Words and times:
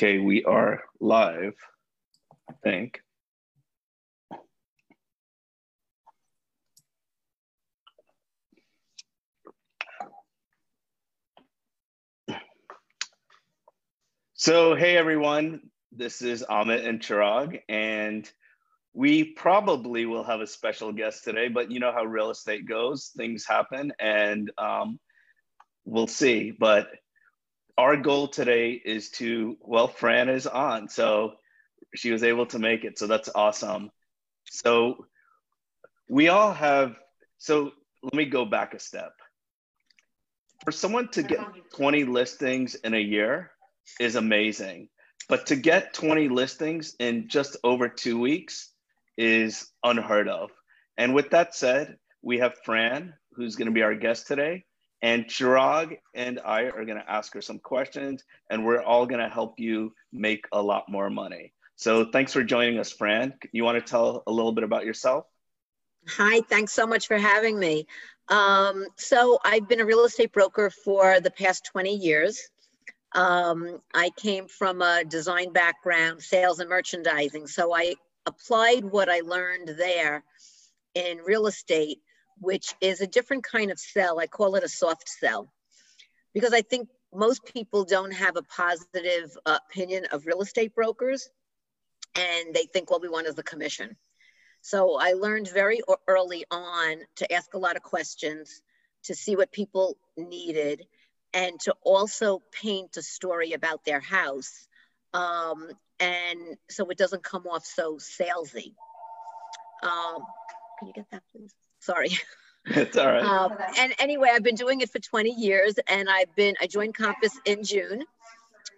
Okay, 0.00 0.18
we 0.18 0.44
are 0.44 0.82
live, 0.98 1.52
I 2.48 2.54
think. 2.64 3.02
So, 14.32 14.74
hey 14.74 14.96
everyone, 14.96 15.60
this 15.92 16.22
is 16.22 16.42
Amit 16.48 16.88
and 16.88 17.00
Chirag, 17.00 17.60
and 17.68 18.26
we 18.94 19.24
probably 19.24 20.06
will 20.06 20.24
have 20.24 20.40
a 20.40 20.46
special 20.46 20.94
guest 20.94 21.24
today, 21.24 21.48
but 21.48 21.70
you 21.70 21.78
know 21.78 21.92
how 21.92 22.04
real 22.04 22.30
estate 22.30 22.66
goes, 22.66 23.12
things 23.14 23.44
happen, 23.46 23.92
and 24.00 24.50
um, 24.56 24.98
we'll 25.84 26.06
see. 26.06 26.52
But 26.58 26.88
our 27.80 27.96
goal 27.96 28.28
today 28.28 28.72
is 28.72 29.08
to 29.08 29.56
well 29.62 29.88
fran 29.88 30.28
is 30.28 30.46
on 30.46 30.86
so 30.86 31.32
she 31.94 32.12
was 32.12 32.22
able 32.22 32.44
to 32.44 32.58
make 32.58 32.84
it 32.84 32.98
so 32.98 33.06
that's 33.06 33.30
awesome. 33.34 33.90
So 34.50 35.06
we 36.06 36.28
all 36.28 36.52
have 36.52 36.96
so 37.38 37.72
let 38.02 38.12
me 38.12 38.26
go 38.26 38.44
back 38.44 38.74
a 38.74 38.78
step. 38.78 39.14
For 40.62 40.72
someone 40.72 41.08
to 41.12 41.22
get 41.22 41.40
20 41.74 42.04
listings 42.04 42.74
in 42.74 42.92
a 42.92 43.00
year 43.00 43.50
is 43.98 44.14
amazing 44.14 44.90
but 45.30 45.46
to 45.46 45.56
get 45.56 45.94
20 45.94 46.28
listings 46.28 46.94
in 46.98 47.28
just 47.28 47.56
over 47.64 47.88
two 47.88 48.20
weeks 48.20 48.74
is 49.16 49.70
unheard 49.82 50.28
of. 50.28 50.50
And 50.98 51.14
with 51.14 51.30
that 51.30 51.54
said 51.54 51.96
we 52.20 52.40
have 52.40 52.62
fran 52.62 53.14
who's 53.32 53.56
going 53.56 53.68
to 53.68 53.72
be 53.72 53.82
our 53.82 53.94
guest 53.94 54.26
today 54.26 54.64
and 55.02 55.26
Chirag 55.26 55.98
and 56.14 56.40
I 56.44 56.64
are 56.64 56.84
going 56.84 56.98
to 56.98 57.10
ask 57.10 57.32
her 57.34 57.40
some 57.40 57.58
questions, 57.58 58.24
and 58.50 58.64
we're 58.64 58.82
all 58.82 59.06
going 59.06 59.20
to 59.20 59.28
help 59.28 59.58
you 59.58 59.94
make 60.12 60.46
a 60.52 60.62
lot 60.62 60.88
more 60.88 61.10
money. 61.10 61.52
So 61.76 62.04
thanks 62.04 62.32
for 62.32 62.44
joining 62.44 62.78
us, 62.78 62.92
Fran. 62.92 63.34
You 63.52 63.64
want 63.64 63.84
to 63.84 63.90
tell 63.90 64.22
a 64.26 64.32
little 64.32 64.52
bit 64.52 64.64
about 64.64 64.84
yourself? 64.84 65.24
Hi, 66.08 66.42
thanks 66.42 66.72
so 66.72 66.86
much 66.86 67.06
for 67.06 67.16
having 67.16 67.58
me. 67.58 67.86
Um, 68.28 68.86
so 68.96 69.38
I've 69.44 69.68
been 69.68 69.80
a 69.80 69.86
real 69.86 70.04
estate 70.04 70.32
broker 70.32 70.70
for 70.70 71.20
the 71.20 71.30
past 71.30 71.64
20 71.64 71.94
years. 71.94 72.50
Um, 73.12 73.80
I 73.94 74.10
came 74.16 74.46
from 74.46 74.82
a 74.82 75.04
design 75.04 75.52
background, 75.52 76.22
sales 76.22 76.60
and 76.60 76.68
merchandising. 76.68 77.46
So 77.46 77.74
I 77.74 77.94
applied 78.26 78.84
what 78.84 79.08
I 79.08 79.20
learned 79.20 79.68
there 79.76 80.22
in 80.94 81.18
real 81.18 81.46
estate 81.46 81.98
which 82.40 82.74
is 82.80 83.00
a 83.00 83.06
different 83.06 83.44
kind 83.44 83.70
of 83.70 83.78
sell. 83.78 84.18
I 84.18 84.26
call 84.26 84.56
it 84.56 84.64
a 84.64 84.68
soft 84.68 85.08
sell 85.08 85.52
because 86.34 86.52
I 86.52 86.62
think 86.62 86.88
most 87.12 87.44
people 87.44 87.84
don't 87.84 88.12
have 88.12 88.36
a 88.36 88.42
positive 88.42 89.36
opinion 89.46 90.06
of 90.12 90.26
real 90.26 90.42
estate 90.42 90.74
brokers 90.74 91.28
and 92.16 92.54
they 92.54 92.64
think 92.64 92.90
what 92.90 93.02
we 93.02 93.08
want 93.08 93.26
is 93.26 93.34
the 93.34 93.42
commission. 93.42 93.96
So 94.62 94.98
I 94.98 95.12
learned 95.12 95.50
very 95.50 95.80
early 96.06 96.44
on 96.50 96.98
to 97.16 97.32
ask 97.32 97.54
a 97.54 97.58
lot 97.58 97.76
of 97.76 97.82
questions, 97.82 98.62
to 99.04 99.14
see 99.14 99.36
what 99.36 99.52
people 99.52 99.96
needed, 100.16 100.86
and 101.32 101.58
to 101.60 101.74
also 101.82 102.42
paint 102.52 102.96
a 102.96 103.02
story 103.02 103.52
about 103.52 103.84
their 103.84 104.00
house. 104.00 104.68
Um, 105.14 105.68
and 105.98 106.56
so 106.68 106.88
it 106.90 106.98
doesn't 106.98 107.24
come 107.24 107.46
off 107.46 107.64
so 107.64 107.96
salesy. 107.96 108.74
Um, 109.82 110.22
can 110.78 110.88
you 110.88 110.92
get 110.94 111.10
that, 111.10 111.22
please? 111.32 111.54
Sorry. 111.80 112.10
It's 112.66 112.96
all 112.98 113.06
right. 113.06 113.22
Um, 113.24 113.56
and 113.78 113.94
anyway, 113.98 114.28
I've 114.32 114.42
been 114.42 114.54
doing 114.54 114.82
it 114.82 114.90
for 114.90 114.98
20 114.98 115.30
years 115.30 115.76
and 115.88 116.10
I've 116.10 116.36
been, 116.36 116.54
I 116.60 116.66
joined 116.66 116.94
Compass 116.94 117.32
in 117.46 117.64
June. 117.64 118.04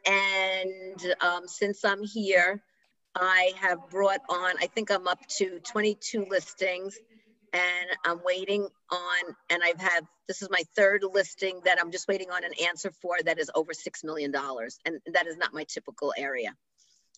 And 0.06 1.14
um, 1.20 1.48
since 1.48 1.84
I'm 1.84 2.04
here, 2.04 2.62
I 3.16 3.52
have 3.60 3.90
brought 3.90 4.20
on, 4.30 4.54
I 4.60 4.68
think 4.68 4.92
I'm 4.92 5.08
up 5.08 5.18
to 5.38 5.58
22 5.64 6.26
listings 6.30 6.96
and 7.52 7.88
I'm 8.06 8.20
waiting 8.24 8.68
on, 8.92 9.34
and 9.50 9.62
I've 9.64 9.80
had, 9.80 10.06
this 10.28 10.42
is 10.42 10.48
my 10.48 10.62
third 10.76 11.02
listing 11.12 11.60
that 11.64 11.78
I'm 11.80 11.90
just 11.90 12.06
waiting 12.06 12.30
on 12.30 12.44
an 12.44 12.52
answer 12.64 12.92
for 13.02 13.16
that 13.24 13.40
is 13.40 13.50
over 13.54 13.72
$6 13.72 14.04
million. 14.04 14.32
And 14.86 15.00
that 15.12 15.26
is 15.26 15.36
not 15.36 15.52
my 15.52 15.64
typical 15.64 16.14
area. 16.16 16.54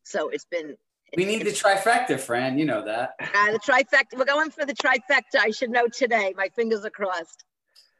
So 0.03 0.30
it's 0.30 0.47
been 0.47 0.76
we 1.16 1.25
need 1.25 1.44
the 1.44 1.50
trifecta, 1.50 2.19
Fran. 2.19 2.59
You 2.59 2.65
know 2.65 2.84
that. 2.84 3.10
Uh, 3.20 3.53
the 3.53 3.59
trifecta. 3.59 4.16
We're 4.16 4.25
going 4.25 4.50
for 4.50 4.65
the 4.65 4.75
trifecta. 4.75 5.38
I 5.41 5.50
should 5.50 5.70
know 5.70 5.87
today. 5.88 6.34
My 6.37 6.48
fingers 6.56 6.84
are 6.84 6.91
crossed. 6.91 7.44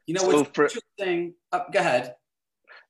You 0.05 0.15
know 0.15 0.23
what's 0.23 0.39
so 0.39 0.43
for, 0.45 0.63
interesting? 0.65 1.33
Oh, 1.51 1.63
go 1.71 1.79
ahead. 1.79 2.15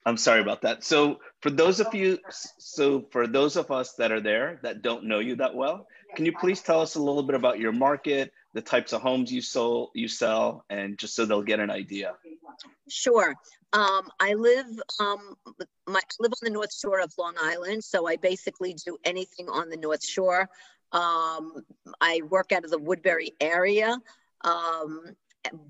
I'm 0.06 0.18
sorry 0.18 0.42
about 0.42 0.62
that. 0.62 0.84
So 0.84 1.20
for 1.42 1.50
those 1.50 1.80
of 1.80 1.94
you, 1.96 2.20
so 2.60 3.06
for 3.12 3.26
those 3.26 3.56
of 3.56 3.72
us 3.72 3.94
that 3.94 4.12
are 4.12 4.22
there 4.22 4.60
that 4.62 4.82
don't 4.84 5.06
know 5.06 5.20
you 5.20 5.36
that 5.38 5.56
well, 5.56 5.88
can 6.16 6.26
you 6.26 6.34
please 6.34 6.62
tell 6.62 6.82
us 6.82 6.96
a 6.96 7.02
little 7.02 7.24
bit 7.24 7.36
about 7.36 7.60
your 7.60 7.72
market, 7.72 8.32
the 8.54 8.62
types 8.62 8.94
of 8.94 9.02
homes 9.02 9.32
you 9.32 9.42
sold, 9.42 9.90
you 9.96 10.08
sell, 10.08 10.64
and 10.70 10.98
just 10.98 11.16
so 11.16 11.26
they'll 11.26 11.42
get 11.42 11.60
an 11.60 11.72
idea? 11.72 12.14
Sure. 12.88 13.36
Um, 13.74 14.10
I 14.20 14.36
live 14.36 14.68
um, 15.00 15.36
my 15.88 16.02
live 16.20 16.32
on 16.32 16.44
the 16.44 16.50
North 16.50 16.74
Shore 16.74 17.00
of 17.00 17.14
Long 17.18 17.34
Island, 17.40 17.84
so 17.84 18.08
I 18.08 18.16
basically 18.16 18.74
do 18.74 18.98
anything 19.04 19.50
on 19.50 19.70
the 19.70 19.78
North 19.78 20.06
Shore. 20.06 20.50
Um, 20.92 21.66
I 22.00 22.22
work 22.30 22.52
out 22.52 22.64
of 22.64 22.72
the 22.72 22.78
Woodbury 22.78 23.34
area, 23.42 23.98
um, 24.42 25.02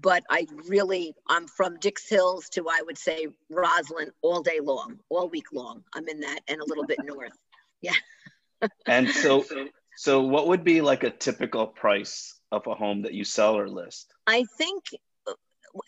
but 0.02 0.24
I 0.30 0.46
really 0.68 1.16
I'm 1.28 1.48
from 1.48 1.80
Dix 1.80 2.08
Hills 2.08 2.50
to 2.50 2.68
I 2.70 2.82
would 2.86 2.98
say 2.98 3.28
Roslyn 3.50 4.12
all 4.22 4.42
day 4.42 4.60
long, 4.62 5.00
all 5.10 5.30
week 5.30 5.52
long. 5.54 5.84
I'm 5.94 6.08
in 6.08 6.20
that 6.22 6.42
and 6.48 6.62
a 6.62 6.66
little 6.66 6.86
bit 6.86 7.00
north. 7.04 7.34
Yeah. 7.82 7.94
and 8.86 9.10
so, 9.10 9.46
so 9.98 10.22
what 10.22 10.48
would 10.48 10.64
be 10.64 10.82
like 10.82 11.04
a 11.04 11.10
typical 11.10 11.68
price 11.68 12.40
of 12.52 12.68
a 12.68 12.76
home 12.76 13.04
that 13.04 13.14
you 13.14 13.24
sell 13.24 13.58
or 13.58 13.68
list? 13.68 14.14
I 14.28 14.46
think 14.58 14.84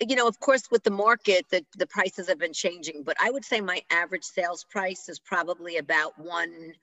you 0.02 0.16
know, 0.16 0.28
of 0.28 0.40
course, 0.40 0.70
with 0.72 0.84
the 0.84 0.92
market, 0.92 1.46
the, 1.50 1.66
the 1.78 1.88
prices 1.88 2.28
have 2.28 2.40
been 2.40 2.54
changing, 2.54 3.04
but 3.04 3.18
I 3.22 3.32
would 3.32 3.46
say 3.46 3.62
my 3.62 3.82
average 3.90 4.24
sales 4.24 4.66
price 4.70 5.10
is 5.10 5.20
probably 5.20 5.78
about 5.78 6.18
one, 6.18 6.74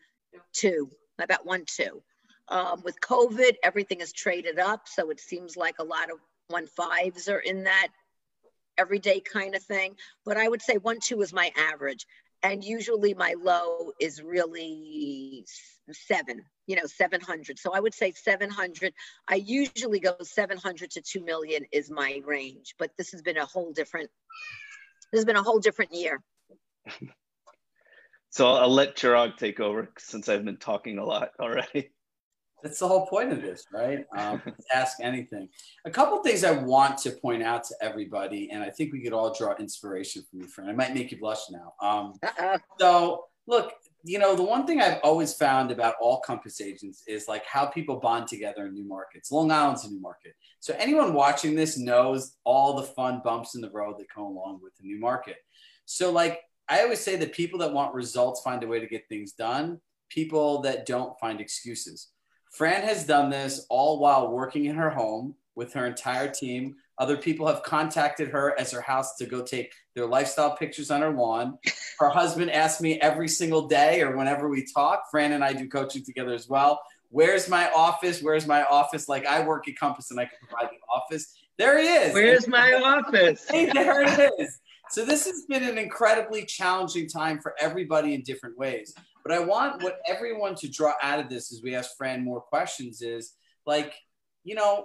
two, 0.53 0.91
about 1.19 1.45
one, 1.47 1.65
two. 1.67 2.03
Um, 2.49 2.83
with 2.85 3.01
COVID, 3.01 3.57
everything 3.63 4.01
is 4.01 4.13
traded 4.13 4.59
up. 4.59 4.87
So 4.87 5.11
it 5.11 5.21
seems 5.21 5.57
like 5.57 5.77
a 5.79 5.85
lot 5.85 6.11
of 6.11 6.19
one 6.49 6.67
fives 6.67 7.29
are 7.29 7.39
in 7.39 7.65
that 7.65 7.89
everyday 8.77 9.21
kind 9.21 9.55
of 9.55 9.63
thing. 9.63 9.97
But 10.25 10.37
I 10.37 10.49
would 10.49 10.63
say 10.63 10.77
one, 10.77 11.01
two 11.01 11.23
is 11.23 11.33
my 11.33 11.53
average. 11.57 12.07
And 12.45 12.63
usually 12.63 13.15
my 13.15 13.35
low 13.43 13.93
is 13.99 14.23
really 14.23 15.47
seven, 15.91 16.43
you 16.67 16.77
know, 16.77 16.85
700. 16.85 17.59
So 17.59 17.73
I 17.73 17.81
would 17.81 17.95
say 17.95 18.13
700. 18.13 18.93
I 19.27 19.37
usually 19.37 19.99
go 19.99 20.15
700 20.21 20.91
to 20.91 21.01
2 21.01 21.25
million 21.25 21.65
is 21.73 21.91
my 21.91 22.21
range, 22.27 22.75
but 22.79 22.91
this 22.99 23.13
has 23.13 23.23
been 23.23 23.39
a 23.39 23.47
whole 23.47 23.73
different, 23.73 24.11
this 25.11 25.21
has 25.21 25.25
been 25.25 25.37
a 25.37 25.43
whole 25.43 25.59
different 25.59 25.95
year. 25.95 26.23
so 28.29 28.53
I'll 28.53 28.69
let 28.69 28.95
Chirag 28.95 29.39
take 29.39 29.59
over 29.59 29.91
since 29.99 30.29
I've 30.29 30.45
been 30.45 30.59
talking 30.59 30.99
a 30.99 31.05
lot 31.05 31.31
already. 31.41 31.93
That's 32.65 32.79
the 32.79 32.89
whole 32.89 33.07
point 33.07 33.31
of 33.31 33.43
this, 33.43 33.67
right? 33.71 34.07
Um, 34.17 34.41
ask 34.75 34.97
anything. 35.03 35.51
A 35.85 35.91
couple 35.91 36.23
things 36.23 36.45
I 36.45 36.53
want 36.53 36.97
to 37.01 37.11
point 37.11 37.43
out 37.43 37.63
to 37.65 37.75
everybody, 37.83 38.51
and 38.51 38.63
I 38.63 38.71
think 38.71 38.91
we 38.91 39.03
could 39.03 39.13
all 39.13 39.35
draw 39.35 39.55
inspiration 39.57 40.25
from 40.29 40.41
you, 40.41 40.47
friend. 40.47 40.71
I 40.71 40.73
might 40.73 40.95
make 40.95 41.13
you 41.13 41.19
blush 41.19 41.51
now. 41.51 41.75
Um, 41.83 42.15
so, 42.81 43.27
look, 43.47 43.75
you 44.03 44.19
know, 44.19 44.35
the 44.35 44.43
one 44.43 44.67
thing 44.67 44.81
I've 44.81 44.99
always 45.03 45.35
found 45.35 45.73
about 45.73 45.97
all 46.01 46.21
Compass 46.21 46.63
agents 46.63 47.03
is 47.07 47.29
like 47.29 47.45
how 47.45 47.67
people 47.67 47.97
bond 47.97 48.29
together 48.29 48.65
in 48.65 48.73
new 48.73 48.89
markets. 48.89 49.31
Long 49.31 49.51
Island's 49.51 49.85
a 49.85 49.91
new 49.91 50.01
market. 50.01 50.33
So 50.61 50.75
anyone 50.79 51.13
watching 51.13 51.55
this 51.55 51.77
knows 51.77 52.37
all 52.45 52.77
the 52.77 52.83
fun 52.83 53.21
bumps 53.23 53.55
in 53.55 53.61
the 53.61 53.71
road 53.71 53.99
that 53.99 54.09
come 54.09 54.25
along 54.25 54.61
with 54.63 54.75
the 54.77 54.87
new 54.87 54.99
market. 54.99 55.37
So 55.85 56.11
like 56.11 56.41
I 56.69 56.83
always 56.83 57.01
say 57.01 57.17
that 57.17 57.33
people 57.33 57.59
that 57.61 57.73
want 57.73 57.95
results 57.95 58.41
find 58.43 58.63
a 58.63 58.67
way 58.67 58.81
to 58.81 58.87
get 58.87 59.09
things 59.09 59.33
done. 59.33 59.81
People 60.11 60.61
that 60.63 60.87
don't 60.87 61.19
find 61.19 61.41
excuses. 61.41 62.09
Fran 62.57 62.83
has 62.83 63.05
done 63.05 63.31
this 63.31 63.67
all 63.69 63.99
while 63.99 64.31
working 64.31 64.67
in 64.67 64.77
her 64.77 64.91
home 64.91 65.35
with 65.57 65.73
her 65.73 65.87
entire 65.87 66.29
team 66.29 66.77
other 66.99 67.17
people 67.17 67.47
have 67.49 67.63
contacted 67.63 68.29
her 68.29 68.59
as 68.59 68.71
her 68.71 68.81
house 68.81 69.17
to 69.17 69.27
go 69.27 69.43
take 69.43 69.73
their 69.95 70.07
lifestyle 70.07 70.57
pictures 70.57 70.91
on 70.91 71.01
her 71.01 71.11
lawn. 71.11 71.59
Her 71.99 72.09
husband 72.09 72.51
asks 72.51 72.81
me 72.81 73.01
every 73.01 73.29
single 73.29 73.69
day 73.69 74.03
or 74.03 74.17
whenever 74.17 74.49
we 74.49 74.67
talk. 74.75 75.05
Fran 75.11 75.33
and 75.33 75.45
I 75.45 75.53
do 75.53 75.69
coaching 75.69 76.05
together 76.05 76.35
as 76.35 76.49
well. 76.49 76.81
Where's 77.11 77.49
my 77.49 77.71
office? 77.71 78.21
Where's 78.21 78.47
my 78.47 78.65
office? 78.65 79.09
Like 79.09 79.27
I 79.27 79.45
work 79.45 79.69
at 79.69 79.77
Compass 79.77 80.11
and 80.11 80.19
I 80.19 80.25
can 80.25 80.39
provide 80.41 80.71
the 80.71 80.81
office. 80.93 81.37
There 81.57 81.79
he 81.81 81.87
is. 81.87 82.15
Where's 82.15 82.49
my 82.49 82.73
office? 82.75 83.45
hey, 83.51 83.71
there 83.73 84.03
it 84.03 84.33
is. 84.41 84.59
So 84.91 85.05
this 85.05 85.25
has 85.27 85.45
been 85.49 85.63
an 85.63 85.79
incredibly 85.79 86.45
challenging 86.45 87.09
time 87.09 87.41
for 87.41 87.55
everybody 87.61 88.15
in 88.15 88.23
different 88.23 88.59
ways. 88.59 88.95
But 89.25 89.33
I 89.33 89.39
want 89.41 89.83
what 89.83 90.01
everyone 90.07 90.55
to 90.57 90.69
draw 90.69 90.93
out 91.03 91.19
of 91.19 91.29
this 91.29 91.53
as 91.53 91.63
we 91.63 91.75
ask 91.75 91.97
Fran 91.97 92.23
more 92.23 92.43
questions 92.43 93.01
is 93.01 93.33
like, 93.67 93.95
you 94.45 94.55
know, 94.55 94.85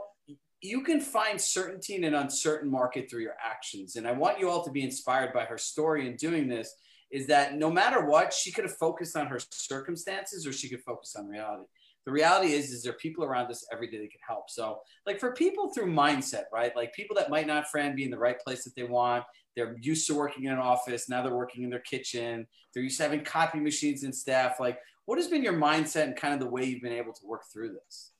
you 0.61 0.83
can 0.83 0.99
find 0.99 1.39
certainty 1.39 1.95
in 1.95 2.03
an 2.03 2.15
uncertain 2.15 2.69
market 2.69 3.09
through 3.09 3.21
your 3.21 3.35
actions. 3.43 3.95
And 3.95 4.07
I 4.07 4.11
want 4.11 4.39
you 4.39 4.49
all 4.49 4.63
to 4.63 4.71
be 4.71 4.83
inspired 4.83 5.33
by 5.33 5.45
her 5.45 5.57
story 5.57 6.07
in 6.07 6.15
doing 6.15 6.47
this 6.47 6.73
is 7.11 7.27
that 7.27 7.55
no 7.55 7.71
matter 7.71 8.05
what, 8.05 8.33
she 8.33 8.51
could 8.51 8.65
have 8.65 8.77
focused 8.77 9.17
on 9.17 9.27
her 9.27 9.39
circumstances 9.51 10.45
or 10.45 10.53
she 10.53 10.69
could 10.69 10.83
focus 10.83 11.15
on 11.17 11.27
reality. 11.27 11.63
The 12.05 12.11
reality 12.11 12.53
is, 12.53 12.71
is 12.71 12.83
there 12.83 12.93
people 12.93 13.23
around 13.23 13.51
us 13.51 13.65
every 13.71 13.89
day 13.89 13.97
that 13.97 14.11
can 14.11 14.21
help. 14.27 14.49
So, 14.49 14.79
like 15.05 15.19
for 15.19 15.33
people 15.33 15.71
through 15.73 15.93
mindset, 15.93 16.43
right? 16.51 16.75
Like 16.75 16.93
people 16.93 17.15
that 17.17 17.29
might 17.29 17.47
not, 17.47 17.67
Fran, 17.69 17.95
be 17.95 18.05
in 18.05 18.11
the 18.11 18.17
right 18.17 18.39
place 18.39 18.63
that 18.63 18.75
they 18.75 18.83
want. 18.83 19.25
They're 19.55 19.75
used 19.81 20.07
to 20.07 20.13
working 20.15 20.45
in 20.45 20.53
an 20.53 20.59
office. 20.59 21.09
Now 21.09 21.21
they're 21.21 21.35
working 21.35 21.63
in 21.63 21.69
their 21.69 21.79
kitchen. 21.79 22.47
They're 22.73 22.83
used 22.83 22.97
to 22.97 23.03
having 23.03 23.23
copy 23.23 23.59
machines 23.59 24.03
and 24.03 24.13
staff. 24.13 24.59
Like, 24.59 24.79
what 25.05 25.17
has 25.17 25.27
been 25.27 25.43
your 25.43 25.53
mindset 25.53 26.03
and 26.03 26.15
kind 26.15 26.33
of 26.33 26.39
the 26.39 26.47
way 26.47 26.65
you've 26.65 26.81
been 26.81 26.93
able 26.93 27.13
to 27.13 27.27
work 27.27 27.43
through 27.51 27.73
this? 27.73 28.11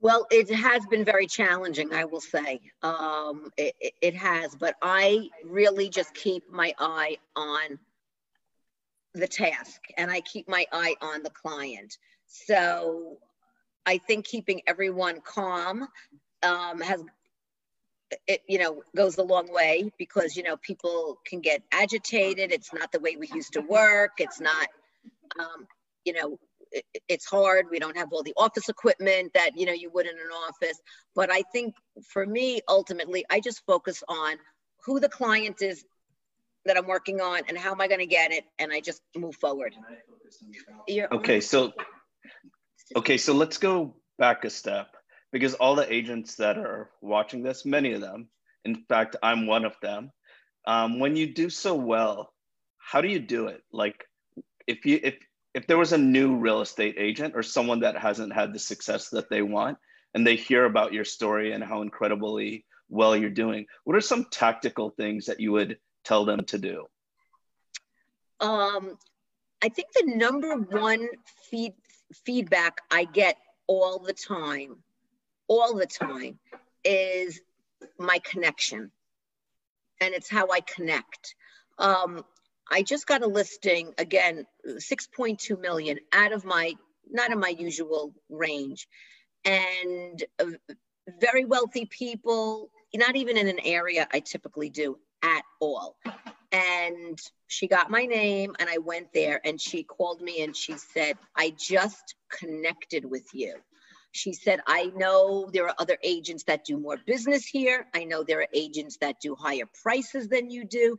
Well, 0.00 0.26
it 0.32 0.50
has 0.50 0.84
been 0.86 1.04
very 1.04 1.28
challenging, 1.28 1.92
I 1.92 2.04
will 2.04 2.20
say. 2.20 2.60
Um, 2.82 3.50
it, 3.56 3.74
it 4.00 4.16
has, 4.16 4.56
but 4.56 4.74
I 4.82 5.28
really 5.44 5.88
just 5.88 6.12
keep 6.14 6.50
my 6.50 6.74
eye 6.80 7.18
on 7.36 7.78
the 9.14 9.28
task 9.28 9.80
and 9.96 10.10
I 10.10 10.20
keep 10.22 10.48
my 10.48 10.66
eye 10.72 10.96
on 11.00 11.22
the 11.22 11.30
client. 11.30 11.98
So 12.26 13.18
I 13.86 13.98
think 13.98 14.26
keeping 14.26 14.60
everyone 14.66 15.20
calm 15.20 15.86
um, 16.42 16.80
has 16.80 17.04
it 18.26 18.42
you 18.48 18.58
know 18.58 18.82
goes 18.96 19.18
a 19.18 19.22
long 19.22 19.52
way 19.52 19.90
because 19.98 20.36
you 20.36 20.42
know 20.42 20.56
people 20.56 21.18
can 21.26 21.40
get 21.40 21.62
agitated. 21.72 22.52
It's 22.52 22.72
not 22.72 22.92
the 22.92 23.00
way 23.00 23.16
we 23.16 23.28
used 23.34 23.54
to 23.54 23.60
work. 23.60 24.12
It's 24.18 24.40
not 24.40 24.68
um, 25.38 25.66
you 26.04 26.12
know 26.12 26.38
it, 26.70 26.84
it's 27.08 27.26
hard. 27.26 27.66
We 27.70 27.78
don't 27.78 27.96
have 27.96 28.08
all 28.12 28.22
the 28.22 28.34
office 28.36 28.68
equipment 28.68 29.32
that 29.34 29.50
you 29.56 29.66
know 29.66 29.72
you 29.72 29.90
would 29.90 30.06
in 30.06 30.16
an 30.16 30.32
office. 30.48 30.80
But 31.14 31.30
i 31.30 31.42
think 31.52 31.74
for 32.08 32.24
me 32.24 32.60
ultimately 32.68 33.24
i 33.30 33.40
just 33.40 33.62
focus 33.66 34.02
on 34.08 34.36
who 34.84 35.00
the 35.00 35.08
client 35.08 35.62
is 35.62 35.84
that 36.64 36.76
i'm 36.76 36.86
working 36.86 37.20
on 37.20 37.42
and 37.48 37.58
how 37.58 37.72
am 37.72 37.80
i 37.80 37.88
going 37.88 38.00
to 38.00 38.06
get 38.06 38.32
it 38.32 38.44
and 38.58 38.72
i 38.72 38.80
just 38.80 39.02
move 39.16 39.36
forward. 39.36 39.74
Okay 41.12 41.40
so 41.40 41.72
okay 42.96 43.18
so 43.18 43.34
let's 43.34 43.58
go 43.58 43.94
back 44.18 44.44
a 44.44 44.50
step 44.50 44.88
because 45.32 45.54
all 45.54 45.74
the 45.74 45.92
agents 45.92 46.36
that 46.36 46.58
are 46.58 46.90
watching 47.00 47.42
this 47.42 47.64
many 47.64 47.92
of 47.92 48.00
them 48.00 48.28
in 48.64 48.76
fact 48.88 49.16
i'm 49.22 49.46
one 49.46 49.64
of 49.64 49.74
them 49.82 50.10
um, 50.64 51.00
when 51.00 51.16
you 51.16 51.34
do 51.34 51.50
so 51.50 51.74
well 51.74 52.32
how 52.82 53.00
do 53.00 53.08
you 53.08 53.20
do 53.20 53.46
it? 53.46 53.62
Like 53.72 54.04
if 54.66 54.84
you 54.84 55.00
if 55.02 55.14
if 55.54 55.66
there 55.66 55.78
was 55.78 55.92
a 55.92 55.98
new 55.98 56.36
real 56.36 56.60
estate 56.60 56.96
agent 56.98 57.34
or 57.36 57.42
someone 57.42 57.80
that 57.80 57.96
hasn't 57.96 58.32
had 58.32 58.52
the 58.52 58.58
success 58.58 59.10
that 59.10 59.30
they 59.30 59.42
want 59.42 59.78
and 60.14 60.26
they 60.26 60.36
hear 60.36 60.64
about 60.64 60.92
your 60.92 61.04
story 61.04 61.52
and 61.52 61.62
how 61.62 61.82
incredibly 61.82 62.64
well 62.88 63.16
you're 63.16 63.30
doing 63.30 63.66
what 63.84 63.96
are 63.96 64.00
some 64.02 64.26
tactical 64.30 64.90
things 64.90 65.26
that 65.26 65.40
you 65.40 65.52
would 65.52 65.78
tell 66.04 66.24
them 66.24 66.44
to 66.44 66.58
do? 66.58 66.84
Um, 68.40 68.98
i 69.62 69.68
think 69.68 69.88
the 69.94 70.14
number 70.16 70.56
one 70.56 71.08
feed, 71.48 71.74
feedback 72.24 72.80
i 72.90 73.04
get 73.04 73.36
all 73.66 73.98
the 73.98 74.12
time 74.12 74.76
all 75.60 75.74
the 75.74 75.86
time 75.86 76.38
is 76.84 77.40
my 77.98 78.18
connection 78.20 78.90
and 80.00 80.14
it's 80.14 80.30
how 80.30 80.48
i 80.50 80.60
connect 80.60 81.34
um, 81.78 82.24
I 82.70 82.82
just 82.82 83.06
got 83.06 83.22
a 83.22 83.26
listing 83.26 83.92
again, 83.98 84.46
6.2 84.66 85.60
million 85.60 85.98
out 86.12 86.32
of 86.32 86.44
my, 86.44 86.74
not 87.10 87.30
in 87.30 87.38
my 87.38 87.50
usual 87.50 88.14
range. 88.30 88.88
And 89.44 90.22
uh, 90.38 90.74
very 91.20 91.44
wealthy 91.44 91.86
people, 91.86 92.70
not 92.94 93.16
even 93.16 93.36
in 93.36 93.48
an 93.48 93.58
area 93.64 94.08
I 94.12 94.20
typically 94.20 94.70
do 94.70 94.98
at 95.22 95.42
all. 95.60 95.96
And 96.52 97.18
she 97.46 97.66
got 97.66 97.90
my 97.90 98.06
name 98.06 98.54
and 98.58 98.70
I 98.70 98.78
went 98.78 99.12
there 99.12 99.40
and 99.44 99.60
she 99.60 99.82
called 99.82 100.22
me 100.22 100.42
and 100.42 100.56
she 100.56 100.76
said, 100.76 101.18
I 101.36 101.54
just 101.58 102.14
connected 102.30 103.04
with 103.04 103.26
you. 103.34 103.56
She 104.12 104.34
said, 104.34 104.60
I 104.66 104.92
know 104.94 105.50
there 105.52 105.66
are 105.66 105.74
other 105.78 105.98
agents 106.02 106.44
that 106.44 106.64
do 106.64 106.78
more 106.78 106.98
business 107.06 107.46
here. 107.46 107.86
I 107.94 108.04
know 108.04 108.22
there 108.22 108.40
are 108.40 108.48
agents 108.54 108.98
that 108.98 109.20
do 109.20 109.34
higher 109.34 109.68
prices 109.82 110.28
than 110.28 110.50
you 110.50 110.64
do. 110.64 110.96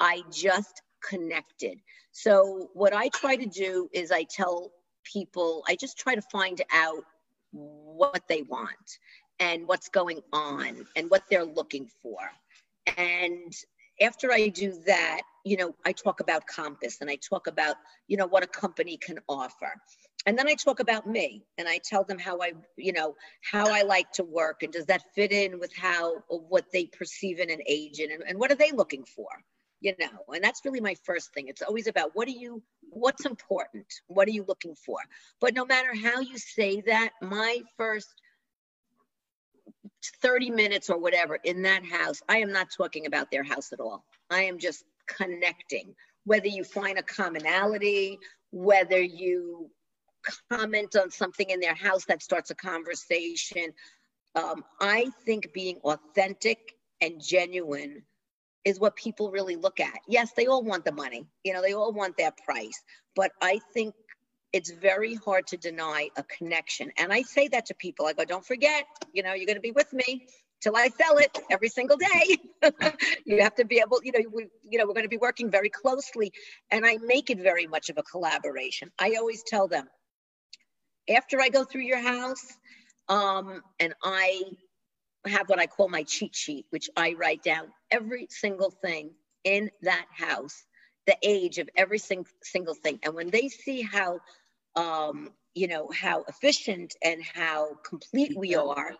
I 0.00 0.22
just 0.30 0.82
connected. 1.08 1.78
So 2.10 2.70
what 2.74 2.92
I 2.92 3.08
try 3.08 3.36
to 3.36 3.46
do 3.46 3.88
is 3.92 4.10
I 4.10 4.24
tell 4.24 4.72
people, 5.04 5.62
I 5.68 5.76
just 5.76 5.98
try 5.98 6.14
to 6.14 6.22
find 6.22 6.60
out 6.72 7.04
what 7.52 8.22
they 8.28 8.42
want 8.42 8.98
and 9.40 9.66
what's 9.66 9.88
going 9.88 10.20
on 10.32 10.84
and 10.96 11.08
what 11.10 11.22
they're 11.30 11.44
looking 11.44 11.88
for. 12.02 12.18
And 12.96 13.52
after 14.00 14.32
I 14.32 14.48
do 14.48 14.80
that, 14.86 15.22
you 15.44 15.56
know, 15.56 15.74
I 15.84 15.92
talk 15.92 16.20
about 16.20 16.46
Compass 16.46 16.98
and 17.00 17.08
I 17.08 17.16
talk 17.16 17.46
about, 17.46 17.76
you 18.06 18.16
know, 18.16 18.26
what 18.26 18.42
a 18.42 18.46
company 18.46 18.96
can 18.96 19.18
offer. 19.28 19.72
And 20.28 20.38
then 20.38 20.46
I 20.46 20.52
talk 20.52 20.78
about 20.78 21.06
me 21.06 21.42
and 21.56 21.66
I 21.66 21.80
tell 21.82 22.04
them 22.04 22.18
how 22.18 22.42
I, 22.42 22.52
you 22.76 22.92
know, 22.92 23.14
how 23.50 23.72
I 23.72 23.80
like 23.80 24.12
to 24.12 24.22
work 24.22 24.62
and 24.62 24.70
does 24.70 24.84
that 24.84 25.02
fit 25.14 25.32
in 25.32 25.58
with 25.58 25.74
how, 25.74 26.16
what 26.28 26.66
they 26.70 26.84
perceive 26.84 27.38
in 27.38 27.48
an 27.48 27.60
agent 27.66 28.12
and, 28.12 28.22
and 28.28 28.38
what 28.38 28.52
are 28.52 28.56
they 28.56 28.70
looking 28.70 29.04
for? 29.04 29.26
you 29.80 29.94
know? 29.98 30.34
And 30.34 30.44
that's 30.44 30.64
really 30.66 30.80
my 30.80 30.96
first 31.04 31.32
thing. 31.32 31.46
It's 31.48 31.62
always 31.62 31.86
about 31.86 32.10
what 32.12 32.28
are 32.28 32.32
you 32.32 32.62
what's 32.90 33.24
important? 33.24 33.86
What 34.08 34.28
are 34.28 34.32
you 34.32 34.44
looking 34.46 34.74
for? 34.74 34.98
But 35.40 35.54
no 35.54 35.64
matter 35.64 35.94
how 35.94 36.20
you 36.20 36.36
say 36.36 36.82
that 36.82 37.12
my 37.22 37.60
first 37.78 38.08
30 40.20 40.50
minutes 40.50 40.90
or 40.90 40.98
whatever 40.98 41.38
in 41.44 41.62
that 41.62 41.84
house 41.84 42.20
i 42.28 42.38
am 42.38 42.52
not 42.52 42.68
talking 42.76 43.06
about 43.06 43.30
their 43.30 43.44
house 43.44 43.72
at 43.72 43.80
all. 43.80 44.04
I 44.30 44.42
am 44.42 44.58
just 44.58 44.84
connecting. 45.06 45.94
Whether 46.24 46.48
you 46.48 46.64
find 46.64 46.98
a 46.98 47.02
commonality 47.02 48.18
whether 48.50 49.00
you 49.00 49.70
comment 50.50 50.96
on 50.96 51.10
something 51.10 51.48
in 51.50 51.60
their 51.60 51.74
house 51.74 52.04
that 52.06 52.22
starts 52.22 52.50
a 52.50 52.54
conversation 52.54 53.72
um, 54.34 54.64
i 54.80 55.08
think 55.24 55.52
being 55.52 55.76
authentic 55.84 56.74
and 57.00 57.22
genuine 57.22 58.02
is 58.64 58.78
what 58.78 58.96
people 58.96 59.30
really 59.30 59.56
look 59.56 59.80
at. 59.80 59.98
Yes, 60.06 60.32
they 60.36 60.46
all 60.46 60.62
want 60.62 60.84
the 60.84 60.92
money, 60.92 61.26
you 61.44 61.52
know, 61.52 61.62
they 61.62 61.72
all 61.72 61.92
want 61.92 62.16
that 62.18 62.36
price, 62.44 62.82
but 63.16 63.32
I 63.40 63.60
think 63.72 63.94
it's 64.52 64.70
very 64.70 65.14
hard 65.14 65.46
to 65.48 65.56
deny 65.56 66.08
a 66.16 66.22
connection. 66.24 66.90
And 66.98 67.12
I 67.12 67.22
say 67.22 67.48
that 67.48 67.66
to 67.66 67.74
people. 67.74 68.06
I 68.06 68.14
go, 68.14 68.24
don't 68.24 68.44
forget, 68.44 68.84
you 69.12 69.22
know, 69.22 69.34
you're 69.34 69.46
going 69.46 69.56
to 69.56 69.60
be 69.60 69.72
with 69.72 69.92
me 69.92 70.26
till 70.62 70.74
I 70.74 70.88
sell 70.88 71.18
it 71.18 71.38
every 71.50 71.68
single 71.68 71.98
day. 71.98 72.38
you 73.26 73.42
have 73.42 73.54
to 73.56 73.64
be 73.64 73.80
able, 73.80 74.00
you 74.02 74.12
know, 74.12 74.20
we, 74.32 74.48
you 74.68 74.78
know, 74.78 74.86
we're 74.86 74.94
going 74.94 75.04
to 75.04 75.10
be 75.10 75.18
working 75.18 75.50
very 75.50 75.68
closely, 75.70 76.32
and 76.70 76.86
I 76.86 76.96
make 76.98 77.30
it 77.30 77.38
very 77.38 77.66
much 77.66 77.90
of 77.90 77.98
a 77.98 78.02
collaboration. 78.02 78.90
I 78.98 79.16
always 79.18 79.42
tell 79.46 79.68
them, 79.68 79.86
after 81.08 81.40
I 81.40 81.48
go 81.48 81.64
through 81.64 81.82
your 81.82 82.00
house, 82.00 82.44
um, 83.08 83.62
and 83.80 83.94
I 84.02 84.42
have 85.26 85.48
what 85.48 85.58
I 85.58 85.66
call 85.66 85.88
my 85.88 86.02
cheat 86.04 86.34
sheet, 86.34 86.66
which 86.70 86.88
I 86.96 87.14
write 87.14 87.42
down 87.42 87.68
every 87.90 88.26
single 88.30 88.70
thing 88.70 89.10
in 89.44 89.70
that 89.82 90.06
house, 90.10 90.64
the 91.06 91.16
age 91.22 91.58
of 91.58 91.68
every 91.76 91.98
sing- 91.98 92.26
single 92.42 92.74
thing. 92.74 92.98
And 93.02 93.14
when 93.14 93.30
they 93.30 93.48
see 93.48 93.82
how, 93.82 94.20
um, 94.76 95.30
you 95.54 95.68
know, 95.68 95.90
how 95.92 96.24
efficient 96.28 96.94
and 97.02 97.22
how 97.22 97.76
complete 97.84 98.36
we 98.36 98.54
are, 98.54 98.92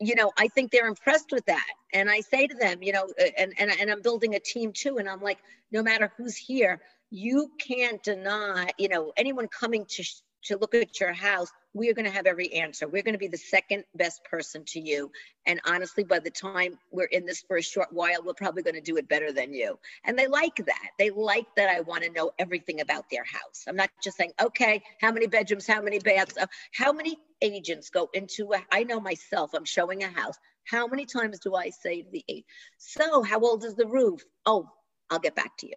you 0.00 0.14
know, 0.14 0.32
I 0.36 0.48
think 0.48 0.70
they're 0.70 0.88
impressed 0.88 1.30
with 1.30 1.46
that. 1.46 1.66
And 1.92 2.10
I 2.10 2.20
say 2.20 2.46
to 2.46 2.54
them, 2.54 2.82
you 2.82 2.92
know, 2.92 3.06
and, 3.38 3.54
and, 3.58 3.70
and 3.80 3.90
I'm 3.90 4.02
building 4.02 4.34
a 4.34 4.40
team 4.40 4.72
too. 4.72 4.98
And 4.98 5.08
I'm 5.08 5.22
like, 5.22 5.38
no 5.70 5.82
matter 5.82 6.12
who's 6.16 6.36
here, 6.36 6.80
you 7.10 7.52
can't 7.58 8.02
deny, 8.02 8.70
you 8.76 8.88
know, 8.88 9.12
anyone 9.16 9.46
coming 9.48 9.86
to, 9.90 10.04
to 10.44 10.56
look 10.56 10.74
at 10.74 11.00
your 11.00 11.12
house 11.12 11.50
we 11.74 11.90
are 11.90 11.94
going 11.94 12.06
to 12.06 12.10
have 12.10 12.26
every 12.26 12.52
answer. 12.52 12.86
We're 12.86 13.02
going 13.02 13.14
to 13.14 13.18
be 13.18 13.28
the 13.28 13.36
second 13.36 13.84
best 13.96 14.24
person 14.24 14.64
to 14.68 14.80
you. 14.80 15.10
And 15.44 15.60
honestly, 15.66 16.04
by 16.04 16.20
the 16.20 16.30
time 16.30 16.78
we're 16.92 17.06
in 17.06 17.26
this 17.26 17.40
for 17.40 17.56
a 17.56 17.62
short 17.62 17.88
while, 17.92 18.22
we're 18.24 18.32
probably 18.32 18.62
going 18.62 18.76
to 18.76 18.80
do 18.80 18.96
it 18.96 19.08
better 19.08 19.32
than 19.32 19.52
you. 19.52 19.78
And 20.04 20.16
they 20.16 20.28
like 20.28 20.56
that. 20.56 20.90
They 20.98 21.10
like 21.10 21.46
that 21.56 21.68
I 21.68 21.80
want 21.80 22.04
to 22.04 22.10
know 22.10 22.30
everything 22.38 22.80
about 22.80 23.10
their 23.10 23.24
house. 23.24 23.64
I'm 23.66 23.74
not 23.74 23.90
just 24.02 24.16
saying, 24.16 24.32
okay, 24.40 24.82
how 25.00 25.10
many 25.10 25.26
bedrooms, 25.26 25.66
how 25.66 25.82
many 25.82 25.98
baths, 25.98 26.38
uh, 26.40 26.46
how 26.72 26.92
many 26.92 27.18
agents 27.42 27.90
go 27.90 28.08
into 28.14 28.52
a, 28.54 28.64
I 28.70 28.84
know 28.84 29.00
myself, 29.00 29.50
I'm 29.52 29.64
showing 29.64 30.04
a 30.04 30.08
house. 30.08 30.36
How 30.66 30.86
many 30.86 31.04
times 31.04 31.40
do 31.40 31.56
I 31.56 31.70
say 31.70 32.02
to 32.02 32.10
the 32.10 32.24
agent, 32.28 32.46
so 32.78 33.22
how 33.22 33.40
old 33.40 33.64
is 33.64 33.74
the 33.74 33.86
roof? 33.86 34.24
Oh, 34.46 34.70
I'll 35.10 35.18
get 35.18 35.34
back 35.34 35.58
to 35.58 35.66
you. 35.66 35.74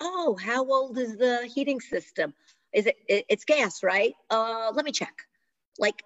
Oh, 0.00 0.36
how 0.40 0.64
old 0.64 0.96
is 0.96 1.16
the 1.16 1.50
heating 1.52 1.80
system? 1.80 2.34
Is 2.72 2.86
it, 2.86 2.96
it 3.08 3.24
it's 3.28 3.44
gas, 3.44 3.82
right? 3.82 4.14
Uh, 4.30 4.72
let 4.74 4.84
me 4.84 4.92
check 4.92 5.14
like 5.78 6.02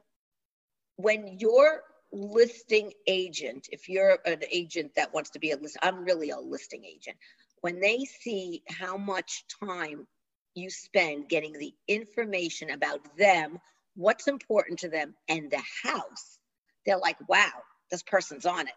when 0.97 1.39
your 1.39 1.83
listing 2.13 2.93
agent, 3.07 3.69
if 3.73 3.89
you're 3.89 4.19
an 4.27 4.43
agent 4.51 4.93
that 4.97 5.15
wants 5.15 5.31
to 5.31 5.39
be 5.39 5.51
a 5.51 5.57
list, 5.57 5.79
I'm 5.83 6.05
really 6.05 6.31
a 6.31 6.39
listing 6.39 6.85
agent. 6.85 7.17
When 7.63 7.81
they 7.81 8.05
see 8.05 8.63
how 8.69 8.97
much 8.97 9.45
time 9.65 10.07
you 10.55 10.69
spend 10.69 11.29
getting 11.29 11.55
the 11.55 11.73
information 11.89 12.71
about 12.71 13.17
them, 13.17 13.59
what's 13.97 14.29
important 14.29 14.81
to 14.81 14.91
them, 14.91 15.15
and 15.29 15.51
the 15.51 15.63
house, 15.83 16.39
they're 16.85 16.99
like, 16.99 17.17
wow, 17.29 17.53
this 17.91 18.03
person's 18.03 18.45
on 18.45 18.67
it. 18.69 18.75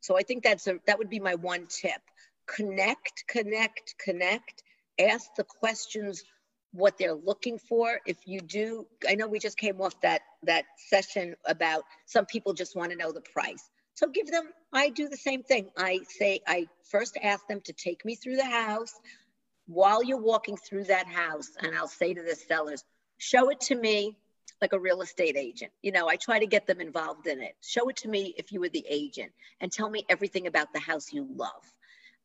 So 0.00 0.18
I 0.18 0.22
think 0.22 0.42
that's 0.44 0.66
a, 0.66 0.74
that 0.86 0.98
would 0.98 1.10
be 1.10 1.20
my 1.20 1.36
one 1.36 1.66
tip. 1.68 2.00
connect, 2.46 3.24
connect, 3.28 3.94
connect, 4.02 4.62
ask 4.98 5.34
the 5.36 5.44
questions 5.44 6.22
what 6.72 6.98
they're 6.98 7.14
looking 7.14 7.58
for. 7.58 8.00
If 8.06 8.18
you 8.26 8.40
do, 8.40 8.86
I 9.08 9.14
know 9.14 9.26
we 9.26 9.38
just 9.38 9.58
came 9.58 9.80
off 9.80 10.00
that 10.02 10.22
that 10.44 10.64
session 10.76 11.34
about 11.46 11.84
some 12.06 12.26
people 12.26 12.52
just 12.52 12.76
want 12.76 12.90
to 12.92 12.96
know 12.96 13.12
the 13.12 13.20
price. 13.20 13.70
So 13.94 14.08
give 14.08 14.30
them, 14.30 14.48
I 14.72 14.88
do 14.88 15.08
the 15.08 15.16
same 15.16 15.42
thing. 15.42 15.70
I 15.76 16.00
say, 16.08 16.40
I 16.46 16.68
first 16.90 17.18
ask 17.22 17.46
them 17.48 17.60
to 17.62 17.72
take 17.72 18.04
me 18.04 18.14
through 18.14 18.36
the 18.36 18.44
house 18.44 18.94
while 19.66 20.02
you're 20.02 20.20
walking 20.20 20.56
through 20.56 20.84
that 20.84 21.06
house. 21.06 21.50
And 21.60 21.76
I'll 21.76 21.88
say 21.88 22.14
to 22.14 22.22
the 22.22 22.34
sellers, 22.34 22.82
show 23.18 23.50
it 23.50 23.60
to 23.62 23.74
me 23.74 24.16
like 24.62 24.72
a 24.72 24.78
real 24.78 25.02
estate 25.02 25.36
agent. 25.36 25.72
You 25.82 25.92
know, 25.92 26.08
I 26.08 26.16
try 26.16 26.38
to 26.38 26.46
get 26.46 26.66
them 26.66 26.80
involved 26.80 27.26
in 27.26 27.42
it. 27.42 27.56
Show 27.62 27.88
it 27.88 27.96
to 27.96 28.08
me 28.08 28.34
if 28.38 28.52
you 28.52 28.60
were 28.60 28.68
the 28.68 28.84
agent 28.88 29.32
and 29.60 29.70
tell 29.70 29.90
me 29.90 30.04
everything 30.08 30.46
about 30.46 30.72
the 30.72 30.80
house 30.80 31.12
you 31.12 31.26
love. 31.34 31.72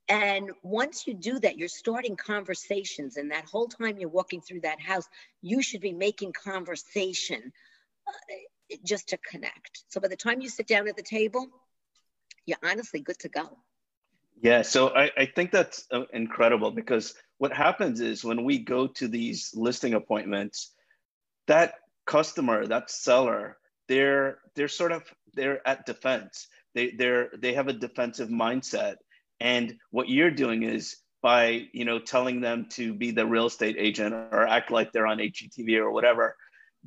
And 0.07 0.51
once 0.61 1.07
you 1.07 1.13
do 1.13 1.39
that, 1.39 1.57
you're 1.57 1.67
starting 1.67 2.15
conversations. 2.15 3.17
And 3.17 3.31
that 3.31 3.45
whole 3.45 3.67
time 3.67 3.97
you're 3.97 4.09
walking 4.09 4.41
through 4.41 4.61
that 4.61 4.79
house, 4.79 5.07
you 5.41 5.63
should 5.63 5.81
be 5.81 5.93
making 5.93 6.33
conversation 6.33 7.51
uh, 8.07 8.75
just 8.83 9.09
to 9.09 9.17
connect. 9.17 9.83
So 9.89 9.99
by 9.99 10.07
the 10.07 10.15
time 10.15 10.41
you 10.41 10.49
sit 10.49 10.67
down 10.67 10.87
at 10.87 10.95
the 10.95 11.03
table, 11.03 11.47
you're 12.45 12.59
honestly 12.63 12.99
good 12.99 13.17
to 13.19 13.29
go. 13.29 13.57
Yeah, 14.41 14.61
so 14.61 14.89
I, 14.89 15.11
I 15.17 15.25
think 15.25 15.51
that's 15.51 15.85
uh, 15.91 16.03
incredible 16.13 16.71
because 16.71 17.15
what 17.37 17.53
happens 17.53 18.01
is 18.01 18.23
when 18.23 18.43
we 18.43 18.59
go 18.59 18.87
to 18.87 19.07
these 19.07 19.51
listing 19.55 19.93
appointments, 19.93 20.71
that 21.47 21.75
customer, 22.05 22.67
that 22.67 22.91
seller, 22.91 23.57
they're 23.87 24.39
they're 24.55 24.67
sort 24.67 24.91
of 24.91 25.03
they're 25.33 25.65
at 25.67 25.85
defense. 25.85 26.47
They 26.73 26.91
they're 26.91 27.29
they 27.37 27.53
have 27.53 27.67
a 27.67 27.73
defensive 27.73 28.29
mindset. 28.29 28.95
And 29.39 29.75
what 29.91 30.09
you're 30.09 30.31
doing 30.31 30.63
is 30.63 30.97
by 31.21 31.67
you 31.73 31.85
know 31.85 31.99
telling 31.99 32.41
them 32.41 32.67
to 32.71 32.93
be 32.93 33.11
the 33.11 33.25
real 33.25 33.47
estate 33.47 33.75
agent 33.79 34.13
or 34.13 34.47
act 34.47 34.71
like 34.71 34.91
they're 34.91 35.07
on 35.07 35.17
HGTV 35.17 35.77
or 35.77 35.91
whatever, 35.91 36.35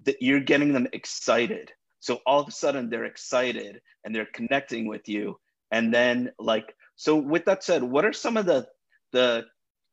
that 0.04 0.16
you're 0.20 0.40
getting 0.40 0.72
them 0.72 0.86
excited. 0.92 1.72
So 2.00 2.20
all 2.26 2.40
of 2.40 2.48
a 2.48 2.52
sudden 2.52 2.88
they're 2.88 3.04
excited 3.04 3.80
and 4.04 4.14
they're 4.14 4.28
connecting 4.32 4.86
with 4.86 5.08
you. 5.08 5.38
And 5.70 5.92
then 5.92 6.32
like 6.38 6.74
so 6.96 7.16
with 7.16 7.44
that 7.46 7.64
said, 7.64 7.82
what 7.82 8.04
are 8.04 8.12
some 8.12 8.36
of 8.36 8.46
the 8.46 8.66
the 9.12 9.44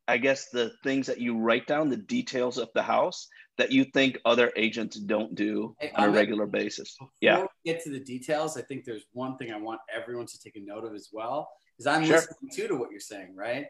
I 0.07 0.17
guess 0.17 0.49
the 0.49 0.71
things 0.83 1.07
that 1.07 1.19
you 1.19 1.39
write 1.39 1.65
down, 1.65 1.89
the 1.89 1.97
details 1.97 2.57
of 2.57 2.69
the 2.75 2.83
house 2.83 3.27
that 3.57 3.71
you 3.71 3.85
think 3.85 4.19
other 4.25 4.51
agents 4.55 4.97
don't 4.97 5.33
do 5.33 5.75
hey, 5.79 5.91
on 5.95 6.09
a 6.09 6.11
regular 6.11 6.45
basis. 6.45 6.95
yeah. 7.21 7.45
get 7.65 7.83
to 7.83 7.89
the 7.89 7.99
details, 7.99 8.57
I 8.57 8.61
think 8.61 8.83
there's 8.85 9.05
one 9.13 9.37
thing 9.37 9.51
I 9.51 9.57
want 9.57 9.79
everyone 9.93 10.25
to 10.27 10.39
take 10.39 10.55
a 10.57 10.59
note 10.59 10.85
of 10.85 10.93
as 10.93 11.09
well, 11.11 11.49
is 11.79 11.87
I'm 11.87 12.05
sure. 12.05 12.15
listening 12.15 12.51
too 12.53 12.67
to 12.67 12.75
what 12.75 12.91
you're 12.91 12.99
saying, 12.99 13.35
right? 13.35 13.67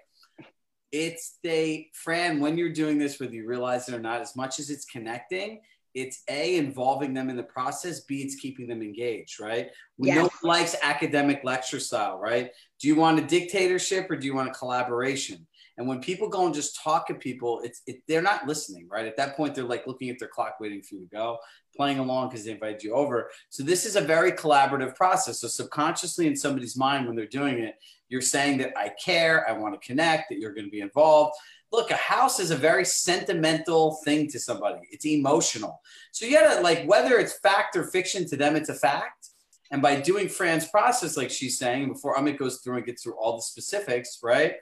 It's 0.92 1.38
they, 1.44 1.90
Fran, 1.94 2.40
when 2.40 2.58
you're 2.58 2.72
doing 2.72 2.98
this, 2.98 3.20
whether 3.20 3.34
you 3.34 3.48
realize 3.48 3.90
it 3.90 3.96
or 3.96 4.00
not, 4.00 4.22
as 4.22 4.36
much 4.36 4.60
as 4.60 4.70
it's 4.70 4.86
connecting, 4.86 5.60
it's 5.96 6.24
a 6.30 6.58
involving 6.58 7.14
them 7.14 7.30
in 7.30 7.38
the 7.38 7.44
process 7.44 8.02
b 8.02 8.22
it's 8.22 8.36
keeping 8.36 8.68
them 8.68 8.82
engaged 8.82 9.40
right 9.40 9.70
we 9.98 10.10
yes. 10.10 10.18
know 10.18 10.30
likes 10.44 10.76
academic 10.84 11.42
lecture 11.44 11.80
style 11.80 12.20
right 12.20 12.52
do 12.80 12.88
you 12.88 12.96
want 12.96 13.18
a 13.18 13.26
dictatorship 13.26 14.12
or 14.12 14.18
do 14.18 14.28
you 14.28 14.36
want 14.36 14.50
a 14.50 14.54
collaboration 14.54 15.48
and 15.78 15.88
when 15.88 16.00
people 16.00 16.30
go 16.30 16.46
and 16.46 16.56
just 16.56 16.82
talk 16.82 17.08
to 17.08 17.16
people, 17.16 17.62
it's 17.64 17.82
it, 17.86 18.02
they're 18.08 18.22
not 18.22 18.48
listening, 18.48 18.88
right? 18.90 19.06
At 19.06 19.18
that 19.18 19.36
point, 19.36 19.56
they're 19.56 19.66
like 19.66 19.88
looking 19.88 20.10
at 20.10 20.18
their 20.20 20.30
clock, 20.30 20.56
waiting 20.60 20.82
for 20.82 20.96
you 20.96 21.02
to 21.02 21.08
go, 21.08 21.38
playing 21.76 22.00
along 22.00 22.30
because 22.30 22.46
they 22.46 22.52
invited 22.52 22.82
you 22.84 22.94
over. 22.94 23.30
So 23.50 23.62
this 23.64 23.86
is 23.86 23.96
a 23.96 24.02
very 24.02 24.32
collaborative 24.32 24.96
process. 24.96 25.42
So 25.42 25.48
subconsciously 25.48 26.28
in 26.28 26.36
somebody's 26.36 26.78
mind, 26.78 27.06
when 27.06 27.16
they're 27.16 27.26
doing 27.26 27.60
it, 27.60 27.76
you're 28.08 28.22
saying 28.22 28.58
that 28.60 28.78
I 28.78 28.92
care, 29.04 29.48
I 29.50 29.52
want 29.52 29.80
to 29.80 29.86
connect, 29.86 30.30
that 30.30 30.40
you're 30.40 30.54
going 30.54 30.66
to 30.66 30.72
be 30.72 30.82
involved. 30.82 31.36
Look, 31.72 31.92
a 31.92 31.96
house 31.96 32.40
is 32.40 32.52
a 32.52 32.56
very 32.56 32.86
sentimental 32.86 33.98
thing 34.06 34.30
to 34.30 34.40
somebody. 34.40 34.80
It's 34.92 35.06
emotional. 35.06 35.82
So 36.12 36.26
you 36.26 36.40
gotta 36.40 36.62
like 36.62 36.86
whether 36.86 37.18
it's 37.18 37.38
fact 37.40 37.76
or 37.76 37.84
fiction 37.84 38.26
to 38.30 38.38
them, 38.38 38.56
it's 38.56 38.70
a 38.70 38.76
fact. 38.76 39.30
And 39.72 39.82
by 39.82 40.00
doing 40.00 40.30
Fran's 40.30 40.68
process, 40.68 41.18
like 41.18 41.32
she's 41.32 41.58
saying, 41.58 41.92
before 41.92 42.16
Amit 42.16 42.38
goes 42.38 42.60
through 42.60 42.78
and 42.78 42.86
gets 42.86 43.04
through 43.04 43.16
all 43.16 43.36
the 43.36 43.42
specifics, 43.42 44.20
right? 44.24 44.54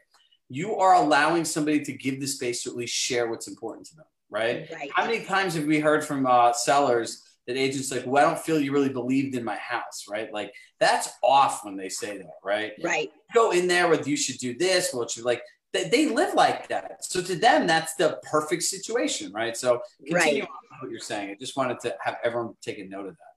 You 0.50 0.76
are 0.76 0.96
allowing 0.96 1.46
somebody 1.46 1.84
to 1.86 1.94
give 1.94 2.20
the 2.20 2.28
space 2.28 2.64
to 2.64 2.70
at 2.70 2.76
least 2.76 2.94
share 2.94 3.30
what's 3.30 3.48
important 3.48 3.88
to 3.88 3.96
them, 3.96 4.06
right? 4.30 4.70
right. 4.72 4.90
How 4.94 5.06
many 5.06 5.24
times 5.24 5.56
have 5.56 5.66
we 5.66 5.80
heard 5.80 6.04
from 6.04 6.26
uh, 6.26 6.54
sellers 6.54 7.24
that 7.48 7.58
agents 7.58 7.92
like, 7.92 8.04
well, 8.06 8.26
I 8.26 8.30
don't 8.30 8.40
feel 8.40 8.60
you 8.60 8.72
really 8.72 8.90
believed 8.90 9.36
in 9.36 9.44
my 9.44 9.58
house, 9.58 10.06
right? 10.10 10.32
Like 10.32 10.54
that's 10.80 11.10
off 11.22 11.66
when 11.66 11.76
they 11.76 11.90
say 11.90 12.18
that, 12.18 12.36
right? 12.44 12.74
Right. 12.84 13.12
Go 13.34 13.52
in 13.52 13.68
there 13.68 13.88
with 13.90 14.08
you 14.08 14.16
should 14.16 14.38
do 14.38 14.58
this, 14.58 14.94
what 14.94 15.12
should 15.12 15.26
like 15.26 15.42
they, 15.74 15.90
they 15.90 16.06
live 16.08 16.36
like 16.36 16.68
that. 16.68 17.04
So 17.04 17.22
to 17.22 17.36
them, 17.36 17.68
that's 17.68 17.96
the 17.96 18.20
perfect 18.24 18.64
situation, 18.64 19.32
right? 19.34 19.58
So 19.58 19.82
continue 20.06 20.44
right. 20.44 20.50
on 20.50 20.78
what 20.82 20.92
you're 20.92 21.00
saying. 21.00 21.32
I 21.32 21.36
just 21.40 21.58
wanted 21.58 21.80
to 21.82 21.96
have 22.02 22.18
everyone 22.24 22.54
take 22.62 22.78
a 22.78 22.86
note 22.86 23.08
of 23.08 23.18
that. 23.18 23.34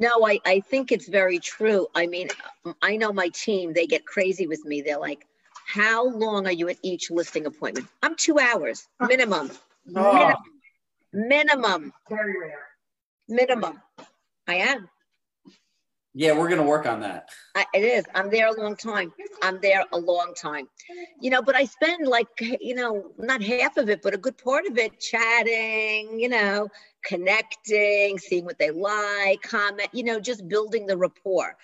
No, 0.00 0.24
I, 0.24 0.38
I 0.46 0.60
think 0.60 0.92
it's 0.92 1.08
very 1.08 1.40
true. 1.40 1.88
I 1.94 2.06
mean, 2.06 2.28
I 2.82 2.96
know 2.96 3.12
my 3.12 3.30
team, 3.30 3.72
they 3.72 3.86
get 3.86 4.06
crazy 4.06 4.46
with 4.46 4.64
me. 4.64 4.80
They're 4.80 4.98
like, 4.98 5.26
how 5.68 6.08
long 6.08 6.46
are 6.46 6.52
you 6.52 6.70
at 6.70 6.78
each 6.82 7.10
listing 7.10 7.44
appointment? 7.44 7.88
I'm 8.02 8.16
two 8.16 8.38
hours 8.38 8.88
oh. 9.00 9.06
minimum. 9.06 9.50
Oh. 9.94 10.12
Minimum. 10.12 10.42
Minimum. 11.12 11.92
Very 12.08 12.40
rare. 12.40 12.66
Minimum. 13.28 13.78
I 14.46 14.54
am. 14.54 14.88
Yeah, 16.14 16.32
we're 16.32 16.48
going 16.48 16.60
to 16.60 16.66
work 16.66 16.86
on 16.86 17.00
that. 17.00 17.28
I, 17.54 17.66
it 17.74 17.84
is. 17.84 18.06
I'm 18.14 18.30
there 18.30 18.48
a 18.48 18.58
long 18.58 18.76
time. 18.76 19.12
I'm 19.42 19.60
there 19.60 19.84
a 19.92 19.98
long 19.98 20.32
time. 20.34 20.68
You 21.20 21.30
know, 21.30 21.42
but 21.42 21.54
I 21.54 21.66
spend 21.66 22.08
like, 22.08 22.28
you 22.40 22.74
know, 22.74 23.12
not 23.18 23.42
half 23.42 23.76
of 23.76 23.90
it, 23.90 24.00
but 24.02 24.14
a 24.14 24.18
good 24.18 24.38
part 24.38 24.64
of 24.66 24.78
it 24.78 24.98
chatting, 24.98 26.18
you 26.18 26.30
know, 26.30 26.68
connecting, 27.04 28.18
seeing 28.18 28.46
what 28.46 28.58
they 28.58 28.70
like, 28.70 29.42
comment, 29.42 29.90
you 29.92 30.02
know, 30.02 30.18
just 30.18 30.48
building 30.48 30.86
the 30.86 30.96
rapport. 30.96 31.56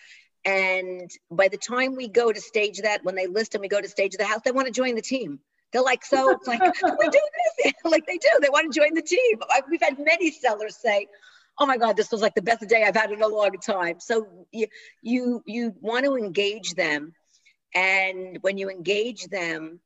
And 0.45 1.11
by 1.31 1.49
the 1.49 1.57
time 1.57 1.97
we 1.97 2.09
go 2.09 2.33
to 2.33 2.41
stage 2.41 2.79
that, 2.83 3.03
when 3.05 3.15
they 3.15 3.27
list 3.27 3.55
and 3.55 3.63
we 3.63 3.69
go 3.69 3.81
to 3.81 3.89
stage 3.89 4.13
the 4.17 4.25
house, 4.25 4.41
they 4.45 4.53
want 4.53 4.67
to 4.67 4.73
join 4.73 4.95
the 4.95 5.03
team. 5.03 5.41
They're 5.73 5.83
like, 5.83 6.05
so 6.05 6.31
it's 6.31 6.47
like, 6.47 6.61
we 6.83 7.09
do 7.09 7.21
this. 7.63 7.73
like 7.85 8.07
they 8.07 8.19
do. 8.19 8.29
They 8.41 8.51
want 8.51 8.73
to 8.73 8.79
join 8.79 8.95
the 8.95 9.03
team. 9.03 9.39
We've 9.71 9.83
had 9.83 9.99
many 9.99 10.31
sellers 10.31 10.77
say, 10.77 11.09
oh 11.59 11.67
my 11.67 11.79
God, 11.79 11.97
this 11.97 12.11
was 12.11 12.21
like 12.21 12.35
the 12.35 12.43
best 12.43 12.69
day 12.69 12.85
I've 12.85 12.97
had 12.97 13.11
in 13.11 13.23
a 13.23 13.29
long 13.29 13.53
time. 13.53 14.01
So 14.01 14.27
you, 14.53 14.67
you, 15.03 15.43
you 15.47 15.75
want 15.81 16.05
to 16.05 16.17
engage 16.17 16.75
them. 16.75 17.15
And 17.75 18.39
when 18.43 18.59
you 18.59 18.71
engage 18.71 19.27
them, 19.27 19.81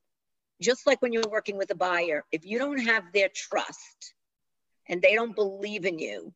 just 0.60 0.86
like 0.86 1.00
when 1.00 1.12
you're 1.12 1.28
working 1.30 1.56
with 1.56 1.70
a 1.70 1.74
buyer, 1.76 2.24
if 2.32 2.44
you 2.44 2.58
don't 2.58 2.78
have 2.78 3.04
their 3.14 3.28
trust 3.34 4.14
and 4.88 5.00
they 5.00 5.14
don't 5.14 5.36
believe 5.36 5.84
in 5.84 5.98
you, 5.98 6.32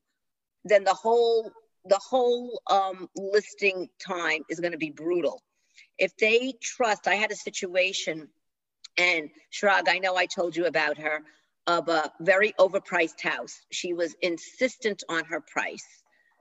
then 0.64 0.84
the 0.84 0.94
whole 0.94 1.50
the 1.86 1.98
whole 1.98 2.60
um, 2.70 3.08
listing 3.16 3.88
time 4.04 4.42
is 4.48 4.60
going 4.60 4.72
to 4.72 4.78
be 4.78 4.90
brutal. 4.90 5.42
If 5.98 6.16
they 6.16 6.54
trust, 6.60 7.08
I 7.08 7.14
had 7.14 7.30
a 7.30 7.36
situation, 7.36 8.28
and 8.98 9.30
Chirag, 9.52 9.88
I 9.88 9.98
know 9.98 10.16
I 10.16 10.26
told 10.26 10.56
you 10.56 10.66
about 10.66 10.98
her, 10.98 11.22
of 11.66 11.88
a 11.88 12.12
very 12.20 12.52
overpriced 12.58 13.20
house. 13.20 13.60
She 13.70 13.92
was 13.92 14.14
insistent 14.22 15.02
on 15.08 15.24
her 15.26 15.40
price. 15.40 15.86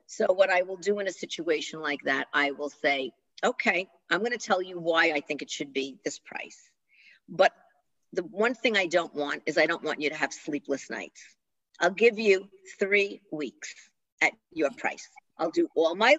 So, 0.08 0.26
what 0.30 0.50
I 0.50 0.64
will 0.64 0.78
do 0.78 1.00
in 1.00 1.08
a 1.08 1.12
situation 1.12 1.80
like 1.80 2.02
that, 2.06 2.28
I 2.34 2.52
will 2.52 2.70
say, 2.70 3.12
okay, 3.44 3.88
I'm 4.10 4.20
going 4.20 4.32
to 4.32 4.38
tell 4.38 4.62
you 4.62 4.80
why 4.80 5.12
I 5.12 5.22
think 5.22 5.42
it 5.42 5.50
should 5.50 5.74
be 5.74 5.98
this 6.04 6.20
price. 6.20 6.60
But 7.30 7.54
the 8.14 8.24
one 8.24 8.54
thing 8.54 8.78
I 8.78 8.88
don't 8.88 9.14
want 9.16 9.44
is 9.46 9.58
I 9.58 9.68
don't 9.68 9.84
want 9.84 10.02
you 10.02 10.10
to 10.10 10.16
have 10.16 10.34
sleepless 10.34 10.90
nights. 10.90 11.22
I'll 11.80 11.92
give 11.92 12.20
you 12.20 12.50
three 12.78 13.22
weeks 13.32 13.74
at 14.22 14.34
your 14.52 14.70
price. 14.72 15.08
I'll 15.42 15.50
do 15.50 15.68
all 15.76 15.96
my, 15.96 16.16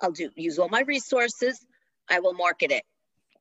I'll 0.00 0.12
do 0.12 0.30
use 0.36 0.58
all 0.58 0.68
my 0.68 0.82
resources. 0.82 1.58
I 2.08 2.20
will 2.20 2.34
market 2.34 2.70
it. 2.70 2.84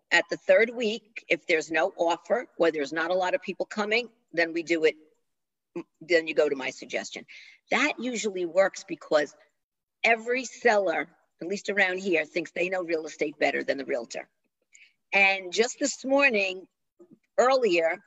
At 0.10 0.24
the 0.30 0.38
third 0.38 0.72
week, 0.74 1.26
if 1.28 1.46
there's 1.46 1.70
no 1.70 1.92
offer 1.98 2.48
or 2.58 2.72
there's 2.72 2.94
not 2.94 3.12
a 3.12 3.14
lot 3.14 3.36
of 3.36 3.42
people 3.42 3.66
coming, 3.66 4.08
then 4.32 4.54
we 4.54 4.64
do 4.64 4.86
it. 4.86 4.96
Then 6.00 6.28
you 6.28 6.34
go 6.34 6.48
to 6.48 6.56
my 6.56 6.70
suggestion. 6.70 7.26
That 7.72 7.94
usually 8.00 8.46
works 8.46 8.86
because 8.88 9.36
every 10.02 10.46
seller, 10.46 11.10
at 11.42 11.48
least 11.48 11.70
around 11.70 12.00
here, 12.00 12.24
thinks 12.24 12.52
they 12.52 12.70
know 12.70 12.84
real 12.84 13.06
estate 13.06 13.38
better 13.38 13.66
than 13.66 13.78
the 13.78 13.86
realtor. 13.86 14.30
And 15.12 15.52
just 15.52 15.78
this 15.78 16.06
morning, 16.06 16.68
earlier, 17.38 17.98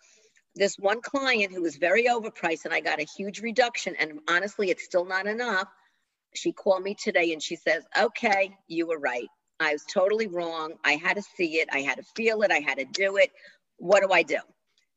this 0.56 0.76
one 0.78 1.02
client 1.02 1.52
who 1.52 1.60
was 1.60 1.76
very 1.76 2.06
overpriced 2.06 2.64
and 2.64 2.72
I 2.72 2.80
got 2.80 2.98
a 2.98 3.04
huge 3.04 3.42
reduction. 3.42 3.94
And 4.00 4.20
honestly, 4.26 4.70
it's 4.70 4.84
still 4.84 5.04
not 5.04 5.26
enough 5.26 5.68
she 6.34 6.52
called 6.52 6.82
me 6.82 6.94
today 6.94 7.32
and 7.32 7.42
she 7.42 7.56
says, 7.56 7.84
okay, 7.98 8.56
you 8.68 8.86
were 8.86 8.98
right. 8.98 9.28
I 9.60 9.72
was 9.72 9.84
totally 9.92 10.28
wrong. 10.28 10.74
I 10.84 10.92
had 10.94 11.16
to 11.16 11.22
see 11.22 11.60
it. 11.60 11.68
I 11.72 11.80
had 11.80 11.98
to 11.98 12.04
feel 12.16 12.42
it. 12.42 12.50
I 12.52 12.60
had 12.60 12.78
to 12.78 12.86
do 12.86 13.16
it. 13.18 13.30
What 13.78 14.02
do 14.02 14.12
I 14.12 14.22
do? 14.22 14.38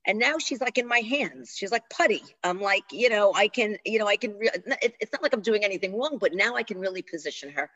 And 0.08 0.20
now 0.20 0.38
she's 0.40 0.62
like 0.62 0.78
in 0.78 0.88
my 0.88 1.00
hands. 1.00 1.56
She's 1.58 1.72
like 1.72 1.90
putty. 1.90 2.24
I'm 2.44 2.62
like, 2.62 2.84
you 2.92 3.10
know, 3.10 3.34
I 3.36 3.48
can, 3.50 3.78
you 3.86 4.00
know, 4.00 4.08
I 4.08 4.18
can, 4.18 4.38
re- 4.38 4.50
it's 4.82 5.14
not 5.14 5.24
like 5.24 5.34
I'm 5.34 5.42
doing 5.42 5.64
anything 5.66 5.98
wrong, 5.98 6.18
but 6.20 6.34
now 6.34 6.56
I 6.56 6.64
can 6.64 6.80
really 6.80 7.02
position 7.04 7.52
her. 7.52 7.70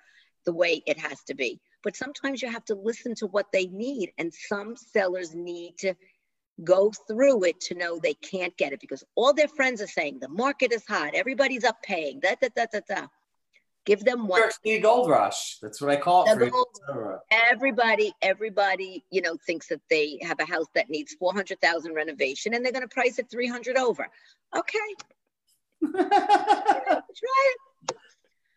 the 0.46 0.54
way 0.54 0.82
it 0.88 1.00
has 1.00 1.24
to 1.26 1.36
be. 1.36 1.60
But 1.84 1.96
sometimes 1.96 2.42
you 2.42 2.50
have 2.52 2.66
to 2.66 2.76
listen 2.76 3.16
to 3.16 3.28
what 3.28 3.48
they 3.54 3.68
need. 3.68 4.12
And 4.18 4.34
some 4.34 4.76
sellers 4.76 5.36
need 5.36 5.78
to 5.80 5.94
go 6.64 6.92
through 7.08 7.44
it 7.46 7.60
to 7.62 7.76
know 7.76 8.00
they 8.00 8.16
can't 8.16 8.56
get 8.58 8.74
it 8.74 8.82
because 8.82 9.04
all 9.16 9.34
their 9.34 9.48
friends 9.48 9.82
are 9.82 9.88
saying 9.88 10.20
the 10.20 10.30
market 10.30 10.72
is 10.74 10.86
hot, 10.88 11.16
everybody's 11.16 11.64
up 11.64 11.82
paying, 11.84 12.20
da 12.20 12.36
da 12.42 12.50
da 12.56 12.66
da 12.72 12.80
da. 12.88 13.08
Give 13.88 14.04
them 14.04 14.28
what 14.28 14.54
the 14.66 14.80
gold 14.80 15.10
rush. 15.10 15.60
That's 15.62 15.80
what 15.80 15.90
I 15.90 15.96
call 15.96 16.26
it. 16.30 16.52
Gold, 16.52 17.20
everybody, 17.32 18.12
everybody, 18.22 19.06
you 19.12 19.22
know, 19.22 19.38
thinks 19.48 19.68
that 19.68 19.80
they 19.90 20.20
have 20.24 20.42
a 20.42 20.46
house 20.46 20.66
that 20.76 20.90
needs 20.90 21.14
four 21.14 21.34
hundred 21.34 21.62
thousand 21.62 21.94
renovation, 21.94 22.54
and 22.54 22.66
they're 22.66 22.74
going 22.74 22.82
to 22.82 22.94
price 22.94 23.18
it 23.18 23.28
three 23.32 23.48
hundred 23.48 23.78
over. 23.78 24.06
Okay, 24.54 24.78
try 25.90 26.12
it. 27.16 27.96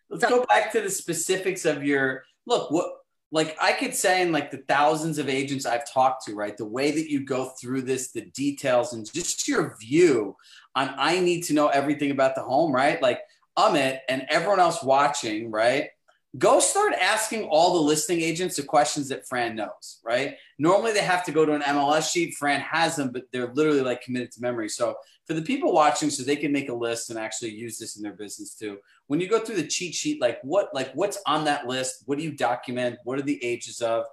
Let's 0.09 0.23
so, 0.23 0.29
go 0.29 0.45
back 0.47 0.69
to 0.73 0.81
the 0.81 0.89
specifics 0.89 1.63
of 1.63 1.81
your 1.81 2.23
look. 2.45 2.69
What 2.69 2.91
like 3.31 3.55
I 3.61 3.71
could 3.71 3.95
say 3.95 4.21
in 4.21 4.33
like 4.33 4.51
the 4.51 4.63
thousands 4.67 5.17
of 5.17 5.29
agents 5.29 5.65
I've 5.65 5.89
talked 5.89 6.25
to, 6.25 6.35
right? 6.35 6.57
The 6.57 6.67
way 6.67 6.91
that 6.91 7.09
you 7.09 7.23
go 7.23 7.53
through 7.61 7.83
this, 7.83 8.11
the 8.11 8.25
details, 8.35 8.91
and 8.91 9.09
just 9.09 9.47
your 9.47 9.77
view 9.79 10.35
on 10.75 10.93
I 10.97 11.21
need 11.21 11.43
to 11.43 11.53
know 11.53 11.69
everything 11.69 12.11
about 12.11 12.35
the 12.35 12.43
home, 12.43 12.75
right? 12.75 13.01
Like 13.01 13.21
Um 13.57 13.75
Amit 13.75 13.99
and 14.09 14.25
everyone 14.29 14.59
else 14.59 14.83
watching, 14.83 15.51
right? 15.51 15.89
Go 16.37 16.61
start 16.61 16.93
asking 16.93 17.43
all 17.49 17.73
the 17.73 17.81
listing 17.81 18.21
agents 18.21 18.55
the 18.55 18.63
questions 18.63 19.09
that 19.09 19.27
Fran 19.27 19.55
knows, 19.55 19.99
right? 20.03 20.37
Normally 20.57 20.93
they 20.93 21.01
have 21.01 21.25
to 21.25 21.33
go 21.33 21.45
to 21.45 21.53
an 21.53 21.61
MLS 21.61 22.09
sheet. 22.09 22.35
Fran 22.35 22.61
has 22.61 22.95
them, 22.95 23.11
but 23.11 23.23
they're 23.33 23.51
literally 23.53 23.81
like 23.81 24.01
committed 24.01 24.31
to 24.31 24.41
memory. 24.41 24.69
So 24.69 24.95
for 25.27 25.33
the 25.33 25.41
people 25.41 25.73
watching, 25.73 26.09
so 26.09 26.23
they 26.23 26.37
can 26.37 26.53
make 26.53 26.69
a 26.69 26.73
list 26.73 27.09
and 27.09 27.19
actually 27.19 27.51
use 27.51 27.77
this 27.77 27.97
in 27.97 28.03
their 28.03 28.13
business 28.13 28.55
too 28.55 28.77
when 29.11 29.19
you 29.19 29.27
go 29.27 29.39
through 29.41 29.57
the 29.57 29.67
cheat 29.67 29.93
sheet, 29.93 30.21
like 30.21 30.39
what, 30.41 30.73
like 30.73 30.89
what's 30.93 31.17
on 31.27 31.43
that 31.43 31.67
list? 31.67 32.03
What 32.05 32.17
do 32.17 32.23
you 32.23 32.31
document? 32.31 32.97
What 33.03 33.19
are 33.19 33.23
the 33.23 33.43
ages 33.43 33.81
of? 33.81 34.05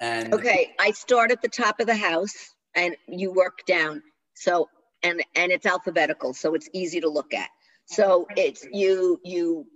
And 0.00 0.32
okay, 0.32 0.70
I 0.80 0.92
start 0.92 1.30
at 1.30 1.42
the 1.42 1.48
top 1.48 1.80
of 1.80 1.86
the 1.86 1.94
house 1.94 2.54
and 2.74 2.96
you 3.06 3.30
work 3.30 3.58
down. 3.66 4.02
So 4.32 4.70
and 5.02 5.22
and 5.36 5.52
it's 5.52 5.66
alphabetical, 5.66 6.32
so 6.32 6.54
it's 6.54 6.66
easy 6.72 6.98
to 7.02 7.10
look 7.10 7.34
at. 7.34 7.50
So 7.88 8.26
it's 8.36 8.66
you 8.72 9.20
you 9.24 9.66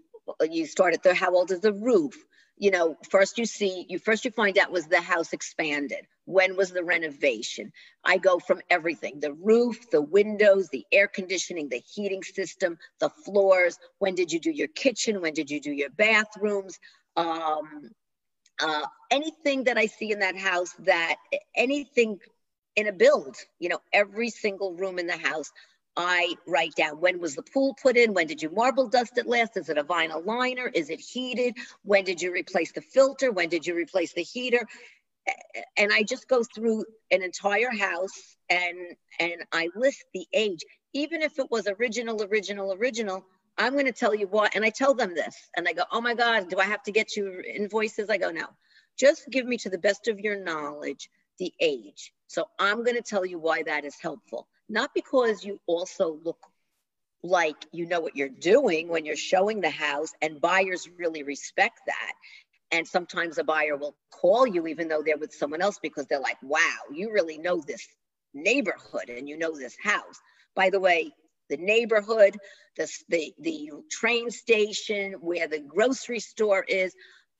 you 0.40 0.66
start 0.66 0.94
at 0.94 1.02
the 1.02 1.14
how 1.14 1.34
old 1.34 1.50
is 1.50 1.60
the 1.60 1.72
roof? 1.72 2.14
you 2.62 2.70
know, 2.70 2.96
first 3.10 3.38
you 3.38 3.44
see, 3.44 3.86
you 3.88 3.98
first 3.98 4.24
you 4.24 4.30
find 4.30 4.56
out 4.56 4.70
was 4.70 4.86
the 4.86 5.00
house 5.00 5.32
expanded? 5.32 6.06
When 6.26 6.56
was 6.56 6.70
the 6.70 6.84
renovation? 6.84 7.72
I 8.04 8.18
go 8.18 8.38
from 8.38 8.60
everything, 8.70 9.18
the 9.18 9.32
roof, 9.32 9.90
the 9.90 10.00
windows, 10.00 10.68
the 10.68 10.86
air 10.92 11.08
conditioning, 11.08 11.68
the 11.68 11.82
heating 11.92 12.22
system, 12.22 12.78
the 13.00 13.10
floors. 13.24 13.78
When 13.98 14.14
did 14.14 14.30
you 14.30 14.38
do 14.38 14.52
your 14.52 14.68
kitchen? 14.68 15.20
When 15.20 15.34
did 15.34 15.50
you 15.50 15.60
do 15.60 15.72
your 15.72 15.90
bathrooms? 15.90 16.78
Um, 17.16 17.90
uh, 18.60 18.86
anything 19.10 19.64
that 19.64 19.76
I 19.76 19.86
see 19.86 20.12
in 20.12 20.20
that 20.20 20.36
house 20.36 20.72
that 20.84 21.16
anything 21.56 22.18
in 22.76 22.86
a 22.86 22.92
build, 22.92 23.36
you 23.58 23.68
know, 23.70 23.80
every 23.92 24.30
single 24.30 24.74
room 24.74 25.00
in 25.00 25.08
the 25.08 25.16
house, 25.16 25.50
I 25.96 26.34
write 26.46 26.74
down 26.74 27.00
when 27.00 27.20
was 27.20 27.34
the 27.34 27.42
pool 27.42 27.76
put 27.80 27.96
in? 27.96 28.14
When 28.14 28.26
did 28.26 28.42
you 28.42 28.50
marble 28.50 28.88
dust 28.88 29.18
it 29.18 29.26
last? 29.26 29.56
Is 29.56 29.68
it 29.68 29.76
a 29.76 29.84
vinyl 29.84 30.24
liner? 30.24 30.70
Is 30.72 30.88
it 30.88 31.00
heated? 31.00 31.56
When 31.84 32.04
did 32.04 32.22
you 32.22 32.32
replace 32.32 32.72
the 32.72 32.80
filter? 32.80 33.30
When 33.30 33.48
did 33.48 33.66
you 33.66 33.74
replace 33.74 34.14
the 34.14 34.22
heater? 34.22 34.66
And 35.76 35.92
I 35.92 36.02
just 36.02 36.28
go 36.28 36.42
through 36.42 36.84
an 37.10 37.22
entire 37.22 37.70
house 37.70 38.36
and 38.48 38.78
and 39.20 39.44
I 39.52 39.68
list 39.74 40.04
the 40.14 40.26
age. 40.32 40.60
Even 40.94 41.22
if 41.22 41.38
it 41.38 41.50
was 41.50 41.68
original, 41.68 42.22
original, 42.22 42.72
original, 42.72 43.24
I'm 43.58 43.74
going 43.74 43.86
to 43.86 43.92
tell 43.92 44.14
you 44.14 44.26
what. 44.26 44.54
And 44.54 44.64
I 44.64 44.70
tell 44.70 44.94
them 44.94 45.14
this, 45.14 45.36
and 45.56 45.68
I 45.68 45.74
go, 45.74 45.82
"Oh 45.92 46.00
my 46.00 46.14
God, 46.14 46.48
do 46.48 46.58
I 46.58 46.64
have 46.64 46.82
to 46.84 46.92
get 46.92 47.16
you 47.16 47.40
invoices?" 47.40 48.08
I 48.08 48.16
go, 48.16 48.30
"No, 48.30 48.46
just 48.98 49.28
give 49.30 49.46
me 49.46 49.58
to 49.58 49.70
the 49.70 49.78
best 49.78 50.08
of 50.08 50.20
your 50.20 50.36
knowledge 50.42 51.10
the 51.38 51.52
age." 51.60 52.12
So 52.26 52.46
I'm 52.58 52.82
going 52.82 52.96
to 52.96 53.02
tell 53.02 53.26
you 53.26 53.38
why 53.38 53.62
that 53.64 53.84
is 53.84 53.96
helpful 54.00 54.48
not 54.72 54.90
because 54.94 55.44
you 55.44 55.60
also 55.66 56.18
look 56.24 56.38
like 57.22 57.66
you 57.72 57.86
know 57.86 58.00
what 58.00 58.16
you're 58.16 58.28
doing 58.28 58.88
when 58.88 59.04
you're 59.04 59.16
showing 59.16 59.60
the 59.60 59.70
house 59.70 60.12
and 60.22 60.40
buyers 60.40 60.88
really 60.98 61.22
respect 61.22 61.80
that. 61.86 62.12
And 62.72 62.88
sometimes 62.88 63.38
a 63.38 63.44
buyer 63.44 63.76
will 63.76 63.94
call 64.10 64.46
you 64.46 64.66
even 64.66 64.88
though 64.88 65.02
they're 65.04 65.18
with 65.18 65.34
someone 65.34 65.60
else 65.60 65.78
because 65.82 66.06
they're 66.06 66.20
like 66.20 66.42
wow 66.42 66.78
you 66.92 67.12
really 67.12 67.38
know 67.38 67.62
this 67.66 67.86
neighborhood 68.34 69.08
and 69.08 69.28
you 69.28 69.36
know 69.38 69.56
this 69.56 69.76
house. 69.82 70.20
By 70.56 70.70
the 70.70 70.80
way 70.80 71.12
the 71.50 71.58
neighborhood 71.58 72.36
the, 72.76 72.88
the, 73.10 73.34
the 73.40 73.70
train 73.90 74.30
station 74.30 75.12
where 75.20 75.48
the 75.48 75.60
grocery 75.60 76.20
store 76.20 76.64
is 76.66 76.94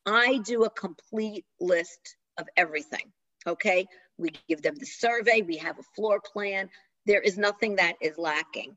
i 0.04 0.38
do 0.44 0.64
a 0.64 0.70
complete 0.70 1.46
list 1.60 2.16
of 2.38 2.46
everything 2.56 3.10
okay? 3.46 3.86
We 4.18 4.30
give 4.48 4.62
them 4.62 4.74
the 4.78 4.86
survey 4.86 5.42
we 5.42 5.56
have 5.58 5.78
a 5.78 5.82
floor 5.96 6.20
plan 6.20 6.68
there 7.06 7.20
is 7.20 7.38
nothing 7.38 7.76
that 7.76 7.94
is 8.00 8.18
lacking. 8.18 8.76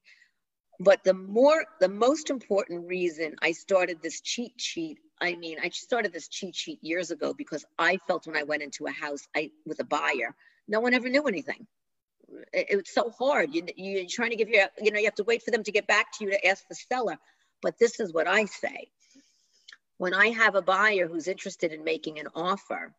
But 0.80 1.04
the 1.04 1.14
more, 1.14 1.66
the 1.80 1.88
most 1.88 2.30
important 2.30 2.88
reason 2.88 3.36
I 3.42 3.54
started 3.54 4.02
this 4.02 4.22
cheat 4.22 4.54
sheet, 4.58 5.00
I 5.22 5.36
mean, 5.36 5.58
I 5.64 5.70
started 5.70 6.12
this 6.12 6.28
cheat 6.28 6.56
sheet 6.56 6.80
years 6.82 7.12
ago 7.12 7.34
because 7.34 7.66
I 7.80 7.98
felt 8.08 8.28
when 8.28 8.36
I 8.36 8.44
went 8.44 8.64
into 8.64 8.86
a 8.88 8.92
house 8.92 9.28
I, 9.36 9.52
with 9.66 9.80
a 9.80 9.86
buyer, 9.86 10.36
no 10.68 10.82
one 10.82 10.94
ever 10.94 11.08
knew 11.08 11.24
anything. 11.24 11.66
It, 12.52 12.68
it's 12.70 12.94
so 12.94 13.10
hard. 13.18 13.54
You, 13.54 13.66
you're 13.78 14.06
trying 14.10 14.32
to 14.32 14.36
give 14.36 14.50
your, 14.50 14.68
you 14.82 14.92
know, 14.92 15.00
you 15.00 15.06
have 15.06 15.16
to 15.16 15.24
wait 15.24 15.44
for 15.44 15.52
them 15.52 15.64
to 15.64 15.72
get 15.72 15.88
back 15.88 16.08
to 16.14 16.26
you 16.26 16.32
to 16.32 16.46
ask 16.46 16.68
the 16.68 16.76
seller. 16.76 17.18
But 17.62 17.80
this 17.80 18.00
is 18.00 18.12
what 18.12 18.28
I 18.28 18.46
say. 18.46 18.90
When 19.98 20.14
I 20.14 20.30
have 20.30 20.56
a 20.56 20.62
buyer 20.62 21.08
who's 21.08 21.30
interested 21.30 21.72
in 21.72 21.86
making 21.86 22.20
an 22.20 22.28
offer, 22.36 22.94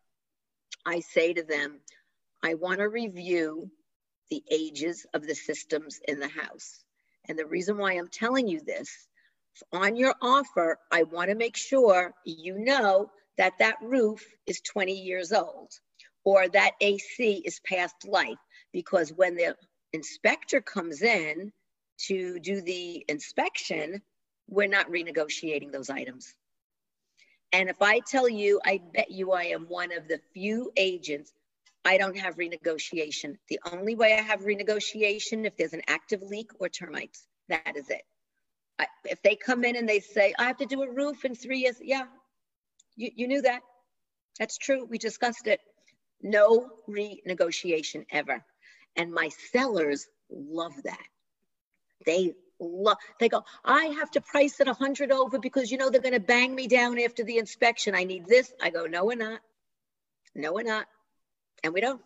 I 0.83 1.01
say 1.01 1.33
to 1.33 1.43
them, 1.43 1.79
I 2.43 2.55
want 2.55 2.79
to 2.79 2.89
review 2.89 3.69
the 4.29 4.43
ages 4.49 5.05
of 5.13 5.25
the 5.25 5.35
systems 5.35 5.99
in 6.07 6.19
the 6.19 6.27
house. 6.27 6.83
And 7.27 7.37
the 7.37 7.45
reason 7.45 7.77
why 7.77 7.93
I'm 7.93 8.07
telling 8.07 8.47
you 8.47 8.61
this, 8.61 9.07
on 9.73 9.95
your 9.95 10.15
offer, 10.21 10.79
I 10.91 11.03
want 11.03 11.29
to 11.29 11.35
make 11.35 11.57
sure 11.57 12.13
you 12.25 12.59
know 12.59 13.11
that 13.37 13.57
that 13.59 13.77
roof 13.81 14.25
is 14.45 14.61
20 14.61 14.93
years 14.93 15.31
old 15.31 15.71
or 16.23 16.47
that 16.49 16.71
AC 16.81 17.41
is 17.45 17.59
past 17.61 17.95
life. 18.07 18.37
Because 18.71 19.11
when 19.11 19.35
the 19.35 19.55
inspector 19.93 20.61
comes 20.61 21.01
in 21.01 21.51
to 22.07 22.39
do 22.39 22.61
the 22.61 23.05
inspection, 23.07 24.01
we're 24.47 24.67
not 24.67 24.89
renegotiating 24.89 25.71
those 25.71 25.89
items. 25.89 26.33
And 27.53 27.69
if 27.69 27.81
I 27.81 27.99
tell 27.99 28.27
you, 28.27 28.59
I 28.65 28.81
bet 28.93 29.09
you 29.09 29.31
I 29.31 29.43
am 29.43 29.65
one 29.67 29.91
of 29.95 30.07
the 30.07 30.19
few 30.33 30.71
agents 30.75 31.31
I 31.87 31.97
don't 31.97 32.17
have 32.17 32.35
renegotiation. 32.35 33.37
The 33.47 33.61
only 33.71 33.95
way 33.95 34.13
I 34.13 34.21
have 34.21 34.41
renegotiation 34.41 35.45
if 35.45 35.55
there's 35.55 35.71
an 35.71 35.83
active 35.87 36.21
leak 36.21 36.51
or 36.59 36.67
termites. 36.67 37.25
That 37.47 37.77
is 37.77 37.89
it. 37.89 38.01
I, 38.77 38.87
if 39.05 39.21
they 39.21 39.37
come 39.37 39.63
in 39.63 39.77
and 39.77 39.87
they 39.87 40.01
say, 40.01 40.33
I 40.37 40.43
have 40.43 40.57
to 40.57 40.65
do 40.65 40.81
a 40.83 40.91
roof 40.91 41.23
in 41.23 41.33
three 41.33 41.59
years, 41.59 41.77
yeah, 41.81 42.03
you, 42.97 43.11
you 43.15 43.27
knew 43.29 43.41
that. 43.41 43.61
That's 44.37 44.57
true. 44.57 44.85
We 44.89 44.97
discussed 44.97 45.47
it. 45.47 45.61
No 46.21 46.67
renegotiation 46.89 48.05
ever. 48.11 48.43
And 48.97 49.13
my 49.13 49.29
sellers 49.53 50.07
love 50.29 50.73
that. 50.83 51.07
They 52.05 52.33
love, 52.59 52.97
they 53.21 53.29
go, 53.29 53.43
I 53.63 53.85
have 53.85 54.11
to 54.11 54.21
price 54.21 54.59
it 54.59 54.67
100 54.67 55.13
over 55.13 55.39
because 55.39 55.71
you 55.71 55.77
know 55.77 55.89
they're 55.89 56.01
going 56.01 56.13
to 56.13 56.19
bang 56.19 56.53
me 56.53 56.67
down 56.67 56.99
after 56.99 57.23
the 57.23 57.37
inspection. 57.37 57.95
I 57.95 58.03
need 58.03 58.25
this. 58.25 58.51
I 58.61 58.71
go, 58.71 58.87
no, 58.87 59.05
we're 59.05 59.15
not. 59.15 59.39
No, 60.35 60.51
we're 60.51 60.63
not 60.63 60.85
and 61.63 61.73
we 61.73 61.81
don't. 61.81 62.01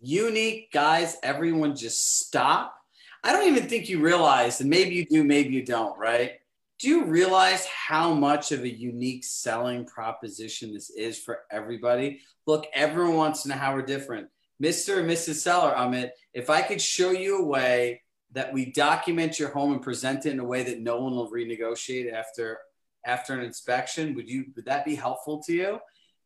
Unique 0.00 0.72
guys, 0.72 1.16
everyone 1.22 1.76
just 1.76 2.20
stop. 2.20 2.78
I 3.22 3.32
don't 3.32 3.48
even 3.48 3.68
think 3.68 3.88
you 3.88 4.00
realize, 4.00 4.60
and 4.60 4.68
maybe 4.68 4.94
you 4.94 5.06
do, 5.06 5.24
maybe 5.24 5.54
you 5.54 5.64
don't, 5.64 5.98
right? 5.98 6.32
Do 6.78 6.88
you 6.88 7.04
realize 7.04 7.64
how 7.66 8.12
much 8.12 8.52
of 8.52 8.62
a 8.62 8.68
unique 8.68 9.24
selling 9.24 9.86
proposition 9.86 10.74
this 10.74 10.90
is 10.90 11.18
for 11.18 11.40
everybody? 11.50 12.20
Look, 12.46 12.66
everyone 12.74 13.16
wants 13.16 13.42
to 13.42 13.48
know 13.48 13.54
how 13.54 13.74
we're 13.74 13.82
different. 13.82 14.28
Mr. 14.62 14.98
and 14.98 15.08
Mrs. 15.08 15.36
Seller, 15.36 15.74
Amit, 15.74 16.10
if 16.32 16.50
I 16.50 16.62
could 16.62 16.80
show 16.80 17.10
you 17.10 17.38
a 17.38 17.44
way 17.46 18.02
that 18.32 18.52
we 18.52 18.66
document 18.72 19.38
your 19.38 19.50
home 19.50 19.72
and 19.72 19.82
present 19.82 20.26
it 20.26 20.32
in 20.32 20.40
a 20.40 20.44
way 20.44 20.62
that 20.64 20.80
no 20.80 21.00
one 21.00 21.14
will 21.14 21.30
renegotiate 21.30 22.12
after 22.12 22.58
after 23.06 23.34
an 23.34 23.44
inspection, 23.44 24.14
would 24.14 24.28
you 24.28 24.46
would 24.56 24.64
that 24.64 24.84
be 24.84 24.94
helpful 24.94 25.42
to 25.44 25.52
you? 25.52 25.78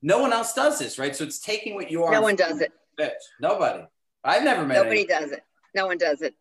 No 0.03 0.19
one 0.19 0.33
else 0.33 0.55
does 0.55 0.79
this, 0.79 0.99
right? 0.99 1.15
So 1.15 1.25
it's 1.25 1.39
taking 1.39 1.75
what 1.75 1.91
you 1.91 2.05
are. 2.05 2.13
No 2.13 2.23
one 2.23 2.37
does 2.37 2.61
it. 2.61 2.73
Bitch. 2.99 3.11
Nobody. 3.41 3.85
I've 4.25 4.45
never 4.45 4.65
met. 4.65 4.75
Nobody 4.83 5.05
does 5.05 5.33
it. 5.33 5.43
No 5.75 5.87
one 5.87 5.99
does 5.99 6.23
it. 6.23 6.35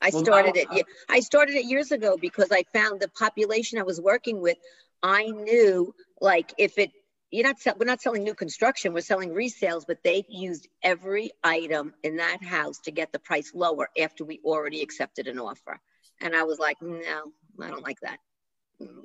I 0.00 0.10
well, 0.12 0.24
started 0.24 0.54
now, 0.56 0.76
it. 0.76 0.86
I 1.08 1.20
started 1.20 1.56
it 1.56 1.66
years 1.66 1.92
ago 1.92 2.16
because 2.20 2.48
I 2.50 2.64
found 2.72 3.00
the 3.00 3.08
population 3.08 3.78
I 3.78 3.82
was 3.82 4.00
working 4.00 4.40
with. 4.40 4.56
I 5.02 5.26
knew 5.26 5.94
like 6.20 6.52
if 6.58 6.78
it 6.78 6.90
you're 7.30 7.44
not 7.44 7.56
we're 7.78 7.84
not 7.84 8.00
selling 8.00 8.22
new 8.22 8.34
construction 8.34 8.92
we're 8.92 9.00
selling 9.00 9.30
resales 9.30 9.82
but 9.86 9.98
they 10.04 10.24
used 10.28 10.68
every 10.82 11.32
item 11.42 11.92
in 12.04 12.16
that 12.16 12.42
house 12.42 12.78
to 12.78 12.92
get 12.92 13.12
the 13.12 13.18
price 13.18 13.52
lower 13.54 13.88
after 14.00 14.24
we 14.24 14.40
already 14.44 14.80
accepted 14.82 15.26
an 15.26 15.38
offer 15.38 15.80
and 16.20 16.36
i 16.36 16.44
was 16.44 16.60
like 16.60 16.76
no 16.80 17.32
i 17.60 17.68
don't 17.68 17.82
like 17.82 17.98
that 18.00 18.18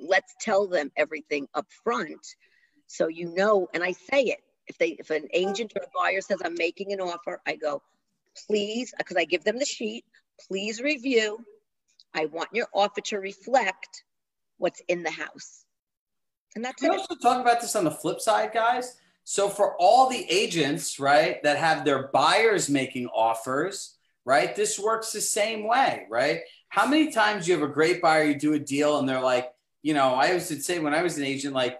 let's 0.00 0.34
tell 0.40 0.68
them 0.68 0.92
everything 0.96 1.48
up 1.54 1.66
front 1.82 2.24
So 2.90 3.06
you 3.06 3.32
know, 3.36 3.68
and 3.72 3.84
I 3.84 3.92
say 3.92 4.22
it. 4.22 4.40
If 4.66 4.76
they 4.76 4.90
if 4.98 5.10
an 5.10 5.28
agent 5.32 5.72
or 5.76 5.82
a 5.82 5.86
buyer 5.96 6.20
says 6.20 6.40
I'm 6.44 6.56
making 6.56 6.92
an 6.92 7.00
offer, 7.00 7.40
I 7.46 7.54
go, 7.54 7.82
please, 8.48 8.92
because 8.98 9.16
I 9.16 9.24
give 9.24 9.44
them 9.44 9.60
the 9.60 9.64
sheet, 9.64 10.04
please 10.48 10.80
review. 10.80 11.38
I 12.14 12.26
want 12.26 12.48
your 12.52 12.66
offer 12.74 13.00
to 13.02 13.18
reflect 13.18 14.02
what's 14.58 14.82
in 14.88 15.04
the 15.04 15.10
house. 15.10 15.64
And 16.56 16.64
that's 16.64 16.82
we 16.82 16.88
it. 16.88 16.98
also 16.98 17.14
talk 17.14 17.40
about 17.40 17.60
this 17.60 17.76
on 17.76 17.84
the 17.84 17.92
flip 17.92 18.20
side, 18.20 18.50
guys. 18.52 18.96
So 19.22 19.48
for 19.48 19.76
all 19.78 20.10
the 20.10 20.28
agents, 20.28 20.98
right, 20.98 21.40
that 21.44 21.58
have 21.58 21.84
their 21.84 22.08
buyers 22.08 22.68
making 22.68 23.06
offers, 23.06 23.98
right, 24.24 24.56
this 24.56 24.80
works 24.80 25.12
the 25.12 25.20
same 25.20 25.64
way, 25.64 26.06
right? 26.10 26.40
How 26.70 26.88
many 26.88 27.12
times 27.12 27.46
you 27.46 27.54
have 27.54 27.62
a 27.62 27.72
great 27.72 28.02
buyer, 28.02 28.24
you 28.24 28.34
do 28.34 28.54
a 28.54 28.58
deal, 28.58 28.98
and 28.98 29.08
they're 29.08 29.20
like, 29.20 29.52
you 29.82 29.94
know, 29.94 30.14
I 30.14 30.32
used 30.32 30.48
to 30.48 30.60
say 30.60 30.80
when 30.80 30.92
I 30.92 31.02
was 31.02 31.18
an 31.18 31.24
agent, 31.24 31.54
like, 31.54 31.78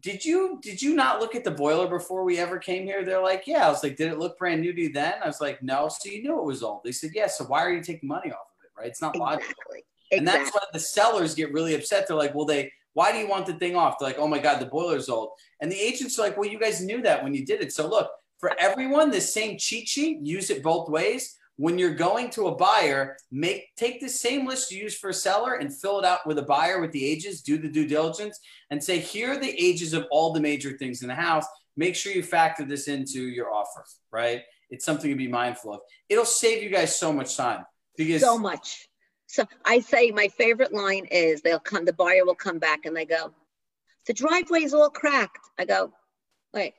did 0.00 0.24
you 0.24 0.58
did 0.62 0.80
you 0.80 0.94
not 0.94 1.20
look 1.20 1.34
at 1.34 1.44
the 1.44 1.50
boiler 1.50 1.88
before 1.88 2.24
we 2.24 2.38
ever 2.38 2.58
came 2.58 2.84
here? 2.84 3.04
They're 3.04 3.22
like, 3.22 3.44
yeah. 3.46 3.66
I 3.66 3.70
was 3.70 3.82
like, 3.82 3.96
did 3.96 4.12
it 4.12 4.18
look 4.18 4.38
brand 4.38 4.60
new 4.60 4.72
to 4.72 4.80
you 4.80 4.92
then? 4.92 5.14
I 5.22 5.26
was 5.26 5.40
like, 5.40 5.62
no. 5.62 5.88
So 5.88 6.10
you 6.10 6.22
knew 6.22 6.38
it 6.38 6.44
was 6.44 6.62
old. 6.62 6.82
They 6.84 6.92
said, 6.92 7.10
yeah. 7.14 7.26
So 7.26 7.44
why 7.44 7.64
are 7.64 7.72
you 7.72 7.82
taking 7.82 8.08
money 8.08 8.30
off 8.30 8.46
of 8.58 8.64
it? 8.64 8.70
Right? 8.78 8.88
It's 8.88 9.02
not 9.02 9.14
Exactly. 9.16 9.20
logical. 9.20 9.54
Exactly. 9.74 9.82
And 10.18 10.28
that's 10.28 10.50
why 10.54 10.60
the 10.72 10.78
sellers 10.78 11.34
get 11.34 11.52
really 11.52 11.74
upset. 11.74 12.06
They're 12.06 12.16
like, 12.16 12.34
well, 12.34 12.46
they 12.46 12.70
why 12.94 13.10
do 13.12 13.18
you 13.18 13.26
want 13.26 13.46
the 13.46 13.54
thing 13.54 13.74
off? 13.74 13.98
They're 13.98 14.08
like, 14.08 14.18
oh 14.18 14.28
my 14.28 14.38
God, 14.38 14.60
the 14.60 14.66
boiler's 14.66 15.08
old. 15.08 15.30
And 15.60 15.72
the 15.72 15.80
agents 15.80 16.18
are 16.18 16.22
like, 16.22 16.36
well, 16.36 16.48
you 16.48 16.60
guys 16.60 16.82
knew 16.82 17.00
that 17.02 17.22
when 17.22 17.34
you 17.34 17.44
did 17.44 17.62
it. 17.62 17.72
So 17.72 17.88
look, 17.88 18.10
for 18.38 18.52
everyone, 18.58 19.10
this 19.10 19.32
same 19.32 19.56
cheat 19.56 19.88
sheet, 19.88 20.18
use 20.20 20.50
it 20.50 20.62
both 20.62 20.88
ways. 20.88 21.36
When 21.56 21.78
you're 21.78 21.94
going 21.94 22.30
to 22.30 22.46
a 22.46 22.54
buyer, 22.54 23.16
make 23.30 23.74
take 23.76 24.00
the 24.00 24.08
same 24.08 24.46
list 24.46 24.72
you 24.72 24.82
use 24.82 24.96
for 24.96 25.10
a 25.10 25.14
seller 25.14 25.54
and 25.54 25.74
fill 25.74 25.98
it 25.98 26.04
out 26.04 26.26
with 26.26 26.38
a 26.38 26.42
buyer 26.42 26.80
with 26.80 26.92
the 26.92 27.04
ages, 27.04 27.42
do 27.42 27.58
the 27.58 27.68
due 27.68 27.86
diligence, 27.86 28.38
and 28.70 28.82
say, 28.82 28.98
here 28.98 29.32
are 29.32 29.38
the 29.38 29.54
ages 29.62 29.92
of 29.92 30.06
all 30.10 30.32
the 30.32 30.40
major 30.40 30.76
things 30.78 31.02
in 31.02 31.08
the 31.08 31.14
house. 31.14 31.46
Make 31.76 31.94
sure 31.94 32.12
you 32.12 32.22
factor 32.22 32.64
this 32.64 32.88
into 32.88 33.22
your 33.28 33.52
offer, 33.52 33.84
right? 34.10 34.42
It's 34.70 34.84
something 34.84 35.10
to 35.10 35.16
be 35.16 35.28
mindful 35.28 35.74
of. 35.74 35.80
It'll 36.08 36.24
save 36.24 36.62
you 36.62 36.70
guys 36.70 36.98
so 36.98 37.12
much 37.12 37.36
time 37.36 37.64
because 37.96 38.22
so 38.22 38.38
much. 38.38 38.88
So 39.26 39.46
I 39.64 39.80
say 39.80 40.10
my 40.10 40.28
favorite 40.28 40.72
line 40.74 41.06
is 41.10 41.40
they'll 41.40 41.58
come, 41.58 41.84
the 41.84 41.92
buyer 41.92 42.24
will 42.24 42.34
come 42.34 42.58
back 42.58 42.84
and 42.84 42.96
they 42.96 43.06
go, 43.06 43.32
the 44.06 44.12
driveway's 44.12 44.74
all 44.74 44.90
cracked. 44.90 45.38
I 45.58 45.64
go, 45.64 45.92
wait, 46.52 46.74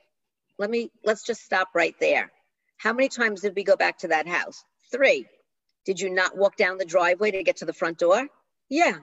let 0.58 0.70
me, 0.70 0.90
let's 1.04 1.24
just 1.24 1.42
stop 1.42 1.68
right 1.74 1.94
there. 2.00 2.30
How 2.76 2.92
many 2.92 3.08
times 3.08 3.40
did 3.40 3.54
we 3.56 3.64
go 3.64 3.76
back 3.76 3.98
to 3.98 4.08
that 4.08 4.26
house? 4.26 4.64
Three. 4.90 5.26
Did 5.84 6.00
you 6.00 6.10
not 6.10 6.36
walk 6.36 6.56
down 6.56 6.78
the 6.78 6.84
driveway 6.84 7.30
to 7.32 7.42
get 7.42 7.58
to 7.58 7.64
the 7.64 7.72
front 7.72 7.98
door? 7.98 8.26
Yeah. 8.68 8.96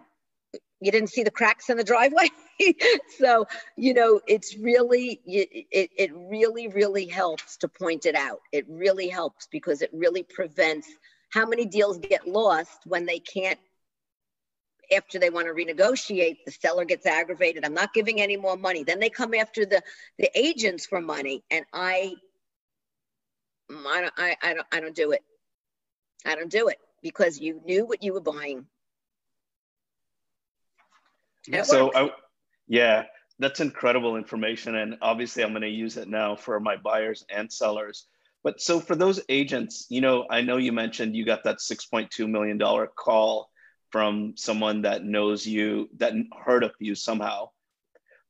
You 0.79 0.91
didn't 0.91 1.09
see 1.09 1.23
the 1.23 1.31
cracks 1.31 1.69
in 1.69 1.77
the 1.77 1.83
driveway? 1.83 2.29
so, 3.19 3.45
you 3.77 3.93
know, 3.93 4.19
it's 4.27 4.57
really, 4.57 5.21
it, 5.25 5.89
it 5.95 6.11
really, 6.13 6.67
really 6.67 7.05
helps 7.05 7.57
to 7.57 7.67
point 7.67 8.05
it 8.05 8.15
out. 8.15 8.39
It 8.51 8.65
really 8.67 9.07
helps 9.07 9.47
because 9.51 9.81
it 9.81 9.91
really 9.93 10.23
prevents 10.23 10.87
how 11.31 11.45
many 11.45 11.65
deals 11.65 11.99
get 11.99 12.27
lost 12.27 12.81
when 12.85 13.05
they 13.05 13.19
can't 13.19 13.59
after 14.93 15.19
they 15.19 15.29
want 15.29 15.47
to 15.47 15.53
renegotiate 15.53 16.37
the 16.45 16.51
seller 16.51 16.83
gets 16.83 17.05
aggravated 17.05 17.63
i'm 17.63 17.73
not 17.73 17.93
giving 17.93 18.19
any 18.19 18.35
more 18.35 18.57
money 18.57 18.83
then 18.83 18.99
they 18.99 19.09
come 19.09 19.33
after 19.33 19.65
the 19.65 19.81
the 20.19 20.29
agents 20.35 20.85
for 20.85 20.99
money 20.99 21.43
and 21.49 21.65
i 21.71 22.13
i 23.87 24.01
don't 24.01 24.13
i, 24.17 24.35
I 24.41 24.53
don't 24.53 24.67
i 24.71 24.79
don't 24.79 24.95
do 24.95 25.11
it. 25.11 25.21
I 26.25 26.35
don't 26.35 26.51
do 26.51 26.67
it 26.67 26.77
because 27.01 27.39
you 27.39 27.61
knew 27.65 27.85
what 27.85 28.03
you 28.03 28.13
were 28.13 28.21
buying. 28.21 28.67
Yeah, 31.47 31.63
so 31.63 31.91
I, 31.95 32.11
yeah 32.67 33.05
that's 33.39 33.59
incredible 33.59 34.15
information 34.17 34.75
and 34.75 34.97
obviously 35.01 35.43
i'm 35.43 35.49
going 35.49 35.63
to 35.63 35.67
use 35.67 35.97
it 35.97 36.07
now 36.07 36.35
for 36.35 36.59
my 36.59 36.75
buyers 36.77 37.25
and 37.29 37.51
sellers. 37.51 38.05
But 38.43 38.59
so 38.59 38.79
for 38.79 38.95
those 38.95 39.21
agents, 39.29 39.85
you 39.89 40.01
know, 40.01 40.25
I 40.29 40.41
know 40.41 40.57
you 40.57 40.71
mentioned 40.71 41.15
you 41.15 41.25
got 41.25 41.43
that 41.43 41.59
$6.2 41.59 42.27
million 42.27 42.59
call 42.95 43.49
from 43.91 44.33
someone 44.35 44.81
that 44.81 45.03
knows 45.03 45.45
you, 45.45 45.89
that 45.97 46.13
heard 46.43 46.63
of 46.63 46.71
you 46.79 46.95
somehow. 46.95 47.49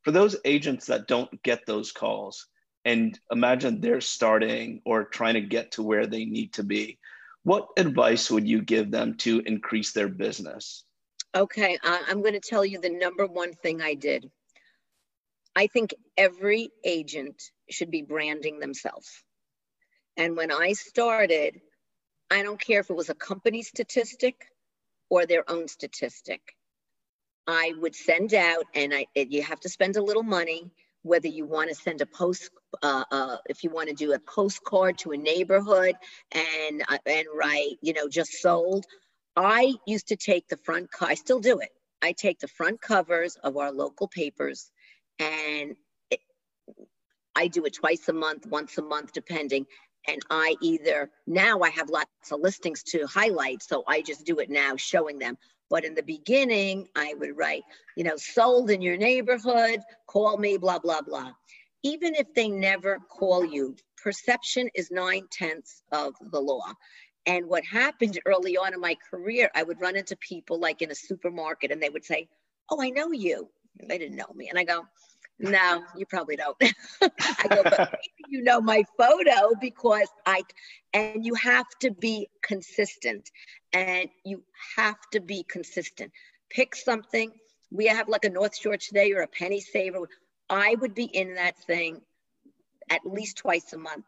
For 0.02 0.10
those 0.10 0.36
agents 0.44 0.86
that 0.86 1.06
don't 1.06 1.42
get 1.42 1.64
those 1.66 1.92
calls, 1.92 2.46
and 2.84 3.18
imagine 3.30 3.80
they're 3.80 4.00
starting 4.00 4.82
or 4.84 5.04
trying 5.04 5.34
to 5.34 5.40
get 5.40 5.72
to 5.72 5.82
where 5.82 6.06
they 6.06 6.24
need 6.24 6.54
to 6.54 6.64
be, 6.64 6.98
what 7.44 7.68
advice 7.76 8.30
would 8.30 8.46
you 8.46 8.62
give 8.62 8.90
them 8.90 9.16
to 9.18 9.40
increase 9.40 9.92
their 9.92 10.08
business? 10.08 10.84
Okay, 11.34 11.78
uh, 11.82 11.98
I'm 12.08 12.20
going 12.20 12.34
to 12.34 12.40
tell 12.40 12.64
you 12.64 12.80
the 12.80 12.90
number 12.90 13.26
one 13.26 13.52
thing 13.54 13.80
I 13.80 13.94
did. 13.94 14.30
I 15.56 15.66
think 15.66 15.94
every 16.16 16.70
agent 16.84 17.42
should 17.70 17.90
be 17.90 18.02
branding 18.02 18.58
themselves. 18.58 19.10
And 20.16 20.36
when 20.36 20.50
I 20.52 20.72
started, 20.72 21.60
I 22.30 22.42
don't 22.42 22.60
care 22.60 22.80
if 22.80 22.90
it 22.90 22.96
was 22.96 23.10
a 23.10 23.14
company 23.14 23.62
statistic 23.62 24.46
or 25.10 25.26
their 25.26 25.48
own 25.50 25.68
statistic. 25.68 26.40
I 27.46 27.72
would 27.78 27.94
send 27.94 28.34
out, 28.34 28.64
and 28.74 28.94
I 28.94 29.06
you 29.14 29.42
have 29.42 29.60
to 29.60 29.68
spend 29.68 29.96
a 29.96 30.02
little 30.02 30.22
money. 30.22 30.70
Whether 31.02 31.28
you 31.28 31.46
want 31.46 31.68
to 31.70 31.74
send 31.74 32.00
a 32.00 32.06
post, 32.06 32.50
uh, 32.82 33.04
uh, 33.10 33.36
if 33.48 33.64
you 33.64 33.70
want 33.70 33.88
to 33.88 33.94
do 33.94 34.12
a 34.12 34.18
postcard 34.18 34.98
to 34.98 35.12
a 35.12 35.16
neighborhood 35.16 35.94
and 36.32 36.82
uh, 36.88 36.98
and 37.06 37.26
write, 37.34 37.76
you 37.82 37.92
know, 37.92 38.08
just 38.08 38.32
sold. 38.40 38.84
I 39.36 39.74
used 39.86 40.08
to 40.08 40.16
take 40.16 40.48
the 40.48 40.58
front. 40.58 40.90
Co- 40.92 41.06
I 41.06 41.14
still 41.14 41.40
do 41.40 41.58
it. 41.60 41.70
I 42.02 42.12
take 42.12 42.40
the 42.40 42.48
front 42.48 42.80
covers 42.80 43.36
of 43.42 43.56
our 43.56 43.72
local 43.72 44.08
papers, 44.08 44.70
and 45.18 45.76
it, 46.10 46.20
I 47.36 47.48
do 47.48 47.64
it 47.64 47.74
twice 47.74 48.08
a 48.08 48.12
month, 48.12 48.46
once 48.46 48.78
a 48.78 48.82
month, 48.82 49.12
depending 49.12 49.66
and 50.08 50.20
I 50.30 50.56
either 50.60 51.10
now 51.26 51.60
I 51.60 51.70
have 51.70 51.88
lots 51.90 52.10
of 52.32 52.40
listings 52.40 52.82
to 52.84 53.06
highlight, 53.06 53.62
so 53.62 53.84
I 53.86 54.02
just 54.02 54.24
do 54.24 54.38
it 54.40 54.50
now, 54.50 54.76
showing 54.76 55.18
them. 55.18 55.36
But 55.72 55.86
in 55.86 55.94
the 55.94 56.02
beginning, 56.02 56.86
I 56.94 57.14
would 57.14 57.34
write, 57.34 57.62
you 57.96 58.04
know, 58.04 58.16
sold 58.16 58.70
in 58.70 58.82
your 58.82 58.98
neighborhood, 58.98 59.80
call 60.06 60.36
me, 60.36 60.58
blah, 60.58 60.78
blah, 60.78 61.00
blah. 61.00 61.32
Even 61.82 62.14
if 62.14 62.26
they 62.34 62.50
never 62.50 62.98
call 63.08 63.42
you, 63.42 63.74
perception 63.96 64.68
is 64.74 64.90
nine 64.90 65.26
tenths 65.32 65.82
of 65.90 66.12
the 66.30 66.38
law. 66.38 66.74
And 67.24 67.46
what 67.46 67.64
happened 67.64 68.20
early 68.26 68.54
on 68.58 68.74
in 68.74 68.80
my 68.80 68.98
career, 69.10 69.50
I 69.54 69.62
would 69.62 69.80
run 69.80 69.96
into 69.96 70.14
people 70.16 70.60
like 70.60 70.82
in 70.82 70.90
a 70.90 70.94
supermarket 70.94 71.70
and 71.70 71.82
they 71.82 71.88
would 71.88 72.04
say, 72.04 72.28
Oh, 72.68 72.82
I 72.82 72.90
know 72.90 73.12
you. 73.12 73.48
They 73.88 73.96
didn't 73.96 74.16
know 74.16 74.30
me. 74.34 74.50
And 74.50 74.58
I 74.58 74.64
go, 74.64 74.82
no, 75.42 75.84
you 75.96 76.06
probably 76.06 76.36
don't. 76.36 76.56
I 77.02 77.46
go, 77.48 77.62
but 77.64 77.98
you 78.28 78.42
know 78.42 78.60
my 78.60 78.84
photo 78.96 79.54
because 79.60 80.08
I, 80.24 80.42
and 80.94 81.24
you 81.24 81.34
have 81.34 81.66
to 81.80 81.90
be 81.90 82.28
consistent 82.42 83.30
and 83.72 84.08
you 84.24 84.42
have 84.76 84.98
to 85.12 85.20
be 85.20 85.44
consistent. 85.48 86.12
Pick 86.48 86.76
something. 86.76 87.32
We 87.70 87.86
have 87.86 88.08
like 88.08 88.24
a 88.24 88.30
North 88.30 88.56
Shore 88.56 88.76
today 88.76 89.12
or 89.12 89.22
a 89.22 89.26
penny 89.26 89.60
saver. 89.60 90.08
I 90.48 90.76
would 90.80 90.94
be 90.94 91.04
in 91.04 91.34
that 91.34 91.58
thing 91.58 92.00
at 92.88 93.04
least 93.04 93.38
twice 93.38 93.72
a 93.72 93.78
month. 93.78 94.04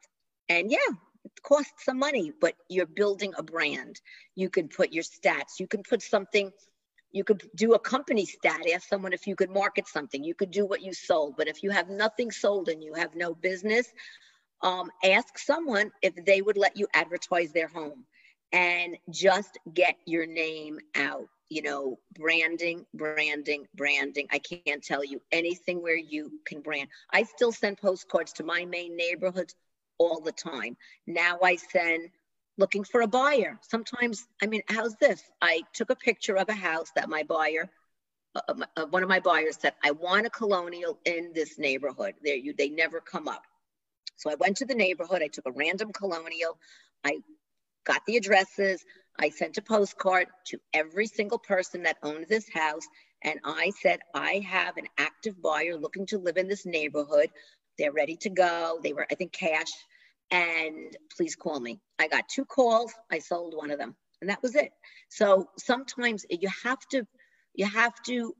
And 0.48 0.70
yeah, 0.70 0.94
it 1.24 1.42
costs 1.42 1.84
some 1.84 1.98
money, 1.98 2.32
but 2.40 2.54
you're 2.68 2.86
building 2.86 3.32
a 3.36 3.42
brand. 3.42 4.00
You 4.36 4.50
can 4.50 4.68
put 4.68 4.92
your 4.92 5.04
stats, 5.04 5.58
you 5.58 5.66
can 5.66 5.82
put 5.82 6.02
something 6.02 6.52
you 7.14 7.22
could 7.22 7.48
do 7.54 7.74
a 7.74 7.78
company 7.78 8.26
stat, 8.26 8.60
ask 8.74 8.88
someone 8.88 9.12
if 9.12 9.26
you 9.28 9.36
could 9.36 9.50
market 9.50 9.86
something. 9.86 10.24
You 10.24 10.34
could 10.34 10.50
do 10.50 10.66
what 10.66 10.82
you 10.82 10.92
sold. 10.92 11.36
But 11.36 11.46
if 11.46 11.62
you 11.62 11.70
have 11.70 11.88
nothing 11.88 12.32
sold 12.32 12.68
and 12.68 12.82
you 12.82 12.92
have 12.94 13.14
no 13.14 13.34
business, 13.34 13.86
um, 14.62 14.90
ask 15.04 15.38
someone 15.38 15.92
if 16.02 16.12
they 16.26 16.42
would 16.42 16.56
let 16.56 16.76
you 16.76 16.88
advertise 16.92 17.52
their 17.52 17.68
home 17.68 18.04
and 18.52 18.96
just 19.10 19.58
get 19.72 19.94
your 20.06 20.26
name 20.26 20.80
out. 20.96 21.28
You 21.50 21.62
know, 21.62 21.98
branding, 22.18 22.84
branding, 22.94 23.68
branding. 23.76 24.26
I 24.32 24.40
can't 24.40 24.82
tell 24.82 25.04
you 25.04 25.22
anything 25.30 25.82
where 25.82 25.96
you 25.96 26.32
can 26.44 26.62
brand. 26.62 26.88
I 27.12 27.22
still 27.22 27.52
send 27.52 27.78
postcards 27.78 28.32
to 28.34 28.44
my 28.44 28.64
main 28.64 28.96
neighborhoods 28.96 29.54
all 29.98 30.20
the 30.20 30.32
time. 30.32 30.76
Now 31.06 31.38
I 31.44 31.54
send 31.56 32.08
looking 32.56 32.84
for 32.84 33.02
a 33.02 33.06
buyer. 33.06 33.58
Sometimes, 33.62 34.26
I 34.42 34.46
mean, 34.46 34.62
how's 34.68 34.94
this? 34.96 35.22
I 35.40 35.62
took 35.72 35.90
a 35.90 35.96
picture 35.96 36.36
of 36.36 36.48
a 36.48 36.54
house 36.54 36.90
that 36.94 37.08
my 37.08 37.22
buyer, 37.22 37.68
uh, 38.34 38.54
uh, 38.76 38.86
one 38.86 39.02
of 39.02 39.08
my 39.08 39.20
buyers 39.20 39.58
said, 39.60 39.74
I 39.82 39.90
want 39.90 40.26
a 40.26 40.30
colonial 40.30 40.98
in 41.04 41.32
this 41.34 41.58
neighborhood. 41.58 42.14
There, 42.22 42.36
you, 42.36 42.54
they 42.56 42.68
never 42.68 43.00
come 43.00 43.28
up. 43.28 43.42
So 44.16 44.30
I 44.30 44.36
went 44.36 44.56
to 44.58 44.66
the 44.66 44.74
neighborhood. 44.74 45.22
I 45.22 45.28
took 45.28 45.46
a 45.46 45.52
random 45.52 45.92
colonial. 45.92 46.58
I 47.04 47.18
got 47.84 48.02
the 48.06 48.16
addresses. 48.16 48.84
I 49.18 49.30
sent 49.30 49.58
a 49.58 49.62
postcard 49.62 50.28
to 50.46 50.58
every 50.72 51.06
single 51.06 51.38
person 51.38 51.82
that 51.84 51.98
owned 52.02 52.26
this 52.28 52.48
house. 52.48 52.86
And 53.22 53.40
I 53.44 53.72
said, 53.80 54.00
I 54.14 54.44
have 54.46 54.76
an 54.76 54.86
active 54.98 55.40
buyer 55.42 55.76
looking 55.76 56.06
to 56.06 56.18
live 56.18 56.36
in 56.36 56.48
this 56.48 56.66
neighborhood. 56.66 57.30
They're 57.78 57.92
ready 57.92 58.16
to 58.18 58.30
go. 58.30 58.78
They 58.82 58.92
were, 58.92 59.06
I 59.10 59.14
think, 59.14 59.32
cash 59.32 59.72
and 60.30 60.96
please 61.16 61.36
call 61.36 61.60
me. 61.60 61.80
I 61.98 62.08
got 62.08 62.28
two 62.28 62.44
calls. 62.44 62.92
I 63.10 63.18
sold 63.18 63.54
one 63.54 63.70
of 63.70 63.78
them, 63.78 63.94
and 64.20 64.30
that 64.30 64.42
was 64.42 64.54
it. 64.54 64.72
So 65.08 65.48
sometimes 65.58 66.26
you 66.28 66.48
have 66.62 66.80
to, 66.90 67.06
you 67.54 67.66
have 67.66 67.94
to, 68.06 68.34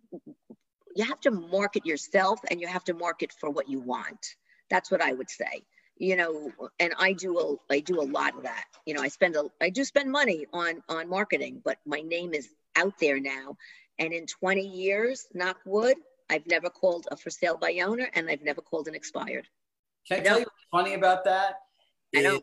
you 0.97 1.05
have 1.05 1.21
to 1.21 1.31
market 1.31 1.87
yourself 1.87 2.41
and 2.51 2.61
you 2.61 2.67
have 2.67 2.85
to 2.85 2.95
market 2.95 3.33
for 3.39 3.51
what 3.51 3.69
you 3.69 3.81
want. 3.81 4.35
That's 4.71 4.91
what 4.91 5.03
I 5.03 5.13
would 5.13 5.31
say. 5.31 5.63
You 5.97 6.17
know, 6.17 6.51
and 6.81 6.93
I 6.99 7.13
do 7.13 7.39
a 7.39 7.73
I 7.73 7.79
do 7.79 8.01
a 8.01 8.03
lot 8.03 8.37
of 8.37 8.43
that. 8.43 8.65
You 8.85 8.95
know, 8.95 9.03
I 9.03 9.09
spend 9.09 9.37
a 9.37 9.45
I 9.61 9.71
do 9.71 9.85
spend 9.85 10.11
money 10.11 10.47
on 10.53 10.83
on 10.89 11.09
marketing, 11.09 11.63
but 11.65 11.79
my 11.87 12.01
name 12.01 12.35
is 12.35 12.49
out 12.75 12.95
there 12.99 13.21
now. 13.21 13.57
And 14.01 14.13
in 14.13 14.27
20 14.27 14.67
years, 14.67 15.27
knock 15.35 15.59
wood, 15.65 15.97
I've 16.29 16.47
never 16.47 16.69
called 16.69 17.07
a 17.11 17.17
for 17.17 17.31
sale 17.31 17.57
by 17.57 17.79
owner 17.85 18.09
and 18.15 18.29
I've 18.29 18.43
never 18.43 18.61
called 18.61 18.89
an 18.89 18.95
expired. 18.95 19.47
Can 20.09 20.19
I, 20.19 20.21
I 20.21 20.25
tell 20.25 20.39
you 20.39 20.45
what's 20.45 20.67
funny 20.71 20.95
about 20.95 21.25
that? 21.25 21.61
I 22.17 22.23
know. 22.23 22.41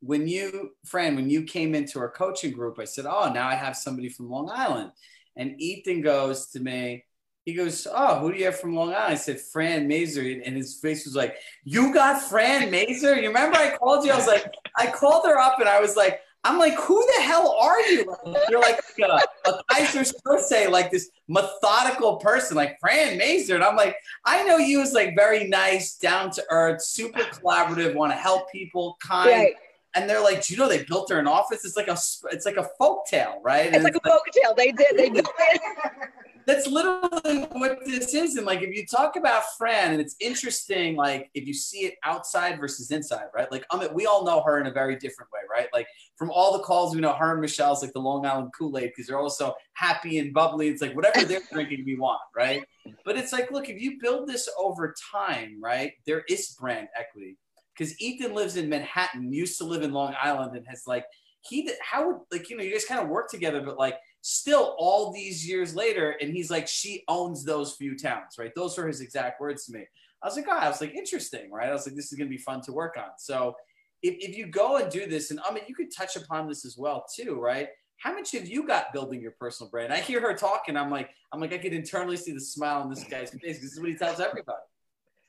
When 0.00 0.28
you, 0.28 0.72
Fran, 0.84 1.16
when 1.16 1.30
you 1.30 1.44
came 1.44 1.74
into 1.74 1.98
our 1.98 2.10
coaching 2.10 2.52
group, 2.52 2.78
I 2.78 2.84
said, 2.84 3.06
Oh, 3.06 3.32
now 3.32 3.48
I 3.48 3.54
have 3.54 3.76
somebody 3.76 4.08
from 4.08 4.28
Long 4.28 4.50
Island. 4.52 4.92
And 5.36 5.60
Ethan 5.60 6.02
goes 6.02 6.48
to 6.50 6.60
me, 6.60 7.04
he 7.44 7.54
goes, 7.54 7.86
Oh, 7.90 8.20
who 8.20 8.32
do 8.32 8.38
you 8.38 8.46
have 8.46 8.58
from 8.58 8.74
Long 8.74 8.90
Island? 8.90 9.12
I 9.12 9.16
said, 9.16 9.40
Fran 9.40 9.86
Mazer. 9.88 10.22
And 10.22 10.56
his 10.56 10.78
face 10.80 11.04
was 11.04 11.14
like, 11.14 11.36
You 11.64 11.92
got 11.92 12.22
Fran 12.22 12.70
Mazer? 12.70 13.16
You 13.16 13.28
remember 13.28 13.56
I 13.56 13.76
called 13.76 14.04
you? 14.04 14.12
I 14.12 14.16
was 14.16 14.26
like, 14.26 14.46
I 14.76 14.86
called 14.86 15.26
her 15.26 15.38
up 15.38 15.60
and 15.60 15.68
I 15.68 15.80
was 15.80 15.96
like, 15.96 16.20
I'm 16.44 16.58
like, 16.58 16.74
who 16.74 17.04
the 17.16 17.22
hell 17.22 17.56
are 17.58 17.80
you? 17.80 18.14
You're 18.50 18.60
like 18.60 18.78
a, 19.00 19.50
a 19.50 19.62
Kaiser 19.70 20.04
say 20.38 20.68
like 20.68 20.90
this 20.90 21.10
methodical 21.26 22.16
person, 22.16 22.56
like 22.56 22.78
Fran 22.80 23.16
Mazer. 23.16 23.54
And 23.54 23.64
I'm 23.64 23.76
like, 23.76 23.96
I 24.26 24.44
know 24.44 24.58
you 24.58 24.82
as 24.82 24.92
like 24.92 25.14
very 25.16 25.48
nice, 25.48 25.96
down 25.96 26.30
to 26.32 26.44
earth, 26.50 26.82
super 26.82 27.20
collaborative, 27.20 27.94
want 27.94 28.12
to 28.12 28.16
help 28.16 28.50
people, 28.52 28.96
kind. 29.00 29.30
Right. 29.30 29.54
And 29.94 30.08
they're 30.08 30.22
like, 30.22 30.44
do 30.44 30.54
you 30.54 30.58
know 30.58 30.68
they 30.68 30.84
built 30.84 31.10
her 31.10 31.18
an 31.18 31.26
office? 31.26 31.64
It's 31.64 31.76
like 31.76 31.88
a, 31.88 31.96
it's 32.32 32.46
like 32.46 32.56
a 32.56 32.68
folk 32.78 33.06
tale, 33.06 33.40
right? 33.42 33.72
It's 33.72 33.84
like 33.84 33.96
a 33.96 34.00
folk 34.00 34.24
tale. 34.32 34.54
They 34.54 34.72
did. 34.72 34.96
They 34.96 35.10
built 35.10 35.30
it. 35.38 35.60
that's 36.46 36.66
literally 36.66 37.42
what 37.52 37.78
this 37.84 38.14
is. 38.14 38.36
And 38.36 38.46
like, 38.46 38.62
if 38.62 38.74
you 38.74 38.86
talk 38.86 39.16
about 39.16 39.42
Fran, 39.56 39.92
and 39.92 40.00
it's 40.00 40.16
interesting, 40.20 40.96
like 40.96 41.30
if 41.34 41.46
you 41.46 41.54
see 41.54 41.86
it 41.86 41.94
outside 42.04 42.58
versus 42.60 42.90
inside, 42.90 43.26
right? 43.34 43.50
Like, 43.50 43.64
I 43.70 43.78
mean, 43.78 43.94
we 43.94 44.06
all 44.06 44.24
know 44.24 44.42
her 44.42 44.60
in 44.60 44.66
a 44.66 44.72
very 44.72 44.96
different 44.96 45.30
way, 45.32 45.40
right? 45.50 45.68
Like 45.72 45.86
from 46.16 46.30
all 46.30 46.52
the 46.52 46.62
calls 46.62 46.94
we 46.94 47.00
know, 47.00 47.12
her 47.12 47.32
and 47.32 47.40
Michelle's 47.40 47.82
like 47.82 47.92
the 47.92 48.00
Long 48.00 48.26
Island 48.26 48.52
Kool 48.56 48.76
Aid 48.78 48.90
because 48.90 49.06
they're 49.06 49.18
also 49.18 49.54
happy 49.74 50.18
and 50.18 50.32
bubbly. 50.32 50.68
It's 50.68 50.82
like 50.82 50.94
whatever 50.94 51.24
they're 51.24 51.40
drinking, 51.52 51.84
we 51.86 51.96
want, 51.96 52.20
right? 52.34 52.64
But 53.04 53.16
it's 53.16 53.32
like, 53.32 53.50
look, 53.50 53.68
if 53.68 53.80
you 53.80 53.98
build 54.00 54.28
this 54.28 54.48
over 54.58 54.94
time, 55.12 55.58
right? 55.62 55.92
There 56.06 56.24
is 56.28 56.56
brand 56.58 56.88
equity 56.98 57.38
because 57.76 58.00
Ethan 58.00 58.34
lives 58.34 58.56
in 58.56 58.68
Manhattan, 58.68 59.32
used 59.32 59.58
to 59.58 59.64
live 59.64 59.82
in 59.82 59.92
Long 59.92 60.14
Island, 60.20 60.56
and 60.56 60.66
has 60.68 60.84
like 60.86 61.04
he 61.42 61.70
how 61.82 62.06
would 62.06 62.20
like 62.30 62.48
you 62.50 62.56
know 62.56 62.62
you 62.62 62.72
guys 62.72 62.84
kind 62.84 63.00
of 63.00 63.08
work 63.08 63.30
together, 63.30 63.60
but 63.60 63.78
like 63.78 63.98
still 64.22 64.74
all 64.78 65.12
these 65.12 65.46
years 65.46 65.74
later, 65.74 66.16
and 66.20 66.32
he's 66.32 66.50
like, 66.50 66.66
she 66.66 67.04
owns 67.08 67.44
those 67.44 67.74
few 67.74 67.96
towns, 67.96 68.36
right? 68.38 68.52
Those 68.54 68.76
were 68.78 68.86
his 68.86 69.00
exact 69.00 69.40
words 69.40 69.66
to 69.66 69.72
me. 69.72 69.86
I 70.22 70.26
was 70.26 70.36
like, 70.36 70.46
oh, 70.48 70.56
I 70.56 70.68
was 70.68 70.80
like, 70.80 70.94
interesting, 70.94 71.50
right? 71.52 71.68
I 71.68 71.72
was 71.72 71.86
like, 71.86 71.94
this 71.94 72.10
is 72.10 72.18
gonna 72.18 72.30
be 72.30 72.38
fun 72.38 72.62
to 72.62 72.72
work 72.72 72.96
on. 72.96 73.10
So 73.18 73.54
if, 74.02 74.16
if 74.30 74.36
you 74.36 74.46
go 74.46 74.78
and 74.78 74.90
do 74.90 75.06
this, 75.06 75.30
and 75.30 75.40
I 75.44 75.52
mean, 75.52 75.64
you 75.66 75.74
could 75.74 75.94
touch 75.94 76.16
upon 76.16 76.48
this 76.48 76.64
as 76.64 76.78
well 76.78 77.04
too, 77.14 77.38
right? 77.40 77.68
How 77.98 78.12
much 78.14 78.32
have 78.32 78.48
you 78.48 78.66
got 78.66 78.92
building 78.92 79.20
your 79.20 79.32
personal 79.32 79.70
brand? 79.70 79.92
I 79.92 80.00
hear 80.00 80.20
her 80.20 80.34
talking. 80.34 80.76
I'm 80.76 80.90
like, 80.90 81.10
I'm 81.32 81.40
like, 81.40 81.52
I 81.52 81.58
could 81.58 81.72
internally 81.72 82.16
see 82.16 82.32
the 82.32 82.40
smile 82.40 82.82
on 82.82 82.90
this 82.90 83.04
guy's 83.04 83.30
face. 83.30 83.60
This 83.60 83.72
is 83.72 83.80
what 83.80 83.88
he 83.88 83.94
tells 83.94 84.20
everybody, 84.20 84.58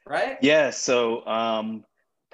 right? 0.08 0.38
Yeah. 0.42 0.72
So 0.72 1.26
um, 1.26 1.84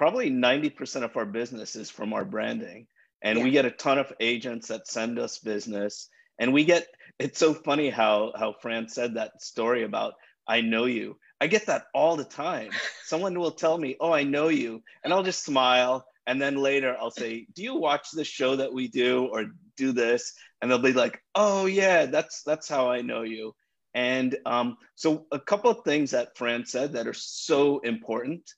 probably 0.01 0.31
90% 0.31 1.03
of 1.03 1.15
our 1.15 1.27
business 1.27 1.75
is 1.75 1.91
from 1.91 2.11
our 2.11 2.25
branding, 2.25 2.87
and 3.21 3.37
yeah. 3.37 3.43
we 3.43 3.51
get 3.51 3.65
a 3.65 3.69
ton 3.69 3.99
of 3.99 4.11
agents 4.19 4.69
that 4.69 4.87
send 4.87 5.19
us 5.19 5.37
business 5.37 6.09
and 6.39 6.51
we 6.51 6.65
get 6.65 6.87
it's 7.19 7.37
so 7.37 7.53
funny 7.53 7.91
how 7.91 8.33
how 8.35 8.51
Fran 8.51 8.89
said 8.89 9.13
that 9.13 9.39
story 9.43 9.83
about 9.83 10.15
I 10.47 10.61
know 10.61 10.85
you. 10.85 11.19
I 11.39 11.45
get 11.45 11.67
that 11.67 11.83
all 11.93 12.17
the 12.17 12.23
time. 12.23 12.71
Someone 13.05 13.37
will 13.37 13.51
tell 13.51 13.77
me, 13.77 13.95
"Oh, 13.99 14.11
I 14.11 14.23
know 14.23 14.47
you," 14.47 14.81
and 15.03 15.13
I'll 15.13 15.21
just 15.21 15.45
smile. 15.45 16.03
And 16.25 16.41
then 16.41 16.55
later 16.55 16.97
I'll 16.99 17.11
say, 17.11 17.45
"Do 17.53 17.61
you 17.61 17.75
watch 17.75 18.09
the 18.11 18.25
show 18.25 18.55
that 18.55 18.73
we 18.73 18.87
do, 18.87 19.29
or 19.31 19.51
do 19.77 19.91
this?" 19.91 20.33
And 20.59 20.71
they'll 20.71 20.79
be 20.79 20.93
like, 20.93 21.21
"Oh 21.35 21.67
yeah, 21.67 22.07
that's 22.07 22.41
that's 22.41 22.67
how 22.67 22.89
I 22.89 23.01
know 23.01 23.21
you." 23.21 23.53
And 23.93 24.35
um, 24.47 24.77
so 24.95 25.27
a 25.31 25.39
couple 25.39 25.69
of 25.69 25.83
things 25.85 26.09
that 26.09 26.35
Fran 26.35 26.65
said 26.65 26.93
that 26.93 27.05
are 27.05 27.13
so 27.13 27.79
important 27.81 28.49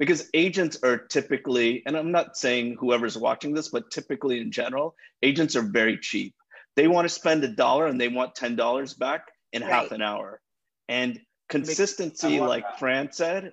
because 0.00 0.30
agents 0.32 0.78
are 0.82 0.96
typically, 0.96 1.82
and 1.84 1.94
I'm 1.94 2.10
not 2.10 2.36
saying 2.36 2.78
whoever's 2.80 3.18
watching 3.18 3.52
this, 3.52 3.68
but 3.68 3.90
typically 3.90 4.40
in 4.40 4.50
general, 4.50 4.96
agents 5.22 5.54
are 5.54 5.62
very 5.62 5.98
cheap. 5.98 6.34
They 6.74 6.88
want 6.88 7.04
to 7.04 7.14
spend 7.14 7.44
a 7.44 7.48
dollar 7.48 7.86
and 7.86 8.00
they 8.00 8.08
want 8.08 8.34
ten 8.34 8.56
dollars 8.56 8.94
back 8.94 9.26
in 9.52 9.60
right. 9.60 9.70
half 9.70 9.92
an 9.92 10.00
hour. 10.00 10.40
And 10.88 11.20
consistency, 11.50 12.40
like 12.40 12.64
that. 12.64 12.78
Fran 12.78 13.12
said, 13.12 13.52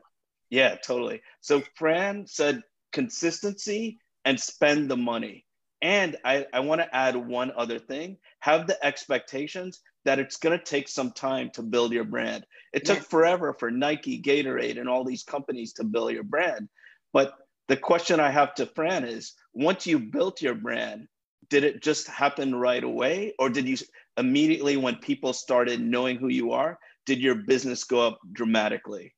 yeah, 0.49 0.75
totally. 0.75 1.21
So 1.41 1.62
Fran 1.75 2.25
said 2.27 2.63
consistency 2.93 3.99
and 4.23 4.39
spend 4.39 4.89
the 4.89 4.97
money. 4.97 5.45
And 5.81 6.15
I, 6.23 6.47
I 6.53 6.62
want 6.62 6.81
to 6.81 6.95
add 6.95 7.15
one 7.15 7.51
other 7.55 7.77
thing 7.77 8.17
have 8.39 8.67
the 8.67 8.83
expectations 8.86 9.81
that 10.08 10.20
it's 10.20 10.38
going 10.38 10.58
to 10.58 10.63
take 10.63 10.88
some 10.88 11.12
time 11.12 11.50
to 11.54 11.62
build 11.62 11.91
your 11.91 12.06
brand. 12.06 12.46
It 12.72 12.86
took 12.86 13.00
yes. 13.00 13.08
forever 13.08 13.54
for 13.60 13.70
Nike, 13.70 14.22
Gatorade, 14.22 14.80
and 14.80 14.88
all 14.88 15.04
these 15.04 15.24
companies 15.24 15.74
to 15.74 15.84
build 15.84 16.13
your 16.13 16.24
brand. 16.24 16.70
But 17.12 17.34
the 17.67 17.76
question 17.76 18.22
I 18.22 18.30
have 18.30 18.56
to 18.56 18.67
Fran 18.67 19.04
is 19.04 19.34
once 19.54 19.86
you 19.86 20.00
built 20.00 20.41
your 20.41 20.56
brand, 20.56 21.10
did 21.50 21.65
it 21.65 21.84
just 21.84 22.08
happen 22.08 22.56
right 22.56 22.86
away 22.86 23.34
or 23.38 23.50
did 23.50 23.67
you 23.67 23.76
immediately 24.15 24.78
when 24.78 24.96
people 24.96 25.34
started 25.34 25.82
knowing 25.82 26.17
who 26.17 26.30
you 26.30 26.54
are 26.54 26.80
did 27.06 27.20
your 27.20 27.36
business 27.36 27.84
go 27.84 28.06
up 28.06 28.20
dramatically 28.34 29.13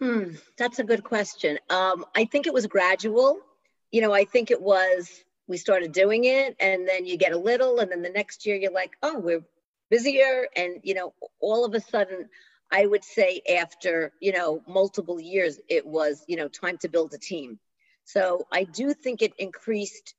hmm 0.00 0.32
that's 0.58 0.80
a 0.80 0.84
good 0.84 1.04
question 1.04 1.56
um, 1.68 2.04
i 2.16 2.24
think 2.24 2.46
it 2.46 2.52
was 2.52 2.66
gradual 2.66 3.38
you 3.92 4.00
know 4.00 4.12
i 4.12 4.24
think 4.24 4.50
it 4.50 4.60
was 4.60 5.22
we 5.50 5.56
started 5.56 5.92
doing 5.92 6.24
it 6.24 6.56
and 6.60 6.88
then 6.88 7.04
you 7.04 7.16
get 7.18 7.32
a 7.32 7.38
little 7.38 7.80
and 7.80 7.90
then 7.90 8.02
the 8.02 8.10
next 8.10 8.46
year 8.46 8.56
you're 8.56 8.72
like 8.72 8.92
oh 9.02 9.18
we're 9.18 9.44
busier 9.90 10.46
and 10.56 10.80
you 10.82 10.94
know 10.94 11.12
all 11.40 11.64
of 11.64 11.74
a 11.74 11.80
sudden 11.80 12.28
i 12.70 12.86
would 12.86 13.04
say 13.04 13.42
after 13.58 14.12
you 14.20 14.32
know 14.32 14.62
multiple 14.66 15.20
years 15.20 15.58
it 15.68 15.84
was 15.84 16.24
you 16.28 16.36
know 16.36 16.48
time 16.48 16.78
to 16.78 16.88
build 16.88 17.12
a 17.12 17.18
team 17.18 17.58
so 18.04 18.46
i 18.52 18.64
do 18.64 18.94
think 18.94 19.20
it 19.20 19.32
increased 19.38 20.14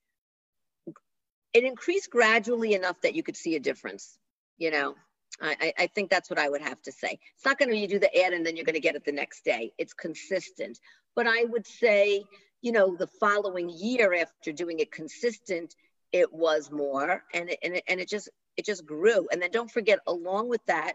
it 1.54 1.64
increased 1.64 2.10
gradually 2.10 2.74
enough 2.74 3.00
that 3.02 3.16
you 3.16 3.24
could 3.24 3.38
see 3.38 3.56
a 3.56 3.60
difference. 3.60 4.18
You 4.58 4.72
know, 4.72 4.96
I, 5.42 5.74
I 5.78 5.88
think 5.88 6.10
that's 6.10 6.30
what 6.30 6.40
I 6.40 6.50
would 6.50 6.62
have 6.62 6.82
to 6.84 6.92
say. 6.92 7.20
It's 7.36 7.46
not 7.46 7.58
going 7.58 7.70
to 7.70 7.78
you 7.78 7.88
do 7.88 8.00
the 8.00 8.24
ad 8.24 8.34
and 8.34 8.46
then 8.46 8.56
you're 8.56 8.66
going 8.66 8.76
to 8.76 8.80
get 8.80 8.96
it 8.96 9.06
the 9.06 9.12
next 9.12 9.44
day. 9.44 9.74
It's 9.78 9.94
consistent. 9.94 10.80
But 11.16 11.28
I 11.28 11.46
would 11.46 11.66
say, 11.66 12.24
you 12.62 12.72
know, 12.72 12.96
the 12.96 13.08
following 13.08 13.70
year 13.70 14.14
after 14.14 14.52
doing 14.52 14.80
it 14.80 14.92
consistent, 14.92 15.76
it 16.12 16.32
was 16.32 16.72
more, 16.72 17.24
and 17.34 17.50
it, 17.50 17.60
and 17.64 17.76
it, 17.76 17.84
and 17.88 18.00
it 18.00 18.10
just 18.10 18.30
it 18.58 18.66
just 18.66 18.86
grew. 18.86 19.28
And 19.32 19.42
then 19.42 19.52
don't 19.52 19.72
forget, 19.72 20.00
along 20.08 20.50
with 20.50 20.66
that, 20.68 20.94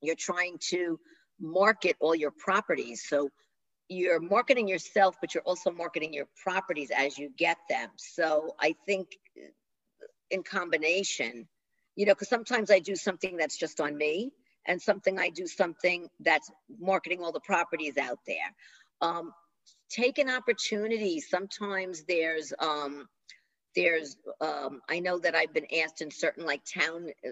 you're 0.00 0.16
trying 0.16 0.58
to 0.70 0.98
market 1.40 1.96
all 2.00 2.14
your 2.14 2.30
properties. 2.30 3.04
So 3.08 3.30
you're 3.88 4.20
marketing 4.20 4.68
yourself, 4.68 5.16
but 5.20 5.34
you're 5.34 5.44
also 5.44 5.70
marketing 5.70 6.12
your 6.12 6.26
properties 6.42 6.90
as 6.96 7.18
you 7.18 7.30
get 7.36 7.58
them. 7.68 7.90
So 7.96 8.54
I 8.60 8.74
think 8.86 9.08
in 10.30 10.42
combination, 10.42 11.46
you 11.94 12.06
know, 12.06 12.14
because 12.14 12.28
sometimes 12.28 12.70
I 12.70 12.78
do 12.78 12.96
something 12.96 13.36
that's 13.36 13.56
just 13.56 13.80
on 13.80 13.96
me 13.96 14.32
and 14.66 14.80
something 14.80 15.18
I 15.18 15.30
do 15.30 15.46
something 15.46 16.08
that's 16.20 16.50
marketing 16.80 17.20
all 17.22 17.32
the 17.32 17.40
properties 17.40 17.98
out 17.98 18.18
there. 18.26 18.54
Um, 19.00 19.32
take 19.90 20.18
an 20.18 20.30
opportunity. 20.30 21.20
Sometimes 21.20 22.04
there's, 22.04 22.52
um, 22.58 23.06
there's, 23.74 24.16
um, 24.40 24.80
I 24.88 25.00
know 25.00 25.18
that 25.18 25.34
I've 25.34 25.52
been 25.52 25.66
asked 25.82 26.02
in 26.02 26.10
certain 26.10 26.44
like 26.44 26.62
town, 26.64 27.08
uh, 27.26 27.30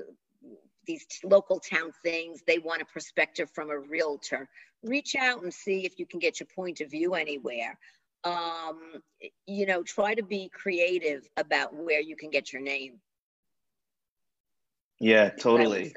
these 0.86 1.06
local 1.22 1.60
town 1.60 1.92
things, 2.02 2.42
they 2.46 2.58
want 2.58 2.82
a 2.82 2.86
perspective 2.86 3.50
from 3.54 3.70
a 3.70 3.78
realtor. 3.78 4.48
Reach 4.82 5.14
out 5.14 5.42
and 5.42 5.52
see 5.52 5.84
if 5.84 5.98
you 5.98 6.06
can 6.06 6.18
get 6.18 6.40
your 6.40 6.48
point 6.54 6.80
of 6.80 6.90
view 6.90 7.14
anywhere 7.14 7.78
um, 8.24 9.00
you 9.46 9.66
know, 9.66 9.82
try 9.82 10.14
to 10.14 10.22
be 10.22 10.50
creative 10.52 11.26
about 11.36 11.74
where 11.74 12.00
you 12.00 12.16
can 12.16 12.30
get 12.30 12.52
your 12.52 12.62
name. 12.62 13.00
Yeah, 14.98 15.30
totally. 15.30 15.94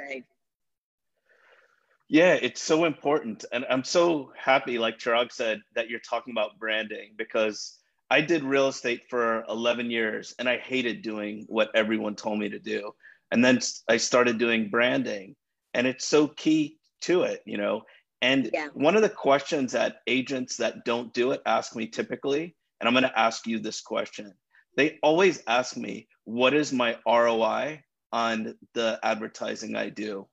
Yeah, 2.13 2.38
it's 2.39 2.62
so 2.62 2.86
important. 2.86 3.43
And 3.52 3.65
I'm 3.71 3.84
so 3.84 4.32
happy, 4.38 4.78
like 4.78 4.99
Chirag 4.99 5.32
said, 5.32 5.63
that 5.73 5.89
you're 5.89 5.99
talking 5.99 6.32
about 6.32 6.60
branding 6.60 7.13
because 7.17 7.80
I 8.12 8.21
did 8.21 8.43
real 8.43 8.67
estate 8.67 9.10
for 9.10 9.43
11 9.49 9.89
years 9.89 10.36
and 10.38 10.47
I 10.47 10.58
hated 10.58 11.02
doing 11.02 11.43
what 11.49 11.71
everyone 11.73 12.15
told 12.15 12.38
me 12.38 12.49
to 12.49 12.60
do. 12.60 12.93
And 13.32 13.43
then 13.43 13.58
I 13.89 13.97
started 13.97 14.38
doing 14.38 14.69
branding 14.69 15.36
and 15.73 15.88
it's 15.88 16.06
so 16.06 16.28
key 16.28 16.78
to 17.02 17.23
it, 17.23 17.41
you 17.47 17.58
know. 17.58 17.82
And 18.21 18.52
yeah. 18.54 18.67
one 18.76 18.95
of 18.95 19.02
the 19.02 19.10
questions 19.10 19.71
that 19.71 20.02
agents 20.06 20.56
that 20.58 20.86
don't 20.86 21.12
do 21.15 21.32
it 21.32 21.41
ask 21.47 21.76
me 21.76 21.88
typically, 21.88 22.56
and 22.80 22.88
I'm 22.88 22.93
going 22.93 23.12
to 23.12 23.19
ask 23.19 23.47
you 23.47 23.58
this 23.58 23.82
question. 23.82 24.32
They 24.78 24.99
always 25.02 25.41
ask 25.47 25.76
me, 25.76 26.08
what 26.26 26.54
is 26.54 26.71
my 26.71 26.95
ROI 27.08 27.82
on 28.12 28.54
the 28.76 28.99
advertising 29.02 29.76
I 29.76 29.89
do? 29.89 30.28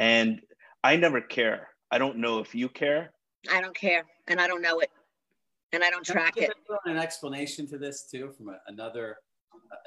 And 0.00 0.40
I 0.84 0.96
never 0.96 1.22
care. 1.22 1.68
I 1.90 1.96
don't 1.96 2.18
know 2.18 2.40
if 2.40 2.54
you 2.54 2.68
care. 2.68 3.10
I 3.50 3.62
don't 3.62 3.74
care, 3.74 4.04
and 4.28 4.38
I 4.38 4.46
don't 4.46 4.60
know 4.60 4.80
it, 4.80 4.90
and 5.72 5.82
I 5.82 5.88
don't 5.88 6.04
Can 6.04 6.12
track 6.12 6.34
give 6.34 6.50
it. 6.50 6.56
An 6.84 6.98
explanation 6.98 7.66
to 7.68 7.78
this 7.78 8.06
too, 8.10 8.32
from 8.36 8.50
a, 8.50 8.58
another 8.68 9.16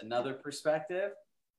another 0.02 0.34
perspective. 0.34 1.12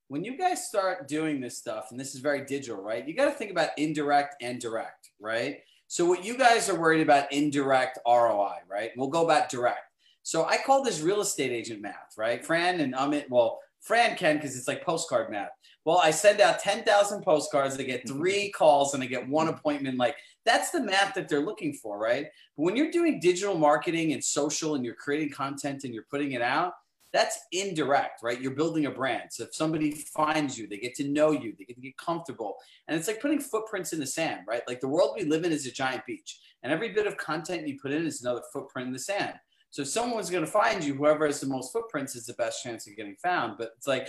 When 0.08 0.24
you 0.24 0.36
guys 0.36 0.66
start 0.66 1.06
doing 1.06 1.40
this 1.40 1.56
stuff, 1.56 1.88
and 1.92 2.00
this 2.00 2.14
is 2.16 2.20
very 2.20 2.44
digital, 2.44 2.82
right? 2.82 3.06
You 3.06 3.14
got 3.14 3.26
to 3.26 3.30
think 3.30 3.52
about 3.52 3.70
indirect 3.76 4.36
and 4.42 4.60
direct, 4.60 5.10
right? 5.20 5.58
So 5.86 6.04
what 6.04 6.24
you 6.24 6.36
guys 6.36 6.68
are 6.68 6.74
worried 6.74 7.02
about 7.02 7.32
indirect 7.32 7.98
ROI, 8.06 8.56
right? 8.68 8.90
We'll 8.96 9.08
go 9.08 9.24
about 9.24 9.50
direct. 9.50 9.92
So 10.22 10.46
I 10.46 10.58
call 10.58 10.82
this 10.82 11.00
real 11.00 11.20
estate 11.20 11.52
agent 11.52 11.80
math, 11.80 12.14
right? 12.16 12.44
Fran 12.44 12.80
and 12.80 12.94
Amit, 12.94 13.26
well, 13.30 13.60
Fran 13.80 14.16
can 14.16 14.36
because 14.36 14.56
it's 14.56 14.68
like 14.68 14.84
postcard 14.84 15.30
math. 15.30 15.50
Well, 15.84 15.98
I 15.98 16.10
send 16.10 16.40
out 16.40 16.58
10,000 16.58 17.22
postcards, 17.22 17.78
I 17.78 17.82
get 17.82 18.04
mm-hmm. 18.04 18.18
three 18.18 18.50
calls, 18.50 18.94
and 18.94 19.02
I 19.02 19.06
get 19.06 19.26
one 19.26 19.46
mm-hmm. 19.46 19.56
appointment. 19.56 19.98
Like 19.98 20.16
that's 20.44 20.70
the 20.70 20.82
math 20.82 21.14
that 21.14 21.28
they're 21.28 21.44
looking 21.44 21.72
for, 21.72 21.98
right? 21.98 22.26
But 22.56 22.62
when 22.64 22.76
you're 22.76 22.90
doing 22.90 23.20
digital 23.20 23.56
marketing 23.56 24.12
and 24.12 24.22
social 24.22 24.74
and 24.74 24.84
you're 24.84 24.94
creating 24.94 25.30
content 25.30 25.84
and 25.84 25.94
you're 25.94 26.06
putting 26.10 26.32
it 26.32 26.42
out, 26.42 26.72
that's 27.12 27.38
indirect, 27.52 28.22
right? 28.22 28.40
You're 28.40 28.54
building 28.54 28.86
a 28.86 28.90
brand. 28.90 29.30
So 29.30 29.44
if 29.44 29.54
somebody 29.54 29.92
finds 29.92 30.58
you, 30.58 30.66
they 30.68 30.76
get 30.76 30.94
to 30.96 31.08
know 31.08 31.30
you, 31.30 31.54
they 31.58 31.64
get 31.64 31.76
to 31.76 31.82
get 31.82 31.96
comfortable. 31.96 32.56
And 32.86 32.98
it's 32.98 33.08
like 33.08 33.20
putting 33.20 33.40
footprints 33.40 33.92
in 33.92 34.00
the 34.00 34.06
sand, 34.06 34.42
right? 34.46 34.62
Like 34.68 34.80
the 34.80 34.88
world 34.88 35.14
we 35.16 35.24
live 35.24 35.44
in 35.44 35.52
is 35.52 35.66
a 35.66 35.72
giant 35.72 36.04
beach. 36.06 36.38
And 36.62 36.72
every 36.72 36.90
bit 36.90 37.06
of 37.06 37.16
content 37.16 37.66
you 37.66 37.78
put 37.80 37.92
in 37.92 38.06
is 38.06 38.20
another 38.20 38.42
footprint 38.52 38.88
in 38.88 38.92
the 38.92 38.98
sand. 38.98 39.34
So 39.70 39.82
if 39.82 39.88
someone's 39.88 40.30
going 40.30 40.44
to 40.44 40.50
find 40.50 40.82
you, 40.82 40.94
whoever 40.94 41.26
has 41.26 41.40
the 41.40 41.46
most 41.46 41.72
footprints 41.72 42.16
is 42.16 42.26
the 42.26 42.34
best 42.34 42.62
chance 42.62 42.86
of 42.86 42.96
getting 42.96 43.16
found. 43.22 43.56
But 43.58 43.72
it's 43.76 43.86
like 43.86 44.08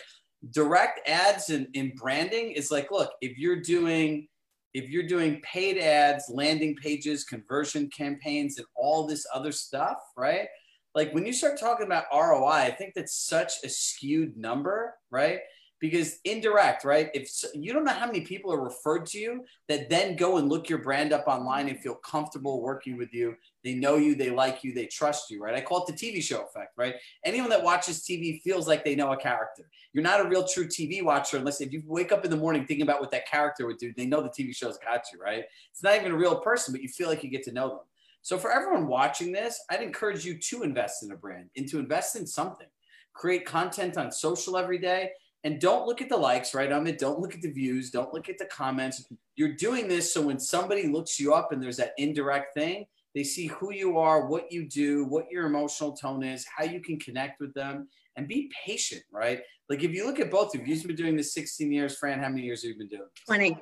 direct 0.51 1.07
ads 1.07 1.49
in, 1.49 1.67
in 1.73 1.93
branding 1.95 2.51
is 2.51 2.71
like, 2.71 2.91
look, 2.91 3.11
if 3.21 3.37
you're 3.37 3.61
doing 3.61 4.27
if 4.73 4.89
you're 4.89 5.07
doing 5.07 5.41
paid 5.41 5.79
ads, 5.79 6.25
landing 6.29 6.75
pages, 6.75 7.23
conversion 7.23 7.89
campaigns, 7.89 8.59
and 8.59 8.67
all 8.75 9.07
this 9.07 9.25
other 9.33 9.51
stuff, 9.51 9.97
right? 10.15 10.47
Like 10.93 11.13
when 11.13 11.25
you 11.25 11.33
start 11.33 11.59
talking 11.59 11.85
about 11.85 12.05
ROI, 12.13 12.47
I 12.47 12.71
think 12.71 12.93
that's 12.93 13.15
such 13.15 13.53
a 13.63 13.69
skewed 13.69 14.37
number, 14.37 14.93
right? 15.09 15.39
Because 15.79 16.19
indirect, 16.25 16.83
right? 16.83 17.09
If 17.13 17.31
you 17.53 17.71
don't 17.71 17.85
know 17.85 17.93
how 17.93 18.05
many 18.05 18.21
people 18.21 18.51
are 18.51 18.61
referred 18.61 19.05
to 19.07 19.17
you 19.17 19.45
that 19.69 19.89
then 19.89 20.17
go 20.17 20.37
and 20.37 20.49
look 20.49 20.67
your 20.67 20.79
brand 20.79 21.13
up 21.13 21.27
online 21.27 21.69
and 21.69 21.79
feel 21.79 21.95
comfortable 21.95 22.61
working 22.61 22.97
with 22.97 23.13
you, 23.13 23.35
they 23.63 23.75
know 23.75 23.95
you, 23.95 24.15
they 24.15 24.29
like 24.29 24.63
you, 24.63 24.73
they 24.73 24.87
trust 24.87 25.31
you, 25.31 25.41
right? 25.41 25.55
I 25.55 25.61
call 25.61 25.85
it 25.85 25.87
the 25.87 25.93
TV 25.93 26.21
show 26.21 26.43
effect, 26.43 26.73
right? 26.77 26.95
Anyone 27.23 27.49
that 27.49 27.63
watches 27.63 28.01
TV 28.01 28.41
feels 28.41 28.67
like 28.67 28.83
they 28.83 28.95
know 28.95 29.13
a 29.13 29.17
character. 29.17 29.69
You're 29.93 30.03
not 30.03 30.25
a 30.25 30.27
real 30.27 30.45
true 30.45 30.67
TV 30.67 31.01
watcher 31.01 31.37
unless 31.37 31.61
if 31.61 31.71
you 31.71 31.81
wake 31.85 32.11
up 32.11 32.25
in 32.25 32.31
the 32.31 32.37
morning 32.37 32.65
thinking 32.65 32.83
about 32.83 32.99
what 32.99 33.11
that 33.11 33.27
character 33.27 33.65
would 33.65 33.77
do, 33.77 33.93
they 33.95 34.05
know 34.05 34.21
the 34.21 34.29
TV 34.29 34.55
show's 34.55 34.77
got 34.79 35.03
you, 35.13 35.19
right? 35.19 35.45
It's 35.71 35.83
not 35.83 35.95
even 35.95 36.11
a 36.11 36.17
real 36.17 36.39
person, 36.41 36.73
but 36.73 36.81
you 36.81 36.89
feel 36.89 37.07
like 37.07 37.23
you 37.23 37.29
get 37.29 37.43
to 37.43 37.53
know 37.53 37.69
them. 37.69 37.79
So 38.21 38.37
for 38.37 38.51
everyone 38.51 38.87
watching 38.87 39.31
this, 39.31 39.61
I'd 39.69 39.81
encourage 39.81 40.25
you 40.25 40.37
to 40.37 40.63
invest 40.63 41.03
in 41.03 41.11
a 41.11 41.15
brand 41.15 41.49
and 41.55 41.67
to 41.69 41.79
invest 41.79 42.15
in 42.15 42.27
something. 42.27 42.67
Create 43.13 43.45
content 43.45 43.97
on 43.97 44.11
social 44.11 44.57
every 44.57 44.77
day 44.77 45.11
and 45.43 45.59
don't 45.59 45.85
look 45.85 46.01
at 46.01 46.09
the 46.09 46.17
likes, 46.17 46.53
right? 46.53 46.71
I 46.71 46.79
mean, 46.79 46.97
don't 46.97 47.19
look 47.19 47.33
at 47.33 47.41
the 47.41 47.51
views, 47.51 47.91
don't 47.91 48.13
look 48.13 48.27
at 48.29 48.37
the 48.37 48.45
comments. 48.45 49.05
You're 49.35 49.55
doing 49.55 49.87
this 49.87 50.13
so 50.13 50.21
when 50.21 50.39
somebody 50.39 50.87
looks 50.87 51.19
you 51.19 51.33
up 51.33 51.51
and 51.51 51.63
there's 51.63 51.77
that 51.77 51.93
indirect 51.97 52.53
thing, 52.53 52.85
they 53.15 53.23
see 53.23 53.47
who 53.47 53.73
you 53.73 53.97
are, 53.97 54.27
what 54.27 54.51
you 54.51 54.67
do, 54.67 55.05
what 55.05 55.31
your 55.31 55.45
emotional 55.45 55.93
tone 55.93 56.23
is, 56.23 56.45
how 56.45 56.65
you 56.65 56.81
can 56.81 56.99
connect 56.99 57.39
with 57.39 57.53
them, 57.53 57.87
and 58.15 58.27
be 58.27 58.51
patient, 58.65 59.01
right? 59.11 59.41
Like 59.69 59.83
if 59.83 59.91
you 59.91 60.05
look 60.05 60.19
at 60.19 60.29
both 60.29 60.53
of 60.53 60.67
you, 60.67 60.75
you've 60.75 60.85
been 60.85 60.95
doing 60.95 61.15
this 61.15 61.33
16 61.33 61.71
years. 61.71 61.97
Fran, 61.97 62.19
how 62.19 62.29
many 62.29 62.41
years 62.41 62.63
have 62.63 62.71
you 62.71 62.77
been 62.77 62.87
doing? 62.87 63.07
20. 63.25 63.57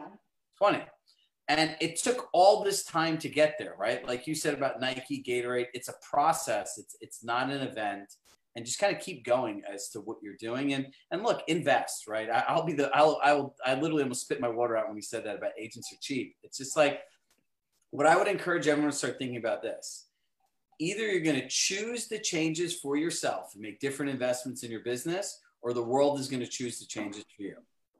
20. 0.57 0.81
And 1.49 1.77
it 1.79 1.97
took 2.01 2.27
all 2.33 2.63
this 2.63 2.83
time 2.83 3.17
to 3.19 3.29
get 3.29 3.55
there, 3.57 3.75
right? 3.77 4.05
Like 4.05 4.27
you 4.27 4.35
said 4.35 4.53
about 4.53 4.81
Nike, 4.81 5.23
Gatorade, 5.25 5.67
it's 5.73 5.87
a 5.87 5.93
process. 6.01 6.77
It's 6.77 6.97
it's 6.99 7.23
not 7.23 7.49
an 7.49 7.61
event. 7.61 8.15
And 8.57 8.65
just 8.65 8.79
kind 8.79 8.93
of 8.93 8.99
keep 8.99 9.23
going 9.23 9.61
as 9.71 9.89
to 9.89 9.99
what 9.99 10.17
you're 10.21 10.35
doing. 10.35 10.73
And 10.73 10.87
and 11.11 11.21
look, 11.23 11.43
invest, 11.47 12.07
right? 12.07 12.27
I, 12.27 12.55
will 12.55 12.63
be 12.63 12.73
the 12.73 12.89
I'll 12.93 13.19
I 13.23 13.33
will 13.33 13.55
I 13.63 13.75
literally 13.75 14.01
almost 14.01 14.21
spit 14.21 14.41
my 14.41 14.49
water 14.49 14.75
out 14.75 14.87
when 14.87 14.95
we 14.95 15.01
said 15.01 15.23
that 15.25 15.37
about 15.37 15.51
agents 15.59 15.93
are 15.93 15.97
cheap. 16.01 16.35
It's 16.41 16.57
just 16.57 16.75
like 16.75 17.01
what 17.91 18.07
I 18.07 18.17
would 18.17 18.27
encourage 18.27 18.67
everyone 18.67 18.91
to 18.91 18.97
start 18.97 19.19
thinking 19.19 19.37
about 19.37 19.61
this. 19.61 20.07
Either 20.79 21.05
you're 21.05 21.21
going 21.21 21.39
to 21.39 21.47
choose 21.47 22.07
the 22.07 22.19
changes 22.19 22.79
for 22.79 22.97
yourself 22.97 23.51
and 23.53 23.61
make 23.61 23.79
different 23.79 24.11
investments 24.11 24.63
in 24.63 24.71
your 24.71 24.81
business, 24.81 25.39
or 25.61 25.73
the 25.73 25.83
world 25.83 26.19
is 26.19 26.27
going 26.27 26.39
to 26.39 26.47
choose 26.47 26.79
the 26.79 26.85
changes 26.85 27.23
for 27.35 27.43
you 27.43 27.55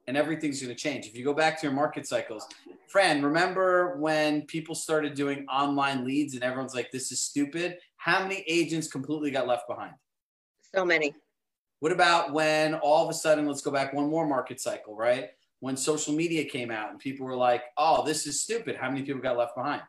and 0.08 0.16
everything's 0.16 0.60
going 0.60 0.74
to 0.74 0.82
change. 0.82 1.06
If 1.06 1.14
you 1.14 1.22
go 1.22 1.34
back 1.34 1.60
to 1.60 1.66
your 1.66 1.74
market 1.74 2.06
cycles, 2.06 2.48
friend 2.88 3.22
remember 3.22 3.98
when 3.98 4.42
people 4.46 4.74
started 4.74 5.14
doing 5.14 5.46
online 5.48 6.04
leads 6.04 6.34
and 6.34 6.42
everyone's 6.42 6.74
like, 6.74 6.90
this 6.90 7.12
is 7.12 7.20
stupid? 7.20 7.76
How 7.98 8.22
many 8.22 8.42
agents 8.48 8.88
completely 8.88 9.30
got 9.30 9.46
left 9.46 9.68
behind? 9.68 9.92
So 10.74 10.84
many. 10.84 11.14
What 11.80 11.92
about 11.92 12.32
when 12.32 12.74
all 12.74 13.04
of 13.04 13.10
a 13.10 13.14
sudden, 13.14 13.46
let's 13.46 13.60
go 13.60 13.70
back 13.70 13.92
one 13.92 14.10
more 14.10 14.26
market 14.26 14.60
cycle, 14.60 14.96
right? 14.96 15.30
When 15.60 15.76
social 15.76 16.14
media 16.14 16.44
came 16.44 16.70
out 16.70 16.90
and 16.90 16.98
people 16.98 17.26
were 17.26 17.36
like, 17.36 17.62
oh, 17.76 18.04
this 18.04 18.26
is 18.26 18.42
stupid. 18.42 18.76
How 18.76 18.90
many 18.90 19.02
people 19.02 19.20
got 19.20 19.36
left 19.36 19.54
behind? 19.56 19.82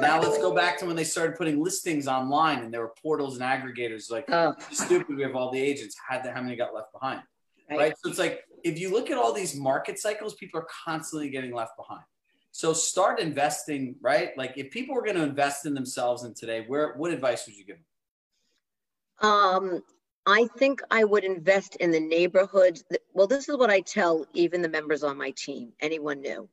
Now 0.00 0.20
let's 0.20 0.38
go 0.38 0.54
back 0.54 0.78
to 0.78 0.86
when 0.86 0.96
they 0.96 1.04
started 1.04 1.36
putting 1.36 1.62
listings 1.62 2.08
online 2.08 2.60
and 2.60 2.72
there 2.72 2.80
were 2.80 2.94
portals 3.00 3.38
and 3.38 3.44
aggregators 3.44 4.10
like, 4.10 4.24
oh. 4.30 4.54
stupid. 4.72 5.16
We 5.16 5.22
have 5.22 5.36
all 5.36 5.52
the 5.52 5.60
agents. 5.60 5.96
How, 6.08 6.20
how 6.34 6.42
many 6.42 6.56
got 6.56 6.74
left 6.74 6.92
behind? 6.92 7.22
Right. 7.70 7.78
right. 7.78 7.94
So 8.02 8.10
it's 8.10 8.18
like 8.18 8.44
if 8.64 8.78
you 8.78 8.90
look 8.90 9.10
at 9.10 9.18
all 9.18 9.32
these 9.32 9.54
market 9.54 9.98
cycles, 9.98 10.34
people 10.34 10.60
are 10.60 10.66
constantly 10.84 11.30
getting 11.30 11.54
left 11.54 11.76
behind. 11.76 12.02
So 12.50 12.72
start 12.72 13.20
investing, 13.20 13.94
right? 14.00 14.36
Like 14.36 14.54
if 14.56 14.70
people 14.70 14.94
were 14.94 15.04
going 15.04 15.16
to 15.16 15.22
invest 15.22 15.66
in 15.66 15.74
themselves 15.74 16.24
in 16.24 16.34
today, 16.34 16.64
where 16.66 16.94
what 16.96 17.12
advice 17.12 17.46
would 17.46 17.56
you 17.56 17.64
give 17.64 17.76
them? 17.76 19.30
Um, 19.30 19.82
I 20.28 20.46
think 20.58 20.82
I 20.90 21.04
would 21.04 21.24
invest 21.24 21.76
in 21.76 21.90
the 21.90 22.00
neighborhood. 22.00 22.82
That, 22.90 23.00
well, 23.14 23.26
this 23.26 23.48
is 23.48 23.56
what 23.56 23.70
I 23.70 23.80
tell 23.80 24.26
even 24.34 24.60
the 24.60 24.68
members 24.68 25.02
on 25.02 25.16
my 25.16 25.30
team, 25.30 25.72
anyone 25.80 26.20
new. 26.20 26.50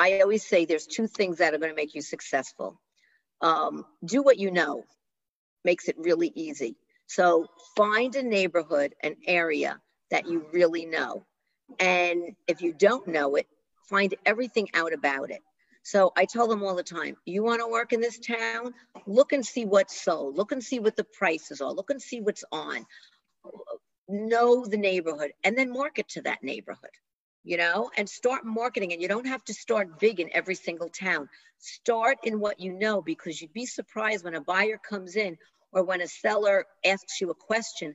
I 0.00 0.20
always 0.20 0.44
say 0.44 0.64
there's 0.64 0.86
two 0.86 1.06
things 1.06 1.38
that 1.38 1.54
are 1.54 1.58
going 1.58 1.70
to 1.70 1.76
make 1.76 1.94
you 1.94 2.02
successful. 2.02 2.80
Um, 3.40 3.84
do 4.04 4.20
what 4.22 4.36
you 4.36 4.50
know, 4.50 4.82
makes 5.64 5.86
it 5.86 5.94
really 5.96 6.32
easy. 6.34 6.74
So 7.06 7.46
find 7.76 8.14
a 8.16 8.22
neighborhood, 8.24 8.96
an 9.04 9.14
area 9.24 9.80
that 10.10 10.26
you 10.26 10.44
really 10.52 10.86
know. 10.86 11.24
And 11.78 12.34
if 12.48 12.62
you 12.62 12.72
don't 12.72 13.06
know 13.06 13.36
it, 13.36 13.46
find 13.88 14.12
everything 14.26 14.68
out 14.74 14.92
about 14.92 15.30
it. 15.30 15.42
So 15.82 16.12
I 16.16 16.24
tell 16.24 16.48
them 16.48 16.62
all 16.62 16.74
the 16.74 16.82
time, 16.82 17.16
you 17.24 17.42
want 17.42 17.60
to 17.60 17.68
work 17.68 17.92
in 17.92 18.00
this 18.00 18.18
town? 18.18 18.74
Look 19.06 19.32
and 19.32 19.44
see 19.44 19.64
what's 19.64 20.00
sold. 20.00 20.36
Look 20.36 20.52
and 20.52 20.62
see 20.62 20.80
what 20.80 20.96
the 20.96 21.04
prices 21.04 21.60
are. 21.60 21.72
Look 21.72 21.90
and 21.90 22.00
see 22.00 22.20
what's 22.20 22.44
on. 22.52 22.86
Know 24.08 24.64
the 24.64 24.76
neighborhood 24.76 25.32
and 25.44 25.56
then 25.56 25.72
market 25.72 26.08
to 26.10 26.22
that 26.22 26.42
neighborhood, 26.42 26.90
you 27.44 27.56
know, 27.56 27.90
and 27.96 28.08
start 28.08 28.44
marketing. 28.44 28.92
And 28.92 29.00
you 29.00 29.08
don't 29.08 29.26
have 29.26 29.44
to 29.44 29.54
start 29.54 29.98
big 29.98 30.20
in 30.20 30.30
every 30.32 30.54
single 30.54 30.88
town. 30.88 31.28
Start 31.58 32.18
in 32.24 32.40
what 32.40 32.60
you 32.60 32.72
know 32.72 33.02
because 33.02 33.40
you'd 33.40 33.52
be 33.52 33.66
surprised 33.66 34.24
when 34.24 34.34
a 34.34 34.40
buyer 34.40 34.78
comes 34.78 35.16
in 35.16 35.36
or 35.72 35.84
when 35.84 36.00
a 36.00 36.08
seller 36.08 36.66
asks 36.84 37.20
you 37.20 37.30
a 37.30 37.34
question 37.34 37.94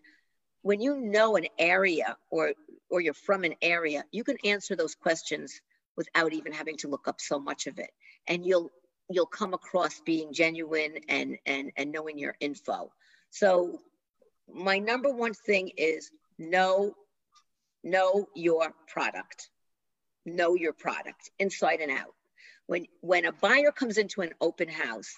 when 0.64 0.82
you 0.82 0.98
know 0.98 1.36
an 1.36 1.46
area 1.60 2.18
or 2.32 2.54
or 2.90 3.02
you're 3.02 3.14
from 3.14 3.44
an 3.44 3.56
area, 3.62 4.04
you 4.12 4.24
can 4.24 4.38
answer 4.46 4.76
those 4.76 4.96
questions 4.96 5.62
without 5.96 6.34
even 6.34 6.52
having 6.52 6.78
to 6.78 6.88
look 6.88 7.08
up 7.08 7.20
so 7.20 7.40
much 7.40 7.68
of 7.68 7.80
it. 7.80 7.90
And 8.28 8.46
you'll 8.46 8.72
you'll 9.10 9.26
come 9.26 9.54
across 9.54 10.00
being 10.02 10.34
genuine 10.34 10.96
and 11.10 11.38
and 11.46 11.72
and 11.78 11.92
knowing 11.92 12.18
your 12.18 12.36
info. 12.40 12.92
So 13.30 13.80
my 14.54 14.80
number 14.80 15.14
one 15.14 15.34
thing 15.34 15.72
is 15.78 16.12
know 16.38 16.94
know 17.84 18.28
your 18.36 18.74
product. 18.88 19.50
Know 20.26 20.56
your 20.56 20.74
product 20.74 21.30
inside 21.40 21.82
and 21.82 21.92
out. 21.92 22.14
When 22.68 22.86
when 23.02 23.26
a 23.26 23.34
buyer 23.34 23.72
comes 23.72 23.98
into 23.98 24.22
an 24.22 24.32
open 24.40 24.70
house 24.70 25.14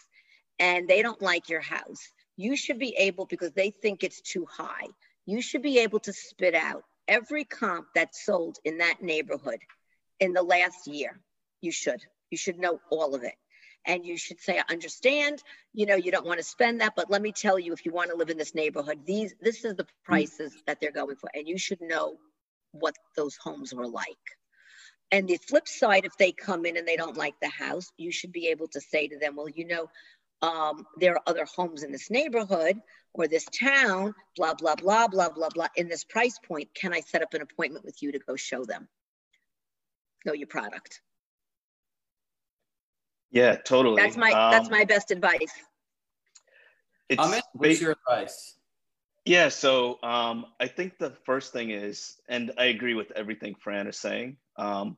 and 0.60 0.88
they 0.88 1.02
don't 1.02 1.22
like 1.22 1.50
your 1.50 1.62
house, 1.62 2.12
you 2.38 2.56
should 2.56 2.80
be 2.80 2.96
able 2.98 3.26
because 3.26 3.52
they 3.52 3.70
think 3.70 4.04
it's 4.04 4.22
too 4.22 4.46
high 4.50 4.88
you 5.26 5.42
should 5.42 5.62
be 5.62 5.80
able 5.80 6.00
to 6.00 6.14
spit 6.14 6.56
out 6.56 6.84
every 7.08 7.44
comp 7.44 7.88
that's 7.94 8.26
sold 8.26 8.58
in 8.64 8.78
that 8.78 9.02
neighborhood 9.02 9.60
in 10.20 10.34
the 10.34 10.44
last 10.44 10.88
year. 10.88 11.20
You 11.62 11.72
should. 11.72 12.02
You 12.30 12.38
should 12.38 12.60
know 12.60 12.80
all 12.90 13.16
of 13.16 13.24
it. 13.24 13.36
And 13.88 14.06
you 14.06 14.18
should 14.18 14.40
say, 14.40 14.58
I 14.58 14.74
understand, 14.74 15.44
you 15.74 15.86
know, 15.86 15.96
you 15.96 16.12
don't 16.12 16.26
want 16.26 16.40
to 16.40 16.44
spend 16.44 16.82
that, 16.82 16.94
but 16.96 17.12
let 17.12 17.22
me 17.22 17.32
tell 17.32 17.60
you, 17.60 17.72
if 17.72 17.86
you 17.86 17.92
want 17.92 18.10
to 18.10 18.16
live 18.16 18.32
in 18.32 18.38
this 18.38 18.56
neighborhood, 18.56 19.00
these 19.06 19.36
this 19.42 19.64
is 19.64 19.76
the 19.76 19.86
prices 20.04 20.56
that 20.66 20.80
they're 20.82 20.92
going 20.92 21.16
for. 21.18 21.30
And 21.36 21.48
you 21.48 21.58
should 21.58 21.82
know 21.82 22.18
what 22.72 22.96
those 23.16 23.36
homes 23.36 23.74
were 23.74 23.88
like. 23.88 24.08
And 25.12 25.28
the 25.28 25.38
flip 25.38 25.68
side, 25.68 26.06
if 26.06 26.18
they 26.18 26.32
come 26.32 26.66
in 26.66 26.78
and 26.78 26.88
they 26.88 26.98
don't 26.98 27.16
like 27.18 27.36
the 27.42 27.50
house, 27.50 27.92
you 27.98 28.12
should 28.12 28.32
be 28.32 28.48
able 28.48 28.68
to 28.70 28.82
say 28.82 29.08
to 29.08 29.20
them, 29.20 29.36
well, 29.36 29.50
you 29.50 29.68
know, 29.68 29.88
um, 30.42 30.86
there 30.98 31.14
are 31.14 31.22
other 31.28 31.46
homes 31.56 31.84
in 31.84 31.92
this 31.92 32.10
neighborhood 32.10 32.78
or 33.14 33.28
this 33.28 33.46
town, 33.58 34.14
blah, 34.36 34.54
blah, 34.56 34.76
blah, 34.76 35.08
blah, 35.08 35.30
blah, 35.30 35.50
blah, 35.50 35.68
in 35.76 35.88
this 35.88 36.04
price 36.04 36.38
point. 36.46 36.70
Can 36.74 36.94
I 36.94 37.02
set 37.02 37.22
up 37.22 37.34
an 37.34 37.42
appointment 37.42 37.86
with 37.86 38.02
you 38.02 38.12
to 38.12 38.20
go 38.20 38.36
show 38.36 38.66
them? 38.66 38.88
Know 40.26 40.34
your 40.34 40.48
product. 40.48 41.02
Yeah, 43.32 43.56
totally. 43.56 44.02
That's 44.02 44.18
my 44.18 44.32
um, 44.32 44.52
that's 44.52 44.70
my 44.70 44.86
best 44.86 45.12
advice. 45.12 45.52
It's 47.10 47.22
Amit, 47.22 47.42
what's 47.54 47.82
your 47.82 47.92
advice? 47.92 48.58
Yeah, 49.26 49.50
so 49.50 50.00
um, 50.04 50.46
I 50.60 50.68
think 50.68 50.98
the 50.98 51.12
first 51.26 51.52
thing 51.52 51.72
is, 51.72 52.16
and 52.30 52.52
I 52.58 52.66
agree 52.66 52.94
with 52.94 53.12
everything 53.12 53.56
Fran 53.60 53.88
is 53.88 53.98
saying. 53.98 54.38
Um, 54.56 54.98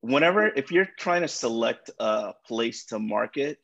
whenever, 0.00 0.46
if 0.46 0.70
you're 0.72 0.88
trying 0.98 1.22
to 1.22 1.28
select 1.28 1.90
a 1.98 2.34
place 2.46 2.86
to 2.86 2.98
market, 2.98 3.58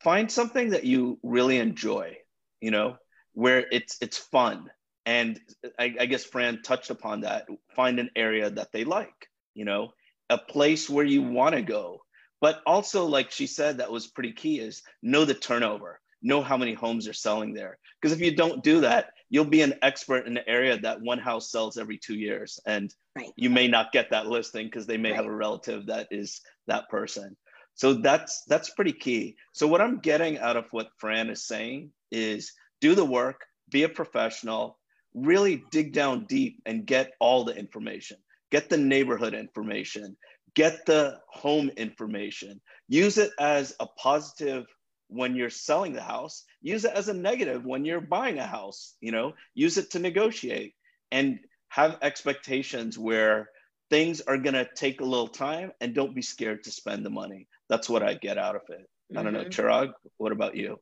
find 0.00 0.30
something 0.30 0.70
that 0.70 0.84
you 0.84 1.18
really 1.22 1.58
enjoy. 1.58 2.16
You 2.60 2.70
know, 2.70 2.96
where 3.34 3.66
it's 3.70 3.98
it's 4.00 4.18
fun, 4.18 4.70
and 5.04 5.38
I, 5.78 5.94
I 6.00 6.06
guess 6.06 6.24
Fran 6.24 6.62
touched 6.62 6.90
upon 6.90 7.20
that. 7.20 7.46
Find 7.74 7.98
an 7.98 8.10
area 8.16 8.50
that 8.50 8.72
they 8.72 8.84
like. 8.84 9.28
You 9.56 9.64
know, 9.64 9.92
a 10.30 10.38
place 10.38 10.88
where 10.88 11.04
you 11.04 11.22
mm. 11.22 11.32
want 11.32 11.56
to 11.56 11.62
go, 11.62 12.02
but 12.40 12.62
also, 12.66 13.06
like 13.06 13.32
she 13.32 13.48
said, 13.48 13.78
that 13.78 13.90
was 13.90 14.06
pretty 14.06 14.32
key 14.32 14.60
is 14.60 14.82
know 15.02 15.24
the 15.24 15.34
turnover 15.34 16.00
know 16.22 16.42
how 16.42 16.56
many 16.56 16.74
homes 16.74 17.06
are 17.08 17.12
selling 17.12 17.54
there. 17.54 17.78
Because 18.00 18.14
if 18.14 18.20
you 18.20 18.34
don't 18.34 18.62
do 18.62 18.80
that, 18.80 19.10
you'll 19.30 19.44
be 19.44 19.62
an 19.62 19.74
expert 19.82 20.26
in 20.26 20.34
the 20.34 20.48
area 20.48 20.78
that 20.78 21.00
one 21.00 21.18
house 21.18 21.50
sells 21.50 21.78
every 21.78 21.98
two 21.98 22.16
years. 22.16 22.58
And 22.66 22.92
right. 23.16 23.30
you 23.36 23.50
may 23.50 23.68
not 23.68 23.92
get 23.92 24.10
that 24.10 24.26
listing 24.26 24.66
because 24.66 24.86
they 24.86 24.96
may 24.96 25.10
right. 25.10 25.16
have 25.16 25.26
a 25.26 25.34
relative 25.34 25.86
that 25.86 26.08
is 26.10 26.40
that 26.66 26.88
person. 26.88 27.36
So 27.74 27.94
that's 27.94 28.42
that's 28.48 28.70
pretty 28.70 28.92
key. 28.92 29.36
So 29.52 29.66
what 29.66 29.80
I'm 29.80 29.98
getting 29.98 30.38
out 30.38 30.56
of 30.56 30.66
what 30.70 30.88
Fran 30.98 31.28
is 31.28 31.46
saying 31.46 31.90
is 32.10 32.52
do 32.80 32.94
the 32.94 33.04
work, 33.04 33.44
be 33.70 33.82
a 33.82 33.88
professional, 33.88 34.78
really 35.14 35.62
dig 35.70 35.92
down 35.92 36.24
deep 36.26 36.62
and 36.64 36.86
get 36.86 37.12
all 37.20 37.44
the 37.44 37.54
information. 37.54 38.16
Get 38.50 38.68
the 38.68 38.76
neighborhood 38.76 39.34
information, 39.34 40.16
get 40.54 40.86
the 40.86 41.20
home 41.28 41.70
information. 41.76 42.60
Use 42.88 43.18
it 43.18 43.30
as 43.38 43.74
a 43.78 43.86
positive 43.86 44.64
when 45.08 45.36
you're 45.36 45.50
selling 45.50 45.92
the 45.92 46.02
house. 46.02 46.44
Use 46.62 46.84
it 46.84 46.92
as 46.94 47.08
a 47.08 47.14
negative 47.14 47.64
when 47.64 47.84
you're 47.84 48.00
buying 48.00 48.38
a 48.38 48.46
house 48.46 48.94
you 49.00 49.12
know? 49.12 49.32
Use 49.54 49.78
it 49.78 49.90
to 49.92 49.98
negotiate 49.98 50.74
and 51.12 51.38
have 51.68 51.98
expectations 52.02 52.98
where 52.98 53.48
things 53.90 54.20
are 54.22 54.38
going 54.38 54.54
to 54.54 54.68
take 54.74 55.00
a 55.00 55.04
little 55.04 55.28
time 55.28 55.72
and 55.80 55.94
don't 55.94 56.14
be 56.14 56.22
scared 56.22 56.64
to 56.64 56.70
spend 56.70 57.04
the 57.04 57.10
money. 57.10 57.46
That's 57.68 57.88
what 57.88 58.02
i 58.02 58.14
get 58.14 58.38
out 58.38 58.56
of 58.56 58.62
it. 58.68 58.80
Mm-hmm. 58.80 59.18
i 59.18 59.22
don't 59.22 59.32
know 59.34 59.44
mm-hmm. 59.44 59.66
chirag 59.66 59.92
what 60.16 60.32
about 60.32 60.56
you? 60.56 60.80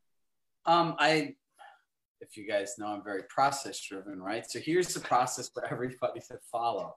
Um 0.67 0.95
i 0.99 1.35
if 2.21 2.37
you 2.37 2.49
guys 2.49 2.77
know 2.79 2.87
i'm 2.87 3.05
very 3.05 3.25
process 3.29 3.81
driven 3.81 4.23
right? 4.23 4.49
So 4.51 4.59
here's 4.59 4.95
the 4.95 5.01
process 5.01 5.49
for 5.49 5.67
everybody 5.71 6.21
to 6.29 6.39
follow 6.51 6.97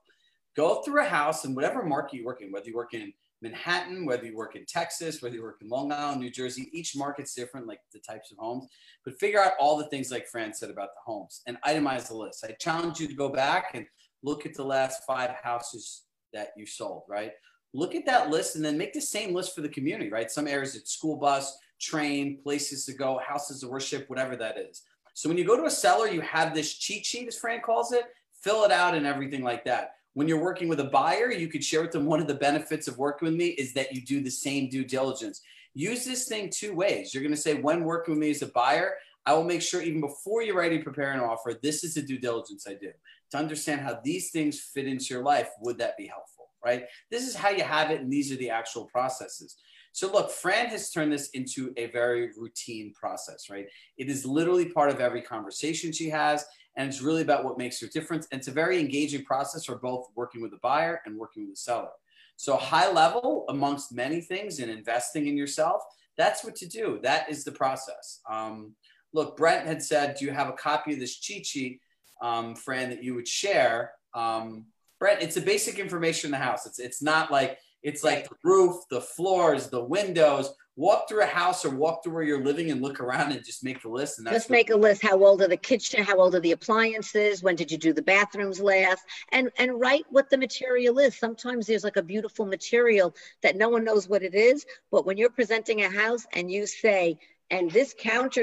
go 0.58 0.82
through 0.82 1.02
a 1.02 1.08
house 1.08 1.46
in 1.46 1.56
whatever 1.56 1.84
market 1.84 2.18
you 2.18 2.26
work 2.26 2.42
in 2.42 2.52
whether 2.52 2.66
you 2.66 2.76
work 2.76 2.94
in 2.94 3.14
Manhattan, 3.44 4.06
whether 4.06 4.26
you 4.26 4.36
work 4.36 4.56
in 4.56 4.66
Texas, 4.66 5.22
whether 5.22 5.36
you 5.36 5.44
work 5.44 5.60
in 5.62 5.70
Long 5.70 5.92
Island, 5.92 6.20
New 6.20 6.32
Jersey, 6.32 6.70
each 6.74 6.96
market's 6.96 7.36
different, 7.36 7.68
like 7.68 7.80
the 7.94 8.00
types 8.00 8.32
of 8.32 8.40
homes. 8.40 8.68
But 9.06 9.20
figure 9.20 9.40
out 9.40 9.54
all 9.60 9.78
the 9.78 9.86
things 9.90 10.10
like 10.10 10.28
Fran 10.28 10.56
said 10.56 10.72
about 10.72 10.90
the 10.96 11.12
homes 11.12 11.44
and 11.46 11.58
itemize 11.62 12.08
the 12.08 12.16
list. 12.16 12.44
I 12.44 12.54
challenge 12.54 13.00
you 13.00 13.08
to 13.08 13.14
go 13.14 13.30
back 13.30 13.72
and 13.76 13.86
look 14.24 14.48
at 14.48 14.56
the 14.56 14.64
last 14.64 15.04
five 15.06 15.32
houses 15.44 16.06
that 16.34 16.50
you 16.58 16.66
sold, 16.66 17.04
right? 17.08 17.32
Look 17.76 17.94
at 17.94 18.08
that 18.08 18.32
list 18.32 18.56
and 18.56 18.66
then 18.66 18.76
make 18.78 18.94
the 18.94 19.02
same 19.02 19.36
list 19.36 19.54
for 19.54 19.62
the 19.62 19.70
community, 19.70 20.10
right? 20.10 20.32
Some 20.32 20.48
areas 20.48 20.74
it's 20.74 20.92
school 20.92 21.18
bus, 21.18 21.56
train, 21.80 22.40
places 22.42 22.86
to 22.86 22.94
go, 22.94 23.20
houses 23.24 23.62
of 23.62 23.70
worship, 23.70 24.10
whatever 24.10 24.36
that 24.36 24.58
is. 24.58 24.82
So 25.14 25.30
when 25.30 25.38
you 25.38 25.46
go 25.46 25.58
to 25.58 25.66
a 25.66 25.72
seller, 25.72 26.08
you 26.08 26.22
have 26.22 26.56
this 26.56 26.74
cheat 26.74 27.06
sheet, 27.06 27.28
as 27.28 27.38
Fran 27.38 27.62
calls 27.62 27.92
it, 27.92 28.06
fill 28.42 28.64
it 28.64 28.72
out 28.72 28.96
and 28.96 29.06
everything 29.06 29.44
like 29.44 29.64
that 29.66 29.92
when 30.18 30.28
you're 30.28 30.42
working 30.42 30.68
with 30.68 30.80
a 30.80 30.86
buyer, 30.86 31.32
you 31.32 31.48
could 31.48 31.64
share 31.64 31.84
with 31.84 31.92
them 31.92 32.08
one 32.08 32.20
of 32.20 32.26
the 32.26 32.34
benefits 32.34 32.88
of 32.88 32.98
working 32.98 33.28
with 33.28 33.36
me 33.36 33.50
is 33.50 33.72
that 33.74 33.94
you 33.94 34.02
do 34.02 34.20
the 34.20 34.32
same 34.32 34.68
due 34.68 34.84
diligence. 34.84 35.44
Use 35.76 36.06
this 36.06 36.28
thing 36.28 36.50
two 36.50 36.74
ways. 36.74 37.14
You're 37.14 37.22
going 37.22 37.36
to 37.36 37.40
say, 37.40 37.62
when 37.62 37.84
working 37.84 38.16
with 38.16 38.22
me 38.22 38.32
as 38.32 38.42
a 38.42 38.48
buyer, 38.48 38.96
I 39.28 39.36
will 39.36 39.44
make 39.44 39.62
sure 39.62 39.80
even 39.80 40.02
before 40.02 40.42
you're 40.42 40.58
ready 40.58 40.80
to 40.80 40.84
prepare 40.84 41.12
an 41.12 41.20
offer, 41.20 41.54
this 41.62 41.84
is 41.84 41.94
the 41.94 42.02
due 42.02 42.18
diligence 42.18 42.66
I 42.68 42.74
do 42.74 42.90
to 43.30 43.38
understand 43.38 43.82
how 43.82 44.00
these 44.04 44.32
things 44.32 44.60
fit 44.60 44.88
into 44.88 45.14
your 45.14 45.22
life. 45.22 45.50
Would 45.62 45.78
that 45.78 45.96
be 45.98 46.08
helpful? 46.08 46.48
Right? 46.66 46.86
This 47.12 47.28
is 47.28 47.36
how 47.36 47.50
you 47.50 47.64
have 47.64 47.92
it, 47.92 48.02
and 48.02 48.12
these 48.12 48.32
are 48.32 48.38
the 48.38 48.50
actual 48.50 48.86
processes. 48.86 49.58
So, 49.92 50.12
look, 50.12 50.32
Fran 50.32 50.66
has 50.70 50.90
turned 50.90 51.14
this 51.14 51.30
into 51.30 51.74
a 51.78 51.92
very 51.92 52.32
routine 52.36 52.92
process, 53.00 53.52
right? 53.52 53.68
It 53.98 54.10
is 54.10 54.26
literally 54.26 54.66
part 54.66 54.90
of 54.90 55.00
every 55.00 55.22
conversation 55.22 55.92
she 55.92 56.10
has 56.10 56.44
and 56.78 56.88
it's 56.88 57.02
really 57.02 57.24
about 57.24 57.44
what 57.44 57.58
makes 57.58 57.82
your 57.82 57.90
difference. 57.90 58.28
And 58.32 58.40
it's 58.40 58.48
a 58.48 58.52
very 58.52 58.80
engaging 58.80 59.26
process 59.26 59.66
for 59.66 59.76
both 59.76 60.06
working 60.16 60.42
with 60.42 60.52
the 60.52 60.60
buyer 60.62 61.02
and 61.06 61.18
working 61.18 61.44
with 61.44 61.54
the 61.54 61.58
seller. 61.58 61.90
So 62.38 62.56
high 62.56 62.90
level, 62.92 63.46
amongst 63.50 63.92
many 63.92 64.22
things, 64.22 64.60
in 64.60 64.70
investing 64.70 65.28
in 65.28 65.36
yourself, 65.36 65.82
that's 66.18 66.44
what 66.44 66.56
to 66.58 66.68
do. 66.68 67.00
That 67.02 67.30
is 67.30 67.44
the 67.44 67.52
process. 67.52 68.22
Um, 68.30 68.76
look, 69.12 69.36
Brent 69.36 69.66
had 69.66 69.82
said, 69.82 70.16
do 70.18 70.26
you 70.26 70.32
have 70.32 70.48
a 70.48 70.54
copy 70.54 70.94
of 70.94 71.00
this 71.00 71.18
cheat 71.18 71.46
sheet, 71.48 71.82
um, 72.22 72.56
Fran, 72.56 72.92
that 72.92 73.04
you 73.04 73.16
would 73.16 73.28
share? 73.28 73.94
Um, 74.14 74.66
Brent, 75.00 75.22
it's 75.22 75.38
a 75.38 75.42
basic 75.42 75.80
information 75.80 76.28
in 76.28 76.32
the 76.32 76.38
house. 76.38 76.66
It's 76.66 76.80
it's 76.80 77.02
not 77.02 77.32
like 77.32 77.60
it's 77.88 78.04
like 78.04 78.28
the 78.28 78.36
roof, 78.44 78.84
the 78.90 79.00
floors, 79.00 79.70
the 79.70 79.82
windows, 79.82 80.54
walk 80.76 81.08
through 81.08 81.24
a 81.24 81.26
house 81.26 81.64
or 81.64 81.70
walk 81.70 82.04
through 82.04 82.14
where 82.14 82.24
you're 82.24 82.44
living 82.44 82.70
and 82.70 82.82
look 82.82 83.00
around 83.00 83.32
and 83.32 83.46
just 83.46 83.64
make 83.64 83.82
the 83.82 83.88
list. 83.88 84.18
And 84.18 84.28
that's 84.28 84.36
just 84.36 84.50
make 84.50 84.70
a 84.70 84.76
list. 84.76 85.02
How 85.02 85.24
old 85.24 85.42
are 85.42 85.48
the 85.48 85.56
kitchen? 85.56 86.04
How 86.04 86.18
old 86.18 86.36
are 86.36 86.42
the 86.42 86.52
appliances? 86.52 87.42
When 87.42 87.56
did 87.56 87.72
you 87.72 87.78
do 87.78 87.94
the 87.94 88.02
bathrooms 88.02 88.60
last? 88.60 89.02
And 89.32 89.52
and 89.58 89.80
write 89.80 90.04
what 90.10 90.30
the 90.30 90.38
material 90.38 91.00
is. 91.00 91.16
Sometimes 91.18 91.66
there's 91.66 91.86
like 91.86 91.96
a 91.96 92.04
beautiful 92.04 92.46
material 92.46 93.16
that 93.42 93.56
no 93.56 93.70
one 93.70 93.86
knows 93.86 94.10
what 94.10 94.22
it 94.22 94.36
is, 94.36 94.66
but 94.92 95.06
when 95.06 95.18
you're 95.18 95.30
presenting 95.30 95.84
a 95.84 95.90
house 95.90 96.28
and 96.34 96.52
you 96.52 96.68
say, 96.68 97.18
and 97.52 97.72
this 97.72 97.96
counter, 97.98 98.42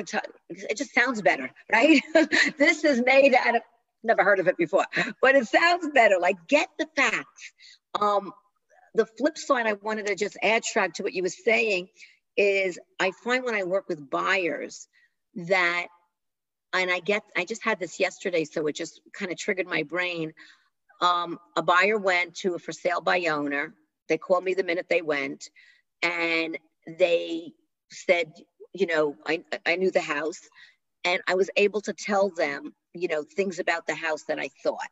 it 0.48 0.76
just 0.78 0.94
sounds 0.94 1.20
better, 1.20 1.50
right? 1.70 2.00
this 2.58 2.82
is 2.82 3.02
made 3.04 3.34
out 3.34 3.56
of. 3.56 3.62
Never 4.06 4.22
heard 4.22 4.38
of 4.38 4.48
it 4.48 4.58
before, 4.58 4.84
but 5.22 5.34
it 5.34 5.46
sounds 5.46 5.88
better. 5.94 6.18
Like 6.18 6.36
get 6.46 6.68
the 6.78 6.86
facts. 6.94 7.52
Um, 7.98 8.32
the 8.94 9.06
flip 9.06 9.36
side, 9.36 9.66
I 9.66 9.74
wanted 9.74 10.06
to 10.06 10.14
just 10.14 10.36
add 10.42 10.62
track 10.62 10.94
to 10.94 11.02
what 11.02 11.12
you 11.12 11.22
were 11.22 11.28
saying 11.28 11.88
is 12.36 12.78
I 12.98 13.12
find 13.22 13.44
when 13.44 13.54
I 13.54 13.64
work 13.64 13.88
with 13.88 14.10
buyers 14.10 14.88
that, 15.34 15.86
and 16.72 16.90
I 16.90 17.00
get, 17.00 17.22
I 17.36 17.44
just 17.44 17.62
had 17.62 17.78
this 17.78 18.00
yesterday, 18.00 18.44
so 18.44 18.66
it 18.66 18.74
just 18.74 19.00
kind 19.12 19.30
of 19.30 19.38
triggered 19.38 19.66
my 19.66 19.82
brain. 19.82 20.32
Um, 21.00 21.38
a 21.56 21.62
buyer 21.62 21.98
went 21.98 22.34
to 22.36 22.54
a 22.54 22.58
for 22.58 22.72
sale 22.72 23.00
by 23.00 23.26
owner. 23.26 23.74
They 24.08 24.18
called 24.18 24.44
me 24.44 24.54
the 24.54 24.64
minute 24.64 24.86
they 24.88 25.02
went, 25.02 25.48
and 26.02 26.58
they 26.86 27.52
said, 27.90 28.32
you 28.72 28.86
know, 28.86 29.16
I, 29.26 29.42
I 29.66 29.76
knew 29.76 29.90
the 29.90 30.00
house, 30.00 30.40
and 31.04 31.20
I 31.28 31.34
was 31.34 31.50
able 31.56 31.80
to 31.82 31.92
tell 31.92 32.30
them, 32.30 32.74
you 32.92 33.08
know, 33.08 33.22
things 33.22 33.58
about 33.58 33.86
the 33.86 33.94
house 33.94 34.24
that 34.28 34.38
I 34.38 34.50
thought 34.62 34.88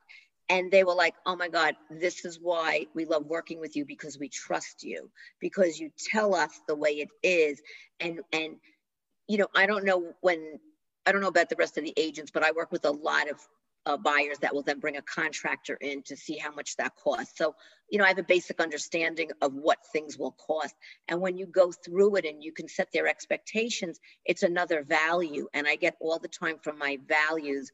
and 0.53 0.71
they 0.71 0.85
were 0.85 0.95
like 0.95 1.15
oh 1.25 1.35
my 1.35 1.49
god 1.49 1.75
this 1.91 2.25
is 2.27 2.39
why 2.39 2.87
we 2.95 3.07
love 3.07 3.25
working 3.27 3.59
with 3.59 3.75
you 3.75 3.85
because 3.87 4.19
we 4.19 4.29
trust 4.29 4.85
you 4.85 5.11
because 5.41 5.81
you 5.81 5.91
tell 6.11 6.35
us 6.35 6.61
the 6.69 6.77
way 6.77 6.91
it 6.91 7.09
is 7.23 7.61
and 8.01 8.21
and 8.33 8.57
you 9.29 9.39
know 9.39 9.49
i 9.57 9.65
don't 9.65 9.85
know 9.85 10.13
when 10.21 10.61
i 11.07 11.13
don't 11.13 11.23
know 11.23 11.29
about 11.29 11.49
the 11.49 11.57
rest 11.57 11.79
of 11.79 11.85
the 11.85 11.95
agents 11.97 12.31
but 12.31 12.45
i 12.45 12.53
work 12.53 12.71
with 12.71 12.85
a 12.85 12.91
lot 12.91 13.31
of 13.31 13.39
uh, 13.87 13.97
buyers 13.97 14.39
that 14.41 14.55
will 14.55 14.63
then 14.63 14.79
bring 14.79 14.97
a 14.97 15.03
contractor 15.03 15.77
in 15.81 16.03
to 16.03 16.17
see 16.17 16.37
how 16.37 16.53
much 16.53 16.77
that 16.77 16.93
costs. 17.03 17.37
So, 17.37 17.55
you 17.93 17.99
know, 17.99 18.05
I 18.05 18.09
have 18.09 18.19
a 18.19 18.23
basic 18.23 18.59
understanding 18.59 19.29
of 19.43 19.53
what 19.53 19.77
things 19.93 20.17
will 20.17 20.33
cost. 20.33 20.75
And 21.09 21.21
when 21.21 21.37
you 21.37 21.45
go 21.45 21.71
through 21.71 22.17
it 22.17 22.25
and 22.25 22.43
you 22.43 22.51
can 22.51 22.67
set 22.67 22.89
their 22.91 23.07
expectations, 23.07 24.01
it's 24.25 24.43
another 24.43 24.83
value. 24.83 25.47
And 25.53 25.67
I 25.69 25.77
get 25.77 25.97
all 26.01 26.19
the 26.19 26.27
time 26.27 26.57
from 26.63 26.79
my 26.79 26.99
values, 27.07 27.71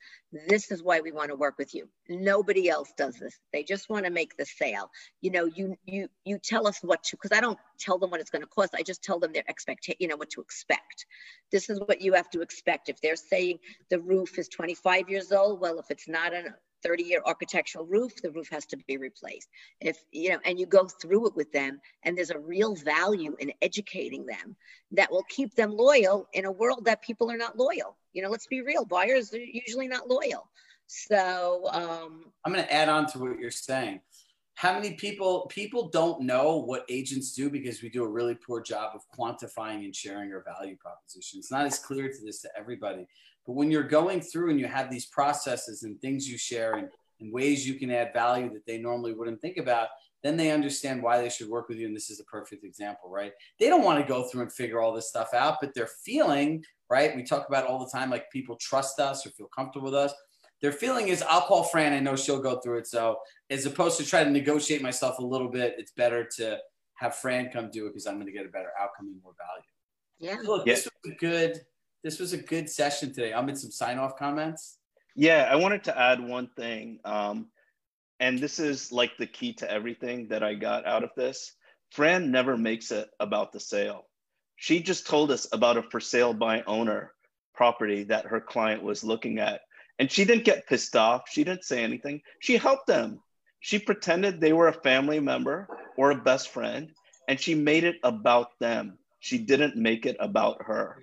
this 0.48 0.72
is 0.72 0.82
why 0.82 1.00
we 1.00 1.12
want 1.12 1.30
to 1.30 1.36
work 1.36 1.56
with 1.56 1.72
you. 1.72 1.88
Nobody 2.08 2.68
else 2.68 2.92
does 2.98 3.14
this. 3.14 3.38
They 3.52 3.62
just 3.62 3.88
want 3.88 4.06
to 4.06 4.10
make 4.10 4.36
the 4.36 4.44
sale. 4.44 4.90
You 5.20 5.30
know, 5.30 5.44
you 5.44 5.76
you 5.86 6.08
you 6.24 6.38
tell 6.38 6.66
us 6.66 6.80
what 6.82 7.04
to 7.04 7.16
because 7.16 7.36
I 7.36 7.40
don't 7.40 7.58
tell 7.78 7.98
them 7.98 8.10
what 8.10 8.20
it's 8.20 8.30
going 8.30 8.42
to 8.42 8.48
cost. 8.48 8.74
I 8.74 8.82
just 8.82 9.04
tell 9.04 9.20
them 9.20 9.32
their 9.32 9.48
expectation, 9.48 9.98
you 10.00 10.08
know, 10.08 10.16
what 10.16 10.30
to 10.30 10.40
expect. 10.40 11.06
This 11.52 11.70
is 11.70 11.78
what 11.78 12.00
you 12.00 12.14
have 12.14 12.28
to 12.30 12.40
expect. 12.40 12.88
If 12.88 13.00
they're 13.00 13.14
saying 13.14 13.60
the 13.88 14.00
roof 14.00 14.36
is 14.36 14.48
25 14.48 15.08
years 15.08 15.30
old, 15.30 15.60
well, 15.60 15.78
if 15.78 15.90
it's 15.90 16.08
not 16.08 16.34
a 16.34 16.54
30 16.82 17.02
year 17.02 17.22
architectural 17.26 17.86
roof, 17.86 18.20
the 18.22 18.30
roof 18.30 18.48
has 18.50 18.66
to 18.66 18.76
be 18.86 18.96
replaced. 18.96 19.48
If, 19.80 19.98
you 20.12 20.30
know, 20.30 20.38
and 20.44 20.58
you 20.58 20.66
go 20.66 20.86
through 20.86 21.28
it 21.28 21.36
with 21.36 21.52
them, 21.52 21.80
and 22.04 22.16
there's 22.16 22.30
a 22.30 22.38
real 22.38 22.74
value 22.74 23.36
in 23.38 23.52
educating 23.62 24.26
them 24.26 24.56
that 24.92 25.10
will 25.10 25.24
keep 25.28 25.54
them 25.54 25.70
loyal 25.70 26.28
in 26.32 26.44
a 26.44 26.52
world 26.52 26.84
that 26.84 27.02
people 27.02 27.30
are 27.30 27.36
not 27.36 27.58
loyal. 27.58 27.96
You 28.12 28.22
know, 28.22 28.30
let's 28.30 28.46
be 28.46 28.62
real, 28.62 28.84
buyers 28.84 29.32
are 29.34 29.38
usually 29.38 29.88
not 29.88 30.08
loyal. 30.08 30.48
So, 30.86 31.68
um, 31.70 32.32
I'm 32.44 32.52
going 32.52 32.64
to 32.64 32.72
add 32.72 32.88
on 32.88 33.06
to 33.08 33.18
what 33.18 33.38
you're 33.38 33.50
saying 33.50 34.00
how 34.58 34.74
many 34.74 34.94
people 34.94 35.46
people 35.48 35.88
don't 35.88 36.20
know 36.20 36.56
what 36.56 36.84
agents 36.88 37.32
do 37.32 37.48
because 37.48 37.80
we 37.80 37.88
do 37.88 38.02
a 38.02 38.08
really 38.08 38.34
poor 38.34 38.60
job 38.60 38.90
of 38.92 39.02
quantifying 39.16 39.84
and 39.84 39.94
sharing 39.94 40.32
our 40.32 40.42
value 40.42 40.76
proposition 40.76 41.38
it's 41.38 41.52
not 41.52 41.64
as 41.64 41.78
clear 41.78 42.08
to 42.08 42.24
this 42.24 42.40
to 42.40 42.48
everybody 42.58 43.06
but 43.46 43.52
when 43.52 43.70
you're 43.70 43.84
going 43.84 44.20
through 44.20 44.50
and 44.50 44.58
you 44.58 44.66
have 44.66 44.90
these 44.90 45.06
processes 45.06 45.84
and 45.84 46.00
things 46.00 46.28
you 46.28 46.36
share 46.36 46.72
and, 46.74 46.88
and 47.20 47.32
ways 47.32 47.68
you 47.68 47.74
can 47.74 47.92
add 47.92 48.12
value 48.12 48.52
that 48.52 48.66
they 48.66 48.78
normally 48.78 49.14
wouldn't 49.14 49.40
think 49.40 49.58
about 49.58 49.90
then 50.24 50.36
they 50.36 50.50
understand 50.50 51.00
why 51.00 51.20
they 51.20 51.28
should 51.28 51.48
work 51.48 51.68
with 51.68 51.78
you. 51.78 51.86
And 51.86 51.94
this 51.94 52.10
is 52.10 52.18
a 52.18 52.24
perfect 52.24 52.64
example, 52.64 53.08
right? 53.08 53.32
They 53.60 53.68
don't 53.68 53.84
want 53.84 54.00
to 54.00 54.12
go 54.12 54.24
through 54.24 54.42
and 54.42 54.52
figure 54.52 54.80
all 54.80 54.92
this 54.92 55.08
stuff 55.08 55.32
out, 55.32 55.58
but 55.60 55.74
they're 55.74 55.90
feeling, 56.04 56.64
right? 56.90 57.14
We 57.14 57.22
talk 57.22 57.46
about 57.48 57.66
all 57.66 57.78
the 57.78 57.90
time, 57.90 58.10
like 58.10 58.30
people 58.32 58.56
trust 58.56 58.98
us 58.98 59.24
or 59.24 59.30
feel 59.30 59.48
comfortable 59.54 59.86
with 59.86 59.94
us. 59.94 60.12
Their 60.60 60.72
feeling 60.72 61.08
is, 61.08 61.22
I'll 61.22 61.42
call 61.42 61.62
Fran. 61.62 61.92
I 61.92 62.00
know 62.00 62.16
she'll 62.16 62.42
go 62.42 62.58
through 62.60 62.78
it. 62.78 62.86
So 62.86 63.18
as 63.50 63.64
opposed 63.66 63.98
to 63.98 64.04
try 64.04 64.24
to 64.24 64.30
negotiate 64.30 64.82
myself 64.82 65.18
a 65.18 65.24
little 65.24 65.48
bit, 65.48 65.74
it's 65.78 65.92
better 65.92 66.24
to 66.36 66.58
have 66.94 67.14
Fran 67.14 67.50
come 67.50 67.70
do 67.70 67.86
it 67.86 67.90
because 67.90 68.06
I'm 68.06 68.14
going 68.14 68.26
to 68.26 68.32
get 68.32 68.44
a 68.44 68.48
better 68.48 68.70
outcome 68.80 69.06
and 69.06 69.22
more 69.22 69.34
value. 69.38 69.62
Yeah. 70.18 70.42
So 70.42 70.50
look, 70.50 70.66
Yeah. 70.66 70.74
this 70.74 70.88
was 71.04 71.12
a 71.12 71.16
good, 71.16 71.60
this 72.02 72.18
was 72.18 72.32
a 72.32 72.38
good 72.38 72.68
session 72.68 73.12
today. 73.14 73.32
I'm 73.32 73.48
in 73.48 73.56
some 73.56 73.70
sign 73.70 73.98
off 73.98 74.16
comments. 74.16 74.78
Yeah, 75.14 75.48
I 75.50 75.56
wanted 75.56 75.84
to 75.84 75.98
add 75.98 76.20
one 76.20 76.48
thing. 76.56 76.98
Um, 77.04 77.48
and 78.20 78.38
this 78.38 78.58
is 78.58 78.90
like 78.90 79.16
the 79.16 79.26
key 79.26 79.52
to 79.54 79.70
everything 79.70 80.28
that 80.28 80.42
I 80.42 80.54
got 80.54 80.86
out 80.86 81.04
of 81.04 81.10
this. 81.16 81.52
Fran 81.92 82.32
never 82.32 82.56
makes 82.56 82.90
it 82.90 83.08
about 83.20 83.52
the 83.52 83.60
sale. 83.60 84.06
She 84.56 84.80
just 84.80 85.06
told 85.06 85.30
us 85.30 85.46
about 85.52 85.76
a 85.76 85.82
for 85.84 86.00
sale 86.00 86.34
by 86.34 86.62
owner 86.66 87.12
property 87.54 88.02
that 88.04 88.26
her 88.26 88.40
client 88.40 88.82
was 88.82 89.04
looking 89.04 89.38
at. 89.38 89.60
And 89.98 90.10
she 90.10 90.24
didn't 90.24 90.44
get 90.44 90.66
pissed 90.66 90.94
off. 90.96 91.28
She 91.30 91.44
didn't 91.44 91.64
say 91.64 91.82
anything. 91.82 92.22
She 92.40 92.56
helped 92.56 92.86
them. 92.86 93.20
She 93.60 93.78
pretended 93.78 94.40
they 94.40 94.52
were 94.52 94.68
a 94.68 94.72
family 94.72 95.18
member 95.18 95.68
or 95.96 96.10
a 96.10 96.14
best 96.14 96.50
friend, 96.50 96.92
and 97.26 97.40
she 97.40 97.54
made 97.54 97.84
it 97.84 97.96
about 98.04 98.58
them. 98.60 98.98
She 99.18 99.38
didn't 99.38 99.76
make 99.76 100.06
it 100.06 100.16
about 100.20 100.62
her. 100.62 100.96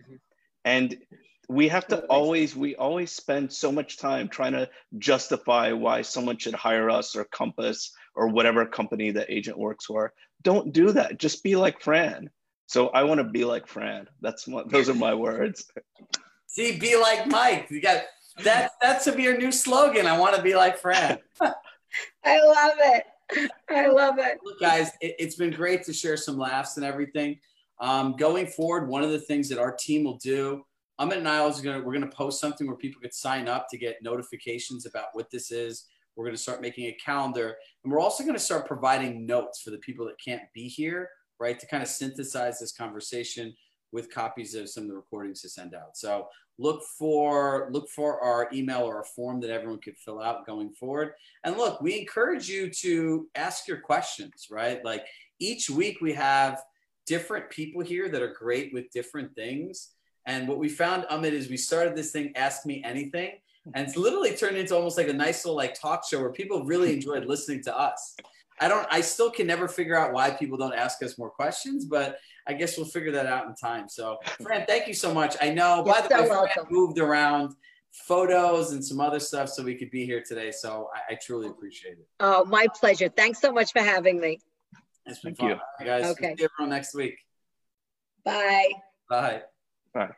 And 0.63 0.97
we 1.49 1.67
have 1.67 1.85
to 1.87 1.99
always 2.05 2.55
we 2.55 2.75
always 2.75 3.11
spend 3.11 3.51
so 3.51 3.71
much 3.71 3.97
time 3.97 4.29
trying 4.29 4.53
to 4.53 4.69
justify 4.97 5.73
why 5.73 6.01
someone 6.01 6.37
should 6.37 6.55
hire 6.55 6.89
us 6.89 7.15
or 7.15 7.25
compass 7.25 7.91
or 8.15 8.29
whatever 8.29 8.65
company 8.65 9.11
the 9.11 9.31
agent 9.31 9.55
works 9.55 9.85
for 9.85 10.11
don't 10.41 10.73
do 10.73 10.91
that 10.91 11.19
just 11.19 11.43
be 11.43 11.55
like 11.55 11.79
fran 11.81 12.31
so 12.65 12.87
i 12.87 13.03
want 13.03 13.19
to 13.19 13.23
be 13.23 13.45
like 13.45 13.67
fran 13.67 14.07
that's 14.21 14.47
what 14.47 14.71
those 14.71 14.89
are 14.89 14.95
my 14.95 15.13
words 15.13 15.71
See, 16.55 16.79
be 16.79 16.95
like 16.95 17.27
Mike. 17.27 17.67
You 17.69 17.81
got 17.81 18.03
that. 18.43 18.71
That 18.81 19.01
should 19.01 19.17
be 19.17 19.23
your 19.23 19.38
new 19.38 19.51
slogan. 19.51 20.07
I 20.07 20.17
want 20.17 20.36
to 20.36 20.41
be 20.41 20.55
like 20.55 20.77
Fran. 20.77 21.19
I 21.41 22.41
love 22.43 22.73
it. 22.79 23.05
I 23.69 23.88
love 23.88 24.15
it. 24.19 24.39
Look, 24.43 24.59
guys, 24.59 24.91
it, 25.01 25.19
has 25.19 25.36
been 25.36 25.51
great 25.51 25.83
to 25.86 25.93
share 25.93 26.17
some 26.17 26.38
laughs 26.38 26.77
and 26.77 26.86
everything. 26.86 27.39
Um, 27.79 28.15
going 28.15 28.47
forward, 28.47 28.88
one 28.88 29.03
of 29.03 29.11
the 29.11 29.19
things 29.19 29.49
that 29.49 29.59
our 29.59 29.71
team 29.71 30.03
will 30.03 30.17
do, 30.17 30.63
Amit 30.99 31.17
and 31.17 31.27
I 31.27 31.39
are 31.39 31.51
gonna 31.61 31.81
we're 31.81 31.93
gonna 31.93 32.07
post 32.07 32.39
something 32.39 32.67
where 32.67 32.77
people 32.77 33.01
could 33.01 33.13
sign 33.13 33.49
up 33.49 33.67
to 33.69 33.77
get 33.77 34.01
notifications 34.01 34.86
about 34.86 35.07
what 35.13 35.29
this 35.29 35.51
is. 35.51 35.88
We're 36.15 36.25
gonna 36.25 36.38
start 36.38 36.61
making 36.61 36.86
a 36.86 36.93
calendar, 36.93 37.55
and 37.83 37.91
we're 37.91 37.99
also 37.99 38.25
gonna 38.25 38.39
start 38.39 38.65
providing 38.65 39.25
notes 39.25 39.61
for 39.61 39.71
the 39.71 39.77
people 39.79 40.05
that 40.05 40.15
can't 40.23 40.43
be 40.53 40.67
here, 40.67 41.09
right, 41.39 41.59
to 41.59 41.67
kind 41.67 41.83
of 41.83 41.89
synthesize 41.89 42.59
this 42.59 42.71
conversation 42.71 43.53
with 43.91 44.13
copies 44.13 44.55
of 44.55 44.69
some 44.69 44.83
of 44.83 44.89
the 44.89 44.95
recordings 44.95 45.41
to 45.41 45.49
send 45.49 45.73
out. 45.73 45.97
So 45.97 46.27
look 46.58 46.84
for 46.97 47.68
look 47.72 47.89
for 47.89 48.22
our 48.22 48.49
email 48.53 48.82
or 48.84 49.01
a 49.01 49.06
form 49.06 49.39
that 49.41 49.49
everyone 49.49 49.80
could 49.80 49.97
fill 49.97 50.22
out 50.22 50.45
going 50.45 50.72
forward. 50.72 51.14
And 51.43 51.58
look, 51.58 51.82
we 51.82 51.99
encourage 51.99 52.47
you 52.47 52.70
to 52.82 53.28
ask 53.36 53.68
your 53.68 53.80
questions, 53.80 54.47
right? 54.49 54.84
Like 54.84 55.06
each 55.39 55.70
week 55.70 55.99
we 56.01 56.14
have 56.14 56.62
different 57.06 57.49
people 57.49 57.82
here 57.82 58.10
that 58.10 58.22
are 58.22 58.34
great 58.34 58.74
with 58.74 58.89
different 58.91 59.36
things. 59.36 59.89
And 60.26 60.47
what 60.47 60.58
we 60.58 60.70
found, 60.70 61.03
Amit, 61.12 61.34
is 61.34 61.49
we 61.49 61.58
started 61.58 61.95
this 61.95 62.12
thing, 62.12 62.32
Ask 62.36 62.66
Me 62.66 62.82
Anything. 62.84 63.34
And 63.74 63.88
it's 63.88 63.97
literally 63.97 64.36
turned 64.36 64.58
into 64.58 64.76
almost 64.76 64.97
like 64.97 65.08
a 65.08 65.14
nice 65.14 65.43
little 65.43 65.58
like 65.58 65.80
talk 65.80 66.03
show 66.08 66.20
where 66.22 66.32
people 66.32 66.64
really 66.66 66.93
enjoyed 66.93 67.26
listening 67.26 67.64
to 67.64 67.78
us. 67.78 68.16
I 68.60 68.68
don't 68.68 68.88
I 68.89 69.01
still 69.01 69.32
can 69.32 69.47
never 69.47 69.68
figure 69.68 69.97
out 69.97 70.14
why 70.14 70.32
people 70.32 70.58
don't 70.58 70.74
ask 70.74 71.03
us 71.03 71.18
more 71.18 71.30
questions, 71.30 71.86
but 71.86 72.18
I 72.47 72.53
guess 72.53 72.77
we'll 72.77 72.85
figure 72.87 73.11
that 73.11 73.25
out 73.25 73.47
in 73.47 73.55
time. 73.55 73.89
So 73.89 74.17
Fran, 74.41 74.65
thank 74.67 74.87
you 74.87 74.93
so 74.93 75.13
much. 75.13 75.35
I 75.41 75.49
know 75.51 75.83
by 75.83 75.99
You're 75.99 76.01
the 76.03 76.09
so 76.09 76.21
way, 76.21 76.27
Fran 76.27 76.39
welcome. 76.55 76.67
moved 76.69 76.99
around 76.99 77.55
photos 77.91 78.71
and 78.73 78.83
some 78.83 78.99
other 78.99 79.19
stuff 79.19 79.49
so 79.49 79.63
we 79.63 79.75
could 79.75 79.89
be 79.89 80.05
here 80.05 80.21
today. 80.25 80.51
So 80.51 80.89
I, 80.93 81.13
I 81.13 81.17
truly 81.21 81.47
appreciate 81.47 81.93
it. 81.93 82.07
Oh, 82.19 82.45
my 82.45 82.67
pleasure. 82.79 83.09
Thanks 83.09 83.39
so 83.39 83.51
much 83.51 83.71
for 83.71 83.79
having 83.79 84.19
me. 84.19 84.39
It's 85.05 85.19
been 85.19 85.35
Thank 85.35 85.37
fun. 85.37 85.49
you. 85.49 85.53
All 85.55 85.61
right, 85.79 86.01
guys. 86.01 86.11
Okay. 86.11 86.35
See 86.37 86.45
everyone 86.45 86.75
next 86.75 86.93
week. 86.95 87.15
Bye. 88.23 88.69
Bye. 89.09 89.43
Bye. 89.93 90.09